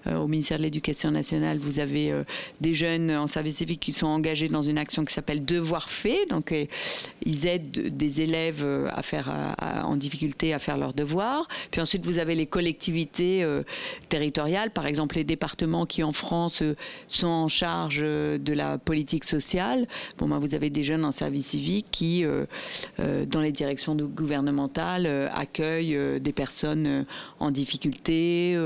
Au 0.06 0.28
ministère 0.28 0.58
de 0.58 0.64
l'Éducation 0.64 1.12
nationale, 1.12 1.58
vous 1.58 1.80
avez 1.80 2.14
des 2.62 2.74
jeunes 2.74 3.12
en 3.12 3.28
service 3.28 3.58
civique 3.58 3.80
qui 3.80 3.94
sont 3.94 4.08
engagés 4.08 4.50
dans 4.50 4.62
une 4.62 4.78
action 4.78 5.06
qui 5.06 5.14
s'appelle 5.14 5.46
Devoir 5.46 5.90
fait. 5.90 6.26
Donc, 6.34 6.52
euh, 6.52 6.66
ils 7.24 7.46
aident 7.46 7.96
des 7.96 8.22
élèves 8.22 8.64
euh, 8.64 8.90
à 8.92 9.04
faire, 9.04 9.32
en 9.62 9.96
difficulté 9.96 10.54
à 10.54 10.60
faire 10.60 10.78
leurs 10.78 10.94
devoirs. 10.94 11.48
Puis 11.70 11.80
ensuite, 11.80 12.06
vous 12.06 12.18
avez 12.18 12.34
les 12.34 12.48
collectivités 12.48 13.44
euh, 13.44 13.62
territoriales, 14.10 14.72
par 14.72 14.88
exemple 14.88 15.16
les 15.16 15.24
départements 15.24 15.86
qui 15.86 16.02
en 16.02 16.12
France 16.12 16.64
sont 17.08 17.28
en 17.28 17.48
charge 17.48 18.00
de 18.00 18.54
la 18.54 18.78
politique 18.80 19.26
sociale. 19.26 19.88
Bon, 20.18 20.28
ben, 20.28 20.40
vous 20.40 20.56
avez 20.56 20.70
des 20.70 20.84
jeunes 20.84 21.06
en 21.06 21.12
service 21.12 21.48
civique 21.48 21.86
qui, 21.92 22.26
dans 22.98 23.42
les 23.42 23.52
directions 23.52 23.96
gouvernementales, 23.96 25.30
accueillent 25.34 26.20
des 26.20 26.32
personnes 26.34 27.06
en 27.40 27.52
difficulté, 27.52 28.58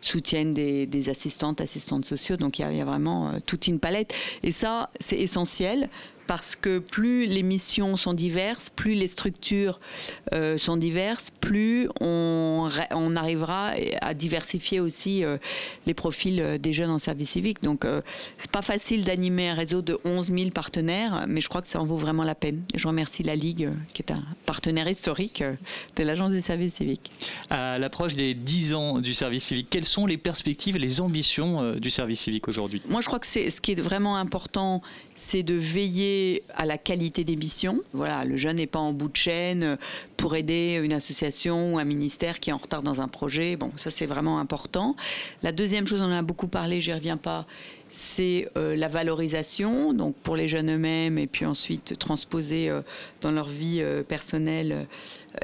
soutiennent 0.00 0.54
des, 0.54 1.08
assistantes, 1.08 1.60
assistantes 1.60 2.04
sociaux. 2.04 2.36
Donc 2.36 2.58
il 2.58 2.62
y 2.62 2.80
a, 2.80 2.84
vraiment 2.84 3.34
toute 3.46 3.66
une 3.66 3.80
palette. 3.80 4.14
Et 4.42 4.52
ça, 4.52 4.90
c'est 5.00 5.18
essentiel 5.18 5.88
parce 6.30 6.54
que 6.54 6.78
plus 6.78 7.26
les 7.26 7.42
missions 7.42 7.96
sont 7.96 8.14
diverses, 8.14 8.70
plus 8.70 8.94
les 8.94 9.08
structures 9.08 9.80
euh, 10.32 10.56
sont 10.58 10.76
diverses, 10.76 11.32
plus 11.40 11.88
on, 12.00 12.68
on 12.92 13.16
arrivera 13.16 13.72
à 14.00 14.14
diversifier 14.14 14.78
aussi 14.78 15.24
euh, 15.24 15.38
les 15.86 15.94
profils 15.94 16.40
euh, 16.40 16.56
des 16.56 16.72
jeunes 16.72 16.90
en 16.90 17.00
service 17.00 17.30
civique. 17.30 17.64
Donc, 17.64 17.84
euh, 17.84 18.00
c'est 18.38 18.52
pas 18.52 18.62
facile 18.62 19.02
d'animer 19.02 19.48
un 19.48 19.54
réseau 19.54 19.82
de 19.82 19.98
11 20.04 20.28
000 20.28 20.50
partenaires, 20.50 21.24
mais 21.26 21.40
je 21.40 21.48
crois 21.48 21.62
que 21.62 21.68
ça 21.68 21.80
en 21.80 21.84
vaut 21.84 21.96
vraiment 21.96 22.22
la 22.22 22.36
peine. 22.36 22.62
Je 22.76 22.86
remercie 22.86 23.24
la 23.24 23.34
Ligue, 23.34 23.68
qui 23.92 24.02
est 24.02 24.12
un 24.12 24.22
partenaire 24.46 24.88
historique 24.88 25.42
de 25.96 26.02
l'Agence 26.04 26.30
du 26.30 26.40
service 26.40 26.74
civique. 26.74 27.10
À 27.50 27.76
l'approche 27.76 28.14
des 28.14 28.34
10 28.34 28.74
ans 28.74 29.00
du 29.00 29.14
service 29.14 29.46
civique, 29.46 29.66
quelles 29.68 29.84
sont 29.84 30.06
les 30.06 30.16
perspectives, 30.16 30.76
les 30.76 31.00
ambitions 31.00 31.74
du 31.74 31.90
service 31.90 32.20
civique 32.20 32.46
aujourd'hui? 32.46 32.82
Moi, 32.88 33.00
je 33.00 33.08
crois 33.08 33.18
que 33.18 33.26
c'est 33.26 33.50
ce 33.50 33.60
qui 33.60 33.72
est 33.72 33.80
vraiment 33.80 34.16
important, 34.16 34.80
c'est 35.20 35.42
de 35.42 35.52
veiller 35.52 36.42
à 36.56 36.64
la 36.64 36.78
qualité 36.78 37.24
des 37.24 37.36
missions. 37.36 37.82
Voilà, 37.92 38.24
le 38.24 38.38
jeune 38.38 38.56
n'est 38.56 38.66
pas 38.66 38.78
en 38.78 38.94
bout 38.94 39.08
de 39.08 39.16
chaîne 39.16 39.62
euh, 39.62 39.76
pour 40.16 40.34
aider 40.34 40.80
une 40.82 40.94
association 40.94 41.74
ou 41.74 41.78
un 41.78 41.84
ministère 41.84 42.40
qui 42.40 42.48
est 42.48 42.54
en 42.54 42.56
retard 42.56 42.82
dans 42.82 43.02
un 43.02 43.08
projet. 43.08 43.56
Bon, 43.56 43.70
ça 43.76 43.90
c'est 43.90 44.06
vraiment 44.06 44.40
important. 44.40 44.96
La 45.42 45.52
deuxième 45.52 45.86
chose, 45.86 46.00
on 46.00 46.04
en 46.04 46.10
a 46.12 46.22
beaucoup 46.22 46.48
parlé, 46.48 46.80
j'y 46.80 46.94
reviens 46.94 47.18
pas. 47.18 47.44
C'est 47.90 48.48
euh, 48.56 48.74
la 48.74 48.88
valorisation, 48.88 49.92
donc 49.92 50.14
pour 50.22 50.36
les 50.36 50.48
jeunes 50.48 50.70
eux-mêmes, 50.70 51.18
et 51.18 51.26
puis 51.26 51.44
ensuite 51.44 51.98
transposer 51.98 52.70
euh, 52.70 52.80
dans 53.20 53.30
leur 53.30 53.50
vie 53.50 53.82
personnelle 54.08 54.86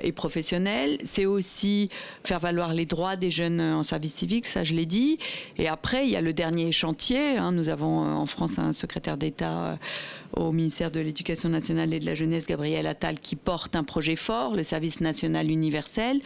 et 0.02 0.12
professionnelle. 0.12 0.98
C'est 1.04 1.26
aussi 1.26 1.90
faire 2.24 2.40
valoir 2.40 2.74
les 2.74 2.86
droits 2.86 3.16
des 3.16 3.30
jeunes 3.30 3.60
en 3.60 3.82
service 3.82 4.14
civique, 4.14 4.46
ça 4.46 4.64
je 4.64 4.74
l'ai 4.74 4.86
dit. 4.86 5.18
Et 5.58 5.68
après, 5.68 6.06
il 6.06 6.10
y 6.10 6.16
a 6.16 6.20
le 6.20 6.32
dernier 6.32 6.72
chantier. 6.72 7.36
hein. 7.36 7.52
Nous 7.52 7.68
avons 7.68 8.04
euh, 8.04 8.08
en 8.12 8.26
France 8.26 8.58
un 8.58 8.72
secrétaire 8.72 9.16
d'État 9.16 9.58
euh, 9.58 9.76
au 10.36 10.52
ministère 10.52 10.90
de 10.90 11.00
l'Éducation 11.00 11.48
nationale 11.48 11.94
et 11.94 12.00
de 12.00 12.06
la 12.06 12.14
jeunesse, 12.14 12.46
Gabriel 12.46 12.86
Attal, 12.86 13.20
qui 13.20 13.36
porte 13.36 13.76
un 13.76 13.84
projet 13.84 14.16
fort, 14.16 14.54
le 14.54 14.64
service 14.64 15.00
national 15.00 15.50
universel. 15.50 16.20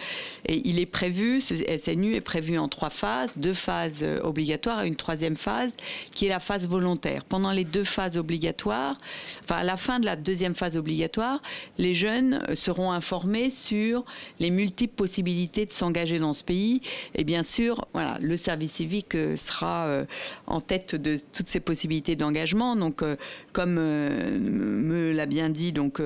Et 0.47 0.63
il 0.65 0.79
est 0.79 0.87
prévu, 0.87 1.41
ce 1.41 1.55
SNU 1.55 2.15
est 2.15 2.21
prévu 2.21 2.59
en 2.59 2.69
trois 2.69 2.91
phases, 2.91 3.33
deux 3.37 3.55
phases 3.55 4.01
euh, 4.03 4.21
obligatoires 4.23 4.83
et 4.83 4.89
une 4.89 4.97
troisième 4.97 5.37
phase 5.37 5.75
qui 6.13 6.27
est 6.27 6.31
la 6.31 6.41
phase 6.41 6.69
volontaire. 6.69 7.25
Pendant 7.25 7.53
les 7.53 7.65
deux 7.65 7.85
phases 7.85 8.17
obligatoires, 8.17 8.99
enfin 9.45 9.57
à 9.57 9.65
la 9.65 9.77
fin 9.77 10.01
de 10.01 10.07
la 10.07 10.17
deuxième 10.17 10.55
phase 10.55 10.77
obligatoire, 10.77 11.43
les 11.79 11.95
jeunes 11.95 12.43
seront 12.55 12.93
informés 12.93 13.50
sur 13.51 14.05
les 14.39 14.51
multiples 14.51 14.95
possibilités 14.95 15.67
de 15.67 15.73
s'engager 15.73 16.19
dans 16.19 16.33
ce 16.33 16.45
pays. 16.45 16.81
Et 17.15 17.25
bien 17.25 17.43
sûr, 17.43 17.87
voilà, 17.93 18.19
le 18.21 18.37
service 18.37 18.73
civique 18.73 19.15
euh, 19.15 19.37
sera 19.37 19.87
euh, 19.87 20.05
en 20.47 20.61
tête 20.61 20.95
de 20.95 21.17
toutes 21.33 21.49
ces 21.49 21.61
possibilités 21.61 22.17
d'engagement. 22.17 22.77
Donc, 22.77 23.03
euh, 23.03 23.17
comme 23.53 23.75
me 23.75 25.13
l'a 25.13 25.27
bien 25.27 25.49
dit 25.49 25.73
donc 25.73 26.01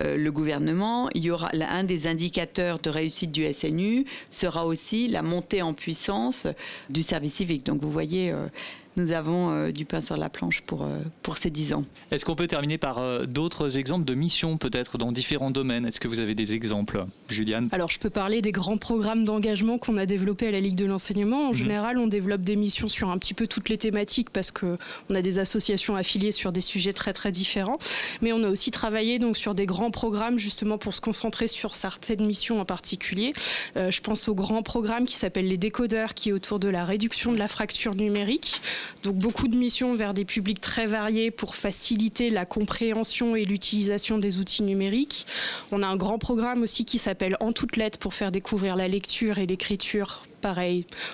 le 0.00 0.30
gouvernement, 0.30 1.08
il 1.14 1.24
y 1.24 1.30
aura 1.30 1.50
un 1.52 1.84
des 1.84 2.06
indicateurs 2.06 2.78
de 2.78 2.90
réussite 2.90 3.32
du 3.32 3.52
SNU 3.52 4.04
sera 4.30 4.66
aussi 4.66 5.08
la 5.08 5.22
montée 5.22 5.62
en 5.62 5.74
puissance 5.74 6.46
du 6.90 7.02
service 7.02 7.34
civique. 7.34 7.66
Donc, 7.66 7.82
vous 7.82 7.90
voyez 7.90 8.32
nous 8.96 9.12
avons 9.12 9.50
euh, 9.50 9.72
du 9.72 9.84
pain 9.84 10.00
sur 10.00 10.16
la 10.16 10.30
planche 10.30 10.62
pour, 10.62 10.82
euh, 10.82 10.98
pour 11.22 11.36
ces 11.36 11.50
10 11.50 11.74
ans. 11.74 11.84
Est-ce 12.10 12.24
qu'on 12.24 12.34
peut 12.34 12.46
terminer 12.46 12.78
par 12.78 12.98
euh, 12.98 13.26
d'autres 13.26 13.76
exemples 13.76 14.04
de 14.04 14.14
missions 14.14 14.56
peut-être 14.56 14.96
dans 14.96 15.12
différents 15.12 15.50
domaines? 15.50 15.86
Est-ce 15.86 16.00
que 16.00 16.08
vous 16.08 16.20
avez 16.20 16.34
des 16.34 16.54
exemples, 16.54 17.04
Juliane? 17.28 17.68
Alors 17.72 17.90
je 17.90 17.98
peux 17.98 18.10
parler 18.10 18.40
des 18.40 18.52
grands 18.52 18.78
programmes 18.78 19.24
d'engagement 19.24 19.76
qu'on 19.76 19.98
a 19.98 20.06
développés 20.06 20.48
à 20.48 20.50
la 20.50 20.60
Ligue 20.60 20.76
de 20.76 20.86
l'enseignement. 20.86 21.48
En 21.48 21.50
mhm. 21.50 21.54
général, 21.54 21.98
on 21.98 22.06
développe 22.06 22.40
des 22.40 22.56
missions 22.56 22.88
sur 22.88 23.10
un 23.10 23.18
petit 23.18 23.34
peu 23.34 23.46
toutes 23.46 23.68
les 23.68 23.76
thématiques 23.76 24.30
parce 24.30 24.50
qu'on 24.50 24.76
a 25.14 25.22
des 25.22 25.38
associations 25.38 25.94
affiliées 25.94 26.32
sur 26.32 26.50
des 26.50 26.62
sujets 26.62 26.92
très 26.92 27.12
très 27.12 27.32
différents. 27.32 27.78
Mais 28.22 28.32
on 28.32 28.42
a 28.42 28.48
aussi 28.48 28.70
travaillé 28.70 29.18
donc 29.18 29.36
sur 29.36 29.54
des 29.54 29.66
grands 29.66 29.90
programmes 29.90 30.38
justement 30.38 30.78
pour 30.78 30.94
se 30.94 31.02
concentrer 31.02 31.48
sur 31.48 31.74
certaines 31.74 32.24
missions 32.24 32.60
en 32.60 32.64
particulier. 32.64 33.32
je 33.74 34.00
pense 34.00 34.28
au 34.28 34.34
grand 34.34 34.62
programme 34.62 35.04
qui 35.04 35.16
s'appelle 35.16 35.48
les 35.48 35.58
décodeurs 35.58 36.14
qui 36.14 36.30
est 36.30 36.32
autour 36.32 36.58
de 36.58 36.68
la 36.68 36.84
réduction 36.84 37.32
de 37.32 37.38
la 37.38 37.48
fracture 37.48 37.94
numérique. 37.94 38.60
Donc 39.02 39.16
beaucoup 39.16 39.48
de 39.48 39.56
missions 39.56 39.94
vers 39.94 40.14
des 40.14 40.24
publics 40.24 40.60
très 40.60 40.86
variés 40.86 41.30
pour 41.30 41.56
faciliter 41.56 42.30
la 42.30 42.44
compréhension 42.44 43.36
et 43.36 43.44
l'utilisation 43.44 44.18
des 44.18 44.38
outils 44.38 44.62
numériques. 44.62 45.26
On 45.72 45.82
a 45.82 45.86
un 45.86 45.96
grand 45.96 46.18
programme 46.18 46.62
aussi 46.62 46.84
qui 46.84 46.98
s'appelle 46.98 47.36
En 47.40 47.52
toutes 47.52 47.76
lettres 47.76 47.98
pour 47.98 48.14
faire 48.14 48.32
découvrir 48.32 48.76
la 48.76 48.88
lecture 48.88 49.38
et 49.38 49.46
l'écriture 49.46 50.26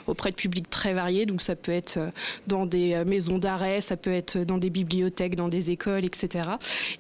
auprès 0.07 0.30
de 0.30 0.37
publics 0.37 0.70
très 0.70 0.95
variés. 0.95 1.26
Donc 1.26 1.43
ça 1.43 1.57
peut 1.57 1.72
être 1.72 1.99
euh, 1.99 2.11
dans 2.47 2.66
des 2.66 2.95
euh, 2.95 3.05
maisons 3.05 3.39
d'arrêt, 3.39 3.80
ça 3.80 3.97
peut 3.97 4.12
être 4.12 4.39
dans 4.39 4.59
des 4.59 4.70
bibliothèques, 4.70 5.37
dans 5.37 5.49
des 5.49 5.70
écoles, 5.70 6.05
etc. 6.05 6.51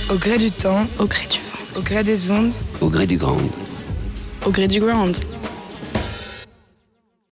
Au 0.10 0.16
gré 0.16 0.38
du 0.38 0.52
temps, 0.52 0.86
au 1.00 1.06
gré 1.06 1.26
du 1.28 1.38
vent, 1.40 1.80
au 1.80 1.82
gré 1.82 2.04
des 2.04 2.32
ondes, 2.32 2.52
au 2.82 2.90
gré 2.90 3.08
du 3.08 3.18
grand, 3.18 3.38
au 4.46 4.52
gré 4.52 4.68
du 4.68 4.80
grand. 4.80 5.12